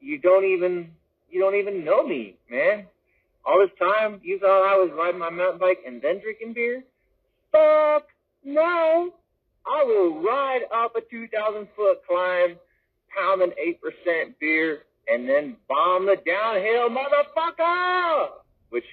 [0.00, 0.90] you don't even
[1.30, 2.86] you don't even know me, man.
[3.44, 6.82] All this time you thought I was riding my mountain bike and then drinking beer?
[7.52, 8.08] Fuck
[8.44, 9.12] no.
[9.66, 12.56] I will ride up a 2,000 foot climb,
[13.16, 13.52] pound an
[14.08, 18.28] 8% beer, and then bomb the downhill, motherfucker!
[18.70, 18.84] Which,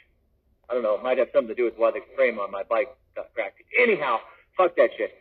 [0.70, 2.90] I don't know, might have something to do with why the frame on my bike
[3.16, 3.62] got cracked.
[3.82, 4.18] Anyhow,
[4.58, 5.12] fuck that shit.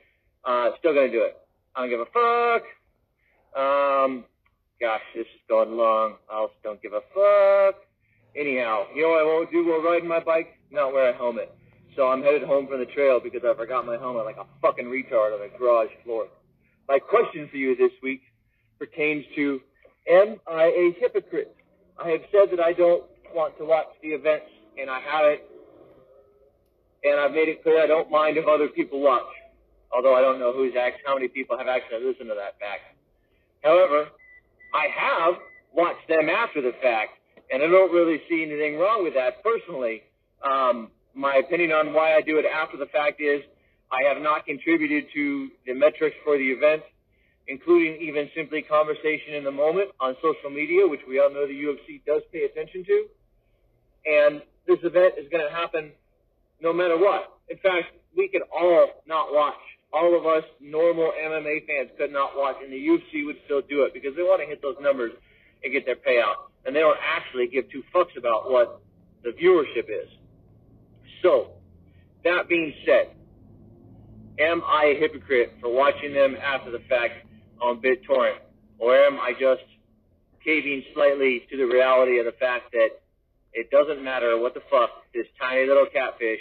[0.45, 1.37] Uh, still gonna do it.
[1.75, 2.63] I don't give a fuck.
[3.61, 4.25] Um,
[4.81, 6.17] gosh, this is going long.
[6.31, 7.81] I also don't give a fuck.
[8.37, 10.59] Anyhow, you know what I won't do while riding my bike?
[10.71, 11.55] Not wear a helmet.
[11.97, 14.85] So I'm headed home from the trail because I forgot my helmet like a fucking
[14.85, 16.27] retard on the garage floor.
[16.89, 18.21] My question for you this week
[18.79, 19.61] pertains to
[20.09, 21.57] Am I a hypocrite?
[21.99, 23.05] I have said that I don't
[23.35, 24.47] want to watch the events,
[24.79, 25.41] and I haven't.
[27.03, 29.27] And I've made it clear I don't mind if other people watch,
[29.91, 32.95] although I don't know who's actually, how many people have actually listened to that fact.
[33.63, 34.09] However,
[34.77, 35.35] I have
[35.73, 37.13] watched them after the fact,
[37.51, 40.03] and I don't really see anything wrong with that personally.
[40.45, 43.41] Um, my opinion on why I do it after the fact is
[43.91, 46.83] I have not contributed to the metrics for the event,
[47.49, 51.55] including even simply conversation in the moment on social media, which we all know the
[51.55, 53.07] UFC does pay attention to.
[54.05, 55.93] And this event is going to happen
[56.61, 57.33] no matter what.
[57.49, 59.55] In fact, we could all not watch.
[59.97, 63.85] All of us normal MMA fans could not watch, and the UFC would still do
[63.85, 65.13] it because they want to hit those numbers
[65.65, 66.53] and get their payout.
[66.67, 68.83] And they don't actually give two fucks about what
[69.25, 70.11] the viewership is.
[71.23, 71.53] So,
[72.25, 73.17] that being said,
[74.39, 77.27] am I a hypocrite for watching them after the fact
[77.63, 78.41] on BitTorrent?
[78.79, 79.65] Or am I just
[80.45, 82.91] caving slightly to the reality of the fact that
[83.55, 86.41] it doesn't matter what the fuck this tiny little catfish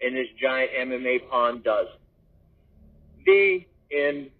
[0.00, 1.86] in this giant MMA pond does?
[3.26, 4.30] The end.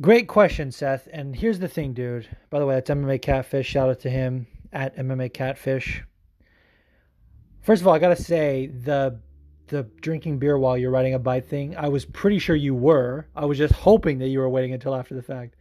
[0.00, 1.08] Great question, Seth.
[1.12, 2.26] And here's the thing, dude.
[2.48, 3.66] By the way, that's MMA Catfish.
[3.66, 6.02] Shout out to him at MMA Catfish.
[7.60, 9.20] First of all, I gotta say the
[9.68, 11.76] the drinking beer while you're riding a bike thing.
[11.76, 13.26] I was pretty sure you were.
[13.34, 15.56] I was just hoping that you were waiting until after the fact.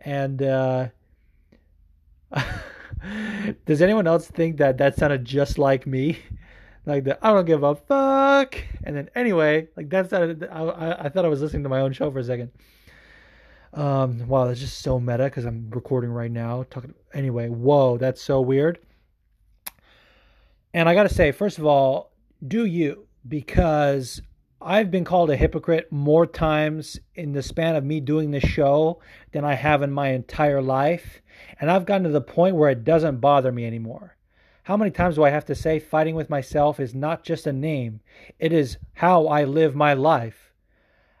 [0.00, 0.88] And uh,
[3.66, 6.18] does anyone else think that that sounded just like me?
[6.88, 8.56] Like the I don't give a fuck.
[8.82, 10.48] And then anyway, like that's that.
[10.50, 12.50] I, I, I thought I was listening to my own show for a second.
[13.74, 16.64] Um, wow, that's just so meta because I'm recording right now.
[16.70, 17.48] Talking anyway.
[17.48, 18.78] Whoa, that's so weird.
[20.72, 22.12] And I got to say, first of all,
[22.46, 23.06] do you?
[23.26, 24.22] Because
[24.60, 29.00] I've been called a hypocrite more times in the span of me doing this show
[29.32, 31.20] than I have in my entire life.
[31.60, 34.16] And I've gotten to the point where it doesn't bother me anymore.
[34.68, 37.52] How many times do I have to say fighting with myself is not just a
[37.54, 38.00] name,
[38.38, 40.52] it is how I live my life?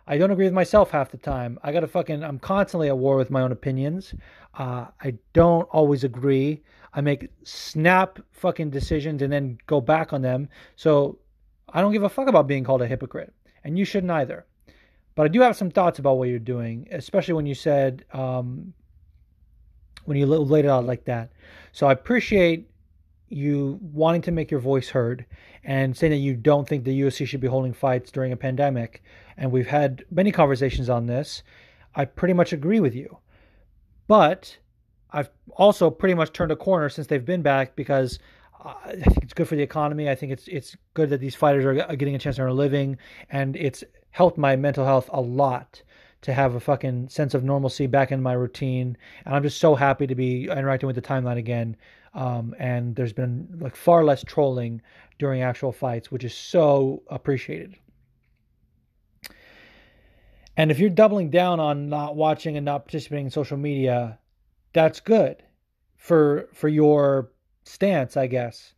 [0.06, 1.58] I don't agree with myself half the time.
[1.62, 4.14] I gotta fucking, I'm constantly at war with my own opinions.
[4.52, 6.62] Uh, I don't always agree.
[6.92, 10.50] I make snap fucking decisions and then go back on them.
[10.76, 11.18] So
[11.70, 13.32] I don't give a fuck about being called a hypocrite.
[13.64, 14.44] And you shouldn't either.
[15.14, 18.74] But I do have some thoughts about what you're doing, especially when you said um,
[20.04, 21.32] when you laid it out like that.
[21.72, 22.68] So I appreciate
[23.28, 25.26] you wanting to make your voice heard
[25.64, 29.02] and saying that you don't think the UFC should be holding fights during a pandemic.
[29.36, 31.42] And we've had many conversations on this.
[31.94, 33.18] I pretty much agree with you.
[34.06, 34.56] But
[35.10, 38.18] I've also pretty much turned a corner since they've been back because
[38.64, 40.08] uh, I think it's good for the economy.
[40.08, 42.54] I think it's it's good that these fighters are getting a chance to earn a
[42.54, 42.98] living,
[43.30, 45.82] and it's helped my mental health a lot
[46.22, 48.96] to have a fucking sense of normalcy back in my routine.
[49.24, 51.76] And I'm just so happy to be interacting with the timeline again.
[52.14, 54.82] Um, and there's been like far less trolling
[55.18, 57.76] during actual fights, which is so appreciated.
[60.56, 64.18] And if you're doubling down on not watching and not participating in social media,
[64.72, 65.42] that's good
[65.96, 67.30] for for your
[67.64, 68.72] stance, I guess.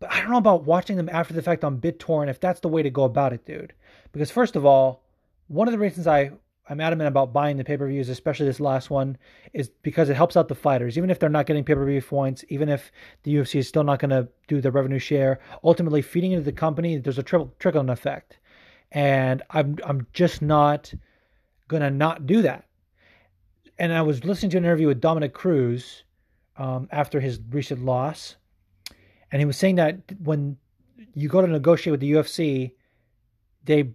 [0.00, 2.68] But I don't know about watching them after the fact on BitTorrent if that's the
[2.68, 3.72] way to go about it, dude.
[4.12, 5.02] Because first of all,
[5.48, 6.30] one of the reasons I
[6.68, 9.16] I'm adamant about buying the pay-per-views, especially this last one,
[9.54, 10.98] is because it helps out the fighters.
[10.98, 12.92] Even if they're not getting pay-per-view points, even if
[13.22, 16.52] the UFC is still not going to do the revenue share, ultimately feeding into the
[16.52, 18.38] company, there's a trickle trickle effect.
[18.92, 20.92] And I'm I'm just not
[21.68, 22.64] gonna not do that.
[23.78, 26.04] And I was listening to an interview with Dominick Cruz
[26.56, 28.36] um, after his recent loss,
[29.30, 30.56] and he was saying that when
[31.14, 32.72] you go to negotiate with the UFC,
[33.64, 33.90] they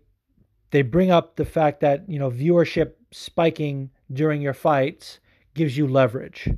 [0.73, 5.19] they bring up the fact that you know viewership spiking during your fights
[5.53, 6.49] gives you leverage,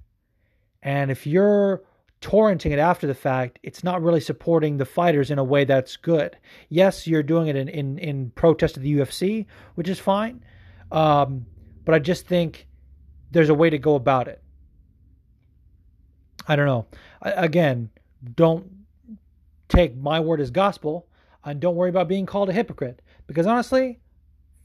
[0.81, 1.83] and if you're
[2.21, 5.97] torrenting it after the fact, it's not really supporting the fighters in a way that's
[5.97, 6.37] good.
[6.69, 10.45] Yes, you're doing it in in, in protest of the UFC, which is fine,
[10.93, 11.45] um,
[11.83, 12.67] but I just think
[13.31, 14.41] there's a way to go about it.
[16.47, 16.85] I don't know.
[17.21, 17.89] I, again,
[18.33, 18.71] don't
[19.67, 21.09] take my word as gospel,
[21.43, 23.99] and don't worry about being called a hypocrite because honestly,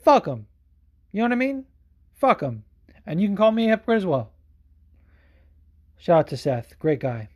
[0.03, 0.47] fuck them.
[1.13, 1.65] You know what I mean?
[2.15, 2.65] Fuck them.
[3.07, 4.31] And you can call me a hypocrite as well.
[5.97, 6.79] Shout out to Seth.
[6.79, 7.29] Great guy.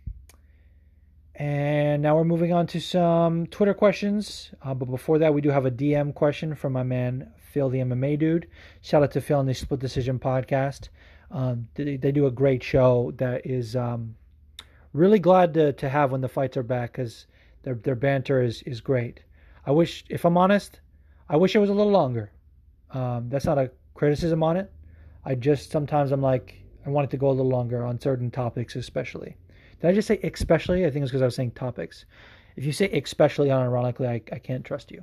[1.34, 4.52] And now we're moving on to some Twitter questions.
[4.62, 7.80] Uh, but before that, we do have a DM question from my man, Phil the
[7.80, 8.46] MMA dude.
[8.82, 10.88] Shout out to Phil and the Split Decision podcast.
[11.30, 14.14] Um, they, they, do a great show that is um,
[14.92, 17.26] really glad to, to have when the fights are back because
[17.64, 19.20] their, their banter is, is great.
[19.66, 20.80] I wish, if I'm honest,
[21.28, 22.30] I wish it was a little longer.
[22.94, 24.72] Um, that's not a criticism on it.
[25.24, 28.30] I just sometimes I'm like I want it to go a little longer on certain
[28.30, 29.36] topics, especially.
[29.80, 30.86] Did I just say especially?
[30.86, 32.04] I think it's because I was saying topics.
[32.56, 35.02] If you say especially unironically, I, I can't trust you.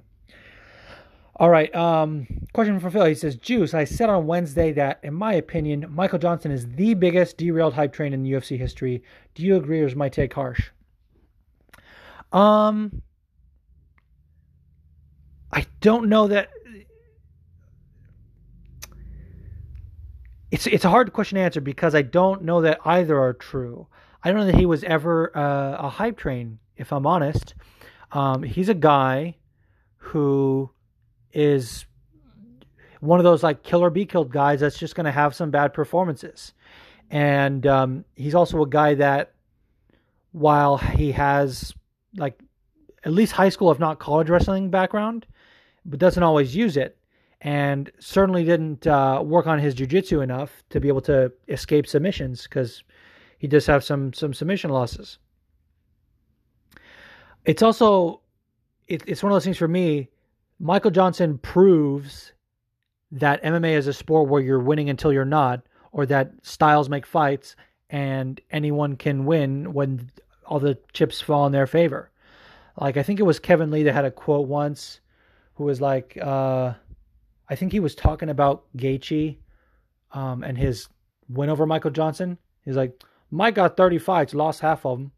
[1.36, 1.74] All right.
[1.74, 3.06] Um, question from Phil.
[3.06, 6.94] He says, Juice, I said on Wednesday that, in my opinion, Michael Johnson is the
[6.94, 9.04] biggest derailed hype train in UFC history.
[9.34, 10.70] Do you agree or is my take harsh?
[12.32, 13.02] Um,
[15.52, 16.52] I don't know that
[20.52, 23.88] it's it's a hard question to answer because I don't know that either are true.
[24.24, 27.56] I don't know that he was ever uh, a hype train, if I'm honest.
[28.12, 29.38] Um, he's a guy
[29.98, 30.70] who
[31.32, 31.86] is
[33.00, 35.74] one of those like killer be killed guys that's just going to have some bad
[35.74, 36.54] performances,
[37.10, 39.34] and um, he's also a guy that,
[40.34, 41.74] while he has
[42.18, 42.38] like
[43.06, 45.26] at least high school, if not college wrestling background,
[45.86, 46.98] but doesn't always use it
[47.42, 52.44] and certainly didn't uh, work on his jiu-jitsu enough to be able to escape submissions
[52.44, 52.84] because
[53.40, 55.18] he does have some some submission losses.
[57.46, 58.22] It's also
[58.88, 60.10] it, it's one of those things for me.
[60.60, 62.34] Michael Johnson proves
[63.12, 67.08] that MMA is a sport where you're winning until you're not, or that styles make
[67.08, 67.56] fights
[67.90, 70.12] and anyone can win when
[70.46, 72.12] all the chips fall in their favor.
[72.80, 75.00] Like I think it was Kevin Lee that had a quote once,
[75.56, 76.16] who was like.
[76.22, 76.74] Uh,
[77.52, 79.38] I think he was talking about Gaethje
[80.14, 80.88] um, and his
[81.28, 82.38] win over Michael Johnson.
[82.64, 85.12] He's like, Mike got 30 fights, lost half of them.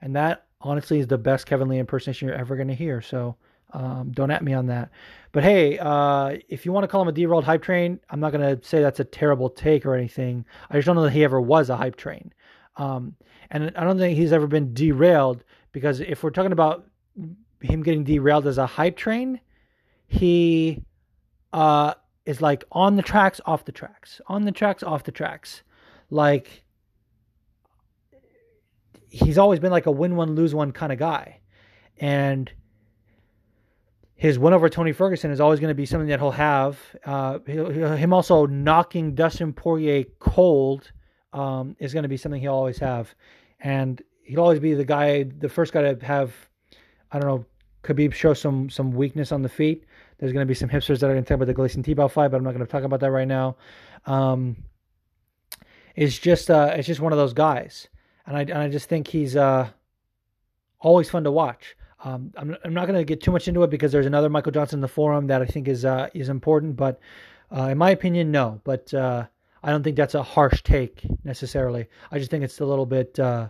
[0.00, 3.02] And that honestly is the best Kevin Lee impersonation you're ever going to hear.
[3.02, 3.36] So
[3.74, 4.92] um, don't at me on that.
[5.32, 8.32] But hey, uh, if you want to call him a derailed hype train, I'm not
[8.32, 10.46] going to say that's a terrible take or anything.
[10.70, 12.32] I just don't know that he ever was a hype train.
[12.78, 13.14] Um,
[13.50, 16.86] and I don't think he's ever been derailed because if we're talking about
[17.60, 19.38] him getting derailed as a hype train,
[20.08, 20.82] he
[21.52, 25.62] uh, is like on the tracks, off the tracks, on the tracks, off the tracks.
[26.10, 26.64] Like
[29.10, 31.40] he's always been like a win one, lose one kind of guy.
[31.98, 32.50] And
[34.14, 36.78] his win over Tony Ferguson is always going to be something that he'll have.
[37.04, 40.92] Uh, him also knocking Dustin Poirier cold
[41.32, 43.14] um, is going to be something he'll always have.
[43.60, 46.32] And he'll always be the guy, the first guy to have,
[47.10, 47.44] I don't know,
[47.82, 49.84] Khabib show some some weakness on the feet
[50.22, 52.08] There's going to be some hipsters that are going to talk about the Gleison Tibau
[52.08, 53.56] fight, but I'm not going to talk about that right now.
[54.06, 54.56] Um,
[55.96, 57.88] it's just uh, it's just one of those guys,
[58.24, 59.68] and I and I just think he's uh,
[60.78, 61.76] always fun to watch.
[62.04, 64.52] Um, I'm I'm not going to get too much into it because there's another Michael
[64.52, 67.00] Johnson in the forum that I think is uh, is important, but
[67.50, 68.60] uh, in my opinion, no.
[68.62, 69.26] But uh,
[69.64, 71.88] I don't think that's a harsh take necessarily.
[72.12, 73.48] I just think it's a little bit uh,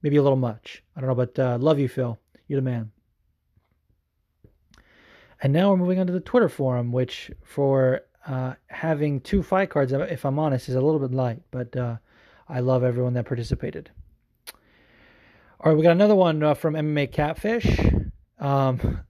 [0.00, 0.82] maybe a little much.
[0.96, 2.18] I don't know, but uh, love you, Phil.
[2.48, 2.90] You're the man.
[5.44, 9.68] And now we're moving on to the Twitter forum, which for uh, having two fight
[9.68, 11.96] cards, if I'm honest, is a little bit light, but uh,
[12.48, 13.90] I love everyone that participated.
[15.60, 17.78] All right, we got another one uh, from MMA Catfish.
[18.38, 19.00] Um,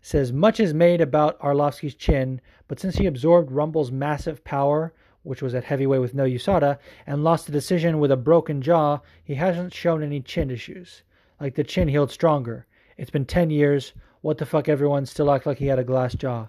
[0.00, 4.94] says much is made about Arlovsky's chin, but since he absorbed Rumble's massive power,
[5.24, 9.00] which was at heavyweight with no USADA, and lost the decision with a broken jaw,
[9.24, 11.02] he hasn't shown any chin issues.
[11.40, 12.68] Like the chin healed stronger.
[12.96, 13.92] It's been 10 years.
[14.22, 16.48] What the fuck, everyone still act like he had a glass jaw.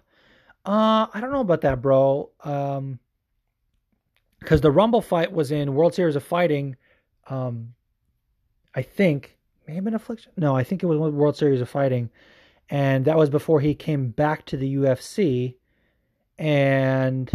[0.65, 2.29] Uh, I don't know about that, bro.
[2.43, 2.99] Um,
[4.39, 6.75] because the Rumble fight was in World Series of Fighting.
[7.27, 7.73] Um,
[8.73, 9.37] I think
[9.67, 10.31] maybe been Affliction.
[10.35, 12.09] No, I think it was World Series of Fighting,
[12.69, 15.55] and that was before he came back to the UFC.
[16.39, 17.31] And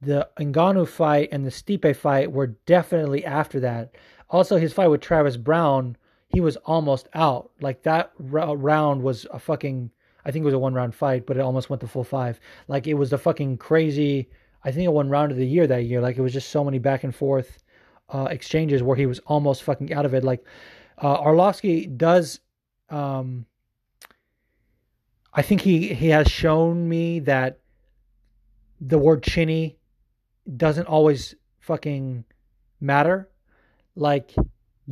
[0.00, 3.94] the Ngannou fight and the Stipe fight were definitely after that.
[4.28, 5.96] Also, his fight with Travis Browne,
[6.32, 7.50] he was almost out.
[7.60, 9.90] Like that round was a fucking
[10.24, 12.38] I think it was a one round fight, but it almost went to full five.
[12.68, 14.28] Like it was the fucking crazy.
[14.64, 16.00] I think a one round of the year that year.
[16.00, 17.62] Like it was just so many back and forth
[18.08, 20.24] uh, exchanges where he was almost fucking out of it.
[20.24, 20.44] Like
[20.98, 22.40] uh, Arlovsky does.
[22.88, 23.46] Um,
[25.34, 27.58] I think he he has shown me that
[28.80, 29.78] the word chinny
[30.56, 32.24] doesn't always fucking
[32.80, 33.28] matter.
[33.96, 34.34] Like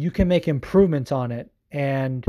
[0.01, 2.25] you can make improvements on it and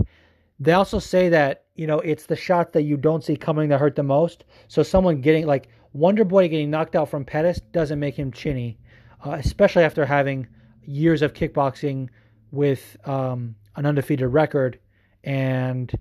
[0.62, 3.80] they also say that you know it's the shot that you don't see coming that
[3.80, 4.46] hurt the most.
[4.68, 8.78] So someone getting like Wonder Boy getting knocked out from Pettis doesn't make him chinny,
[9.26, 10.48] uh, especially after having
[10.84, 12.10] years of kickboxing
[12.52, 14.80] with um, an undefeated record
[15.24, 15.92] and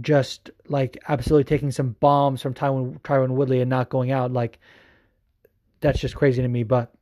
[0.00, 4.32] just like absolutely taking some bombs from Tyron Tyron Woodley and not going out.
[4.32, 4.58] Like
[5.80, 6.62] that's just crazy to me.
[6.62, 6.94] But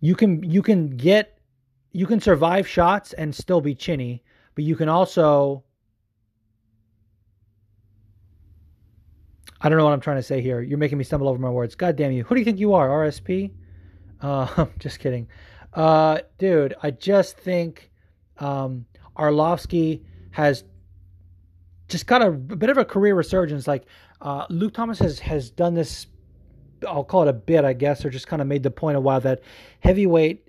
[0.00, 1.33] you can you can get
[1.94, 4.22] you can survive shots and still be chinny
[4.54, 5.64] but you can also
[9.64, 10.60] I don't know what I'm trying to say here.
[10.60, 11.74] You're making me stumble over my words.
[11.74, 12.22] God damn you.
[12.24, 12.86] Who do you think you are?
[12.86, 13.50] RSP?
[14.20, 15.26] Uh, just kidding.
[15.72, 17.90] Uh, dude, I just think
[18.36, 18.84] um,
[19.16, 20.02] Arlovsky
[20.32, 20.64] has
[21.88, 23.66] just got a, a, bit of a career resurgence.
[23.66, 23.86] Like
[24.20, 26.08] uh, Luke Thomas has has done this.
[26.86, 29.00] I'll call it a bit, I guess, or just kind of made the point a
[29.00, 29.40] while that
[29.80, 30.43] heavyweight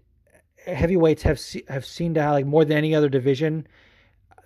[0.65, 3.67] heavyweights have have seen to have like more than any other division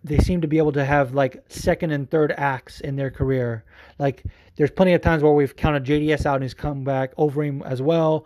[0.04, 3.64] they seem to be able to have like second and third acts in their career.
[3.98, 4.24] Like
[4.56, 7.82] there's plenty of times where we've counted JDS out and he's come back Overeem as
[7.82, 8.26] well.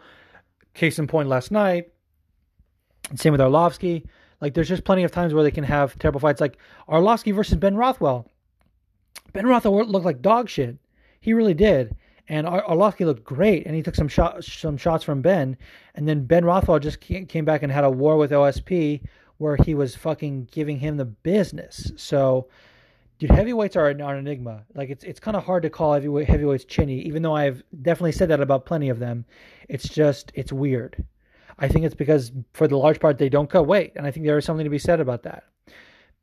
[0.73, 1.91] Case in point last night.
[3.15, 4.05] Same with Arlovsky.
[4.39, 6.41] Like there's just plenty of times where they can have terrible fights.
[6.41, 6.57] Like
[6.87, 8.29] Arlovsky versus Ben Rothwell.
[9.31, 10.77] Ben Rothwell looked like dog shit.
[11.21, 11.95] He really did.
[12.29, 15.57] And Ar- Arlovsky looked great, and he took some shots, some shots from Ben,
[15.95, 19.01] and then Ben Rothwell just came back and had a war with OSP,
[19.37, 21.91] where he was fucking giving him the business.
[21.97, 22.47] So,
[23.19, 24.63] dude, heavyweights are an, are an enigma.
[24.73, 28.13] Like it's it's kind of hard to call heavyweight, heavyweights chinny, even though I've definitely
[28.13, 29.25] said that about plenty of them.
[29.67, 31.03] It's just it's weird.
[31.59, 34.25] I think it's because for the large part they don't cut weight, and I think
[34.25, 35.43] there is something to be said about that.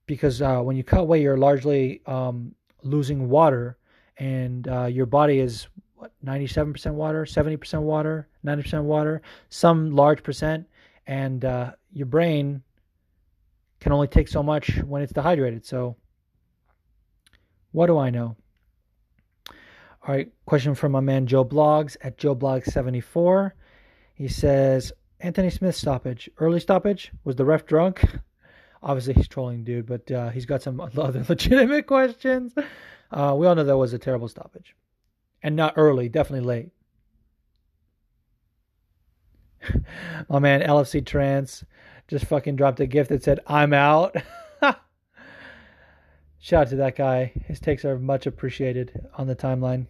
[0.06, 3.76] Because uh, when you cut weight, you're largely um, losing water,
[4.18, 5.68] and uh, your body is
[6.00, 9.20] what 97% water, 70% water, 90% water,
[9.50, 10.66] some large percent,
[11.06, 12.62] and uh, your brain
[13.80, 15.66] can only take so much when it's dehydrated.
[15.66, 15.96] So,
[17.72, 18.34] what do I know?
[19.48, 23.54] All right, question from my man Joe Blogs at Joe Blogs 74.
[24.14, 27.12] He says Anthony Smith stoppage, early stoppage.
[27.24, 28.02] Was the ref drunk?
[28.82, 32.54] Obviously, he's trolling, dude, but uh, he's got some other legitimate questions.
[33.10, 34.74] Uh, we all know that was a terrible stoppage,
[35.42, 36.70] and not early, definitely late.
[40.28, 41.64] my man LFC Trance
[42.08, 44.16] just fucking dropped a gift that said, I'm out.
[46.38, 47.32] Shout out to that guy.
[47.46, 49.86] His takes are much appreciated on the timeline.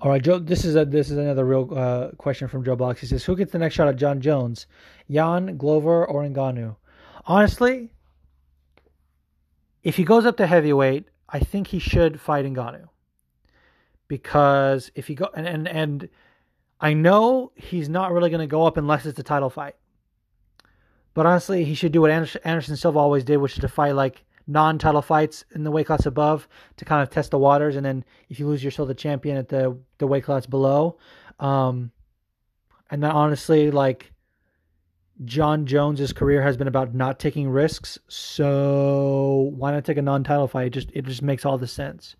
[0.00, 0.38] All right, Joe.
[0.38, 2.98] This is a this is another real uh, question from Joe Blogs.
[2.98, 4.66] He says, "Who gets the next shot at Jon Jones,
[5.10, 6.76] Jan Glover, or Ngannou?"
[7.24, 7.90] Honestly,
[9.82, 12.88] if he goes up to heavyweight, I think he should fight Ngannou
[14.08, 16.08] because if he go and and, and
[16.80, 19.74] I know he's not really going to go up unless it's a title fight.
[21.14, 24.22] But honestly, he should do what Anderson Silva always did, which is to fight like
[24.46, 26.46] non-title fights in the weight class above
[26.76, 29.36] to kind of test the waters, and then if you lose, you're still the champion
[29.36, 30.98] at the the weight class below.
[31.40, 31.90] Um,
[32.90, 34.12] and then honestly, like
[35.24, 40.48] Jon Jones's career has been about not taking risks, so why not take a non-title
[40.48, 40.66] fight?
[40.68, 42.16] It just it just makes all the sense.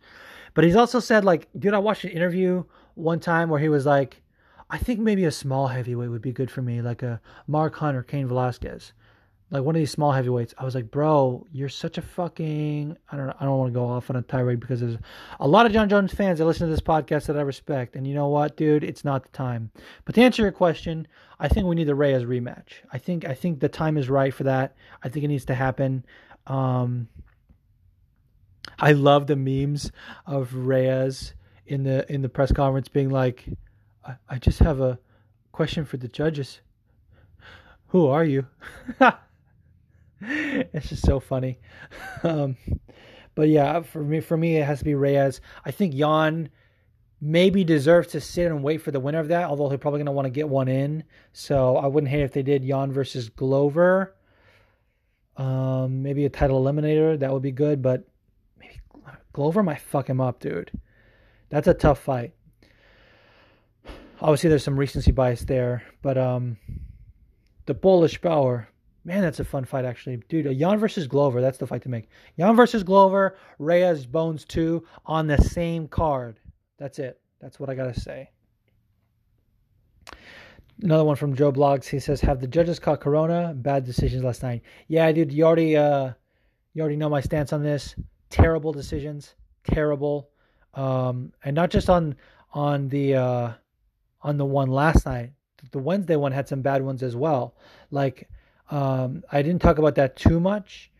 [0.57, 2.65] But he's also said like, dude, I watched an interview
[2.97, 4.21] one time where he was like,
[4.69, 7.97] I think maybe a small heavyweight would be good for me, like a Mark Hunt
[7.97, 8.93] or Cain Velasquez
[9.51, 10.55] like one of these small heavyweights.
[10.59, 12.97] I was like, bro, you're such a fucking.
[13.11, 13.31] I don't.
[13.41, 14.97] I don't want to go off on a tirade because there's
[15.39, 18.07] a lot of Jon Jones fans that listen to this podcast that I respect, and
[18.07, 19.71] you know what, dude, it's not the time.
[20.05, 21.07] But to answer your question,
[21.39, 22.83] I think we need the Reyes rematch.
[22.93, 23.25] I think.
[23.25, 24.75] I think the time is right for that.
[25.03, 26.05] I think it needs to happen.
[26.49, 27.09] Um,
[28.79, 29.91] I love the memes
[30.27, 31.35] of Reyes
[31.67, 33.45] in the in the press conference being like,
[34.05, 34.99] I, I just have a
[35.53, 36.61] question for the judges.
[37.89, 38.47] Who are you?
[40.21, 41.59] it's just so funny.
[42.23, 42.57] Um,
[43.37, 45.41] but yeah, for me, for me, it has to be Reyes.
[45.65, 46.49] I think Jan
[47.21, 50.07] maybe deserves to sit and wait for the winner of that, although he's probably going
[50.07, 51.05] to want to get one in.
[51.33, 54.17] So I wouldn't hate if they did Jan versus Glover.
[55.37, 58.09] Um, maybe a title eliminator that would be good, but
[59.37, 60.73] Glover might fuck him up, dude.
[61.51, 62.33] That's a tough fight.
[64.21, 66.57] Obviously, there's some recency bias there, but um,
[67.67, 68.69] the Polish Power
[69.05, 70.17] Man, that's a fun fight, actually.
[70.29, 72.09] Dude, Jan versus Glover, that's the fight to make.
[72.37, 76.41] Jan versus Glover, Reyes Bones 2 on the same card.
[76.77, 77.21] That's it.
[77.41, 78.31] That's what I got to say.
[80.83, 81.87] Another one from Joe Blogs.
[81.87, 83.55] He says, "Have the judges caught Corona?
[83.55, 85.33] Bad decisions last night." Yeah, dude.
[85.33, 86.13] You already, uh,
[86.75, 87.95] you already know my stance on this.
[88.31, 89.35] Terrible decisions.
[89.65, 90.31] Terrible.
[90.75, 92.17] Um, and not just on
[92.53, 93.53] on the uh,
[94.23, 95.33] on the one last night.
[95.73, 97.57] The Wednesday one had some bad ones as well.
[97.91, 98.29] Like
[98.71, 100.91] um, I didn't talk about that too much,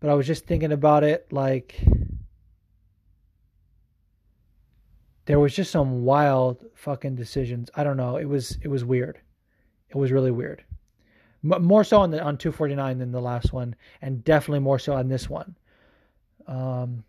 [0.00, 1.80] but I was just thinking about it like
[5.26, 7.68] there was just some wild fucking decisions.
[7.74, 8.16] I don't know.
[8.16, 9.20] It was it was weird.
[9.90, 10.64] It was really weird.
[11.42, 15.08] More so on the on 249 than the last one, and definitely more so on
[15.08, 15.56] this one.
[16.46, 17.04] Um,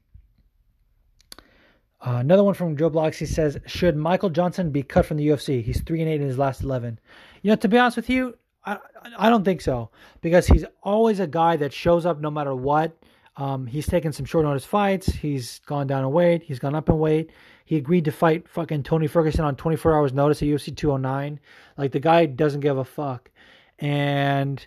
[2.00, 3.16] uh, another one from Joe Bloggs.
[3.18, 5.64] He says, "Should Michael Johnson be cut from the UFC?
[5.64, 7.00] He's three and eight in his last eleven.
[7.42, 8.78] You know, to be honest with you, I,
[9.18, 9.90] I don't think so
[10.22, 12.96] because he's always a guy that shows up no matter what.
[13.38, 15.08] Um, he's taken some short notice fights.
[15.08, 16.44] He's gone down in weight.
[16.44, 17.32] He's gone up in weight.
[17.66, 21.40] He agreed to fight fucking Tony Ferguson on 24 hours notice at UFC 209.
[21.78, 23.30] Like the guy doesn't give a fuck,
[23.80, 24.66] and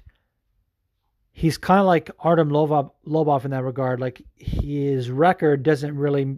[1.41, 3.99] he's kind of like Artem Lobov, Lobov in that regard.
[3.99, 6.37] Like his record doesn't really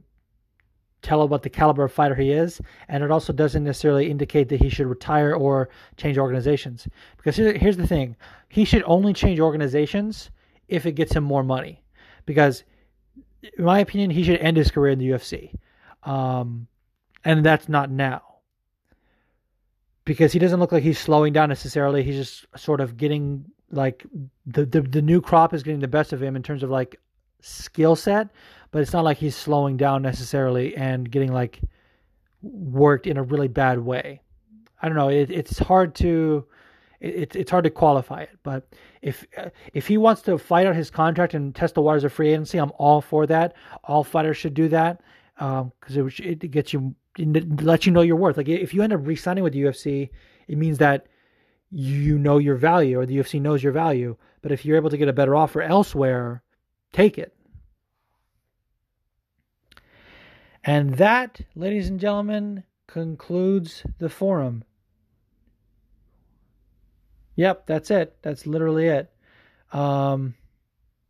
[1.02, 4.62] tell about the caliber of fighter he is, and it also doesn't necessarily indicate that
[4.62, 6.86] he should retire or change organizations.
[7.16, 8.14] Because here's the thing:
[8.48, 10.30] he should only change organizations
[10.68, 11.82] if it gets him more money.
[12.24, 12.62] Because,
[13.42, 15.52] in my opinion, he should end his career in the UFC,
[16.04, 16.68] um,
[17.24, 18.22] and that's not now.
[20.04, 22.04] Because he doesn't look like he's slowing down necessarily.
[22.04, 24.04] He's just sort of getting like
[24.46, 26.96] the, the the new crop is getting the best of him in terms of like
[27.40, 28.28] skill set,
[28.70, 31.60] but it's not like he's slowing down necessarily and getting like
[32.42, 34.20] worked in a really bad way.
[34.80, 35.08] I don't know.
[35.08, 36.44] It, it's hard to
[37.00, 38.38] it, it's hard to qualify it.
[38.42, 38.68] But
[39.00, 39.26] if
[39.72, 42.58] if he wants to fight out his contract and test the waters of free agency,
[42.58, 43.54] I'm all for that.
[43.84, 45.00] All fighters should do that
[45.34, 48.36] because um, it, it gets you it lets you know your worth.
[48.36, 50.10] Like if you end up re-signing with the UFC,
[50.48, 51.06] it means that
[51.72, 54.16] you know your value or the UFC knows your value.
[54.42, 56.42] But if you're able to get a better offer elsewhere,
[56.92, 57.34] take it.
[60.64, 64.64] And that, ladies and gentlemen, concludes the forum.
[67.36, 68.16] Yep, that's it.
[68.22, 69.10] That's literally it.
[69.72, 70.34] Um,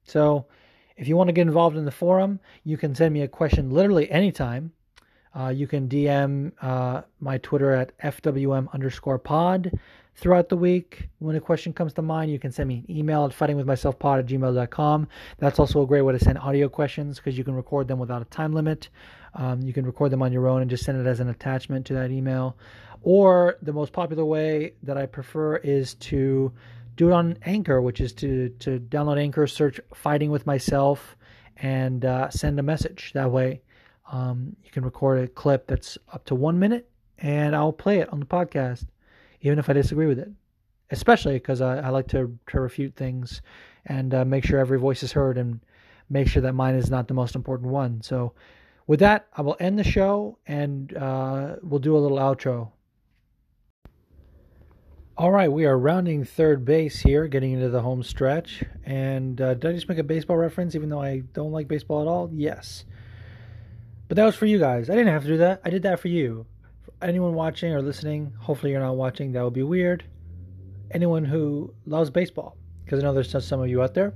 [0.05, 0.47] so,
[0.97, 3.70] if you want to get involved in the forum, you can send me a question
[3.70, 4.72] literally anytime.
[5.34, 9.72] Uh, you can DM uh, my Twitter at FWM underscore pod
[10.14, 11.09] throughout the week.
[11.18, 14.26] When a question comes to mind, you can send me an email at fightingwithmyselfpod at
[14.26, 15.09] gmail.com.
[15.39, 18.22] That's also a great way to send audio questions because you can record them without
[18.22, 18.89] a time limit.
[19.34, 21.86] Um, you can record them on your own and just send it as an attachment
[21.86, 22.56] to that email.
[23.02, 26.52] Or the most popular way that I prefer is to
[26.97, 31.16] do it on Anchor, which is to, to download Anchor, search Fighting with Myself,
[31.56, 33.12] and uh, send a message.
[33.14, 33.62] That way,
[34.10, 38.12] um, you can record a clip that's up to one minute, and I'll play it
[38.12, 38.84] on the podcast
[39.43, 40.31] even if I disagree with it.
[40.90, 43.40] Especially because I, I, like to, to refute things
[43.86, 45.60] and uh, make sure every voice is heard and
[46.10, 48.02] make sure that mine is not the most important one.
[48.02, 48.35] So,
[48.86, 52.73] with that, I will end the show and uh, we'll do a little outro.
[55.16, 58.64] All right, we are rounding third base here, getting into the home stretch.
[58.85, 62.02] And uh, did I just make a baseball reference, even though I don't like baseball
[62.02, 62.31] at all?
[62.32, 62.85] Yes.
[64.09, 64.90] But that was for you guys.
[64.90, 65.62] I didn't have to do that.
[65.64, 66.47] I did that for you.
[67.03, 69.33] Anyone watching or listening, hopefully you're not watching.
[69.33, 70.05] That would be weird.
[70.91, 74.15] Anyone who loves baseball, because I know there's some of you out there.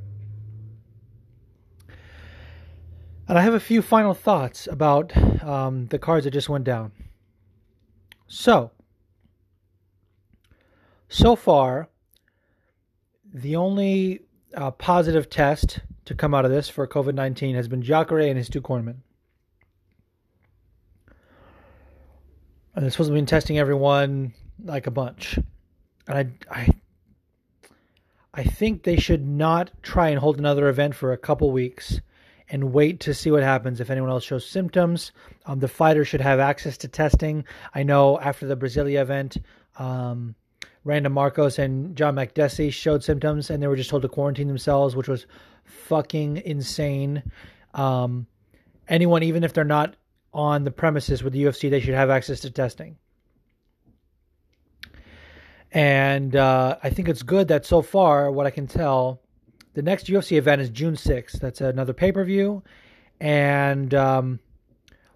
[3.28, 6.92] And I have a few final thoughts about um, the cards that just went down.
[8.28, 8.70] So,
[11.08, 11.88] so far,
[13.32, 14.20] the only
[14.54, 18.38] uh, positive test to come out of this for COVID 19 has been Jacare and
[18.38, 18.98] his two cornermen.
[22.76, 25.38] And they're supposed to be testing everyone like a bunch.
[26.06, 26.68] And I, I,
[28.34, 32.00] I think they should not try and hold another event for a couple weeks
[32.50, 35.12] and wait to see what happens if anyone else shows symptoms.
[35.46, 37.44] Um, the fighter should have access to testing.
[37.74, 39.38] I know after the Brasilia event,
[39.78, 40.34] um,
[40.84, 44.94] Randa Markos and John Makdessi showed symptoms and they were just told to quarantine themselves,
[44.94, 45.26] which was
[45.64, 47.22] fucking insane.
[47.72, 48.26] Um,
[48.86, 49.96] anyone, even if they're not
[50.36, 52.98] on the premises with the UFC, they should have access to testing.
[55.72, 59.22] And uh, I think it's good that so far, what I can tell,
[59.72, 61.40] the next UFC event is June 6th.
[61.40, 62.62] That's another pay per view.
[63.18, 64.38] And um,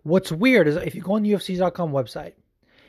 [0.03, 2.33] what's weird is if you go on the UFC.com website,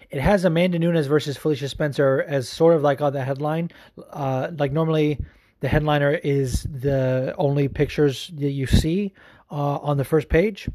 [0.09, 3.71] it has Amanda Nunes versus Felicia Spencer as sort of like on the headline.
[4.11, 5.19] Uh, like normally,
[5.59, 9.13] the headliner is the only pictures that you see
[9.49, 10.69] uh, on the first page.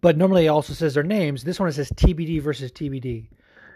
[0.00, 1.44] But normally, it also says their names.
[1.44, 3.28] This one says TBD versus TBD.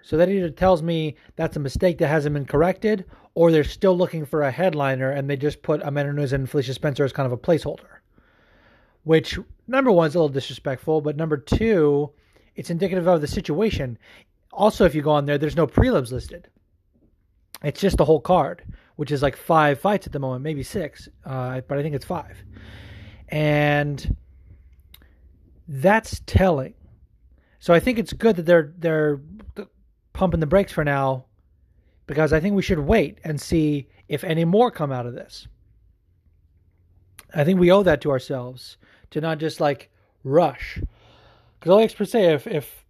[0.03, 3.97] So that either tells me that's a mistake that hasn't been corrected, or they're still
[3.97, 7.27] looking for a headliner and they just put Amanda Nunes and Felicia Spencer as kind
[7.27, 8.01] of a placeholder.
[9.05, 12.11] Which number one is a little disrespectful, but number two,
[12.55, 13.99] it's indicative of the situation.
[14.53, 16.49] Also, if you go on there, there's no prelims listed.
[17.63, 18.63] It's just the whole card,
[18.97, 22.05] which is like five fights at the moment, maybe six, uh, but I think it's
[22.05, 22.37] five.
[23.29, 24.17] And
[25.69, 26.75] that's telling.
[27.59, 29.21] So I think it's good that they're they're
[30.13, 31.25] pumping the brakes for now,
[32.07, 35.49] because I think we should wait and see if any more come out of this.
[37.35, 38.77] I think we owe that to ourselves
[39.11, 39.91] to not just like
[40.23, 40.81] rush
[41.65, 42.85] because all experts say if if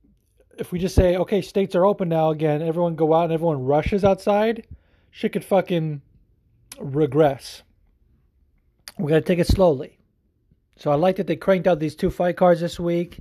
[0.58, 3.62] if we just say okay, states are open now again, everyone go out and everyone
[3.62, 4.66] rushes outside,
[5.12, 6.02] shit could fucking
[6.80, 7.62] regress.
[8.98, 9.96] We got to take it slowly.
[10.76, 13.20] So I like that they cranked out these two fight cards this week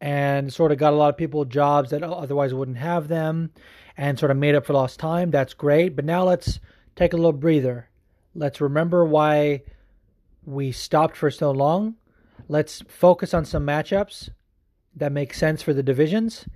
[0.00, 3.50] and sort of got a lot of people jobs that otherwise wouldn't have them
[3.96, 5.30] and sort of made up for lost time.
[5.30, 5.96] That's great.
[5.96, 6.60] But now let's
[6.96, 7.88] take a little breather.
[8.34, 9.62] Let's remember why
[10.44, 11.96] we stopped for so long.
[12.48, 14.30] Let's focus on some matchups
[14.96, 16.46] that make sense for the divisions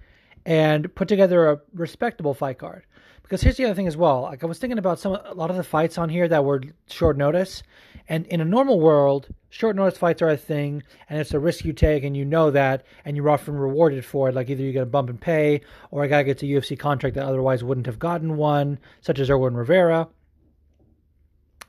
[0.47, 2.85] and put together a respectable fight card.
[3.25, 4.23] Because here's the other thing as well.
[4.23, 6.63] Like I was thinking about some a lot of the fights on here that were
[6.91, 7.63] short notice,
[8.07, 11.65] and in a normal world, short notice fights are a thing, and it's a risk
[11.65, 14.35] you take, and you know that, and you're often rewarded for it.
[14.35, 17.17] Like either you get a bump in pay, or a guy gets a UFC contract
[17.17, 20.07] that otherwise wouldn't have gotten one, such as Erwin Rivera.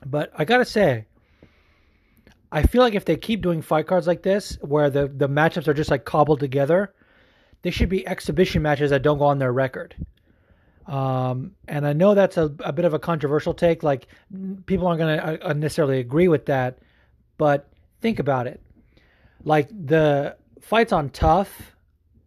[0.04, 1.06] But I gotta say,
[2.52, 5.68] I feel like if they keep doing fight cards like this, where the, the matchups
[5.68, 6.92] are just like cobbled together,
[7.62, 9.94] they should be exhibition matches that don't go on their record.
[10.86, 13.82] Um, and I know that's a, a, bit of a controversial take.
[13.82, 14.06] Like
[14.66, 16.78] people aren't going to uh, necessarily agree with that,
[17.38, 17.68] but
[18.00, 18.60] think about it.
[19.42, 21.74] Like the fights on TUF,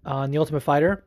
[0.05, 1.05] on the Ultimate Fighter,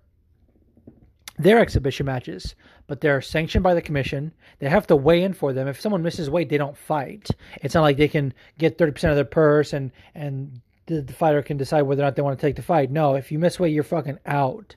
[1.39, 2.55] they're exhibition matches,
[2.87, 4.33] but they're sanctioned by the commission.
[4.59, 5.69] They have to weigh in for them.
[5.69, 7.29] If someone misses weight, they don't fight.
[7.63, 11.43] It's not like they can get 30% of their purse and, and the, the fighter
[11.43, 12.91] can decide whether or not they want to take the fight.
[12.91, 14.75] No, if you miss weight, you're fucking out.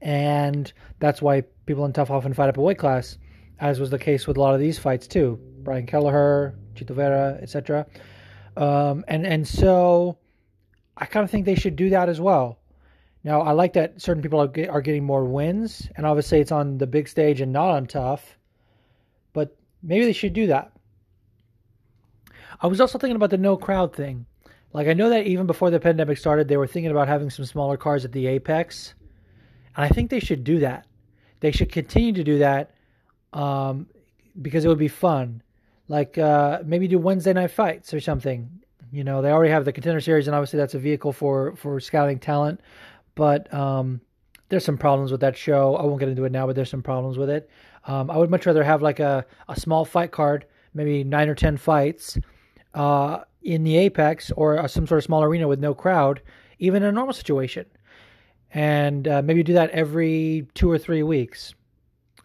[0.00, 3.18] And that's why people in TUF often fight up a weight class,
[3.60, 5.38] as was the case with a lot of these fights too.
[5.62, 7.86] Brian Kelleher, Chito Vera, etc.
[8.56, 10.18] Um, and and so
[10.96, 12.58] I kind of think they should do that as well.
[13.22, 16.52] Now, I like that certain people are, get, are getting more wins, and obviously it's
[16.52, 18.38] on the big stage and not on TUF.
[19.32, 20.72] but maybe they should do that.
[22.60, 24.26] I was also thinking about the no crowd thing.
[24.72, 27.44] Like, I know that even before the pandemic started, they were thinking about having some
[27.44, 28.94] smaller cars at the Apex,
[29.76, 30.86] and I think they should do that.
[31.40, 32.72] They should continue to do that
[33.32, 33.86] um,
[34.40, 35.42] because it would be fun.
[35.88, 38.50] Like, uh, maybe do Wednesday night fights or something.
[38.90, 41.78] You know, they already have the contender series, and obviously that's a vehicle for for
[41.80, 42.60] scouting talent
[43.18, 44.00] but um,
[44.48, 45.74] there's some problems with that show.
[45.74, 47.50] I won't get into it now, but there's some problems with it.
[47.84, 51.34] Um, I would much rather have like a, a small fight card, maybe nine or
[51.34, 52.16] ten fights
[52.74, 56.22] uh, in the Apex or some sort of small arena with no crowd,
[56.60, 57.66] even in a normal situation,
[58.52, 61.54] and uh, maybe do that every two or three weeks.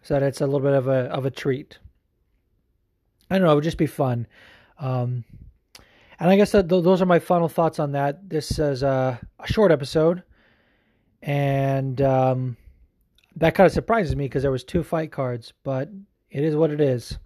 [0.02, 1.78] so that it's a little bit of a of a treat.
[3.30, 3.52] I don't know.
[3.52, 4.26] It would just be fun.
[4.78, 5.24] Um,
[6.20, 8.28] and I guess that th- those are my final thoughts on that.
[8.28, 10.22] This is a, a short episode,
[11.22, 12.56] and um,
[13.36, 15.88] that kind of surprises me because there was two fight cards, but
[16.30, 17.18] it is what it is.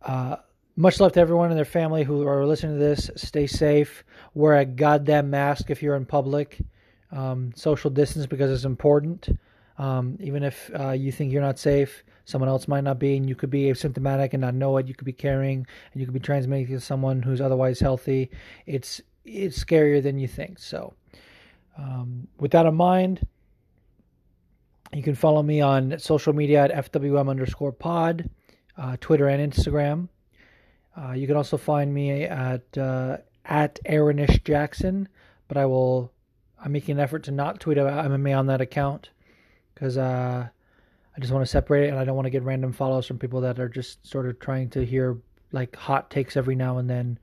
[0.00, 0.36] Uh,
[0.74, 3.10] much love to everyone and their family who are listening to this.
[3.14, 4.04] Stay safe.
[4.34, 6.58] Wear a goddamn mask if you're in public.
[7.12, 9.28] Um, social distance because it's important.
[9.78, 13.28] Um, even if uh, you think you're not safe, someone else might not be, and
[13.28, 14.86] you could be asymptomatic and not know it.
[14.86, 18.30] You could be carrying, and you could be transmitting to someone who's otherwise healthy.
[18.66, 20.58] It's it's scarier than you think.
[20.58, 20.94] So,
[21.78, 23.26] um, with that in mind,
[24.92, 28.28] you can follow me on social media at FWM underscore pod,
[28.76, 30.08] uh, Twitter and Instagram.
[30.96, 35.08] Uh, you can also find me at uh, at Aaronish Jackson,
[35.48, 36.11] but I will.
[36.62, 39.10] I'm making an effort to not tweet about MMA on that account
[39.74, 40.46] because uh,
[41.16, 43.18] I just want to separate it, and I don't want to get random follows from
[43.18, 45.18] people that are just sort of trying to hear
[45.50, 47.18] like hot takes every now and then.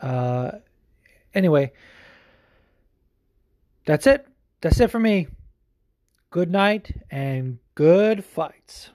[0.00, 0.52] Uh,
[1.34, 1.72] anyway,
[3.86, 4.26] that's it.
[4.60, 5.28] That's it for me.
[6.30, 8.90] Good night and good fights.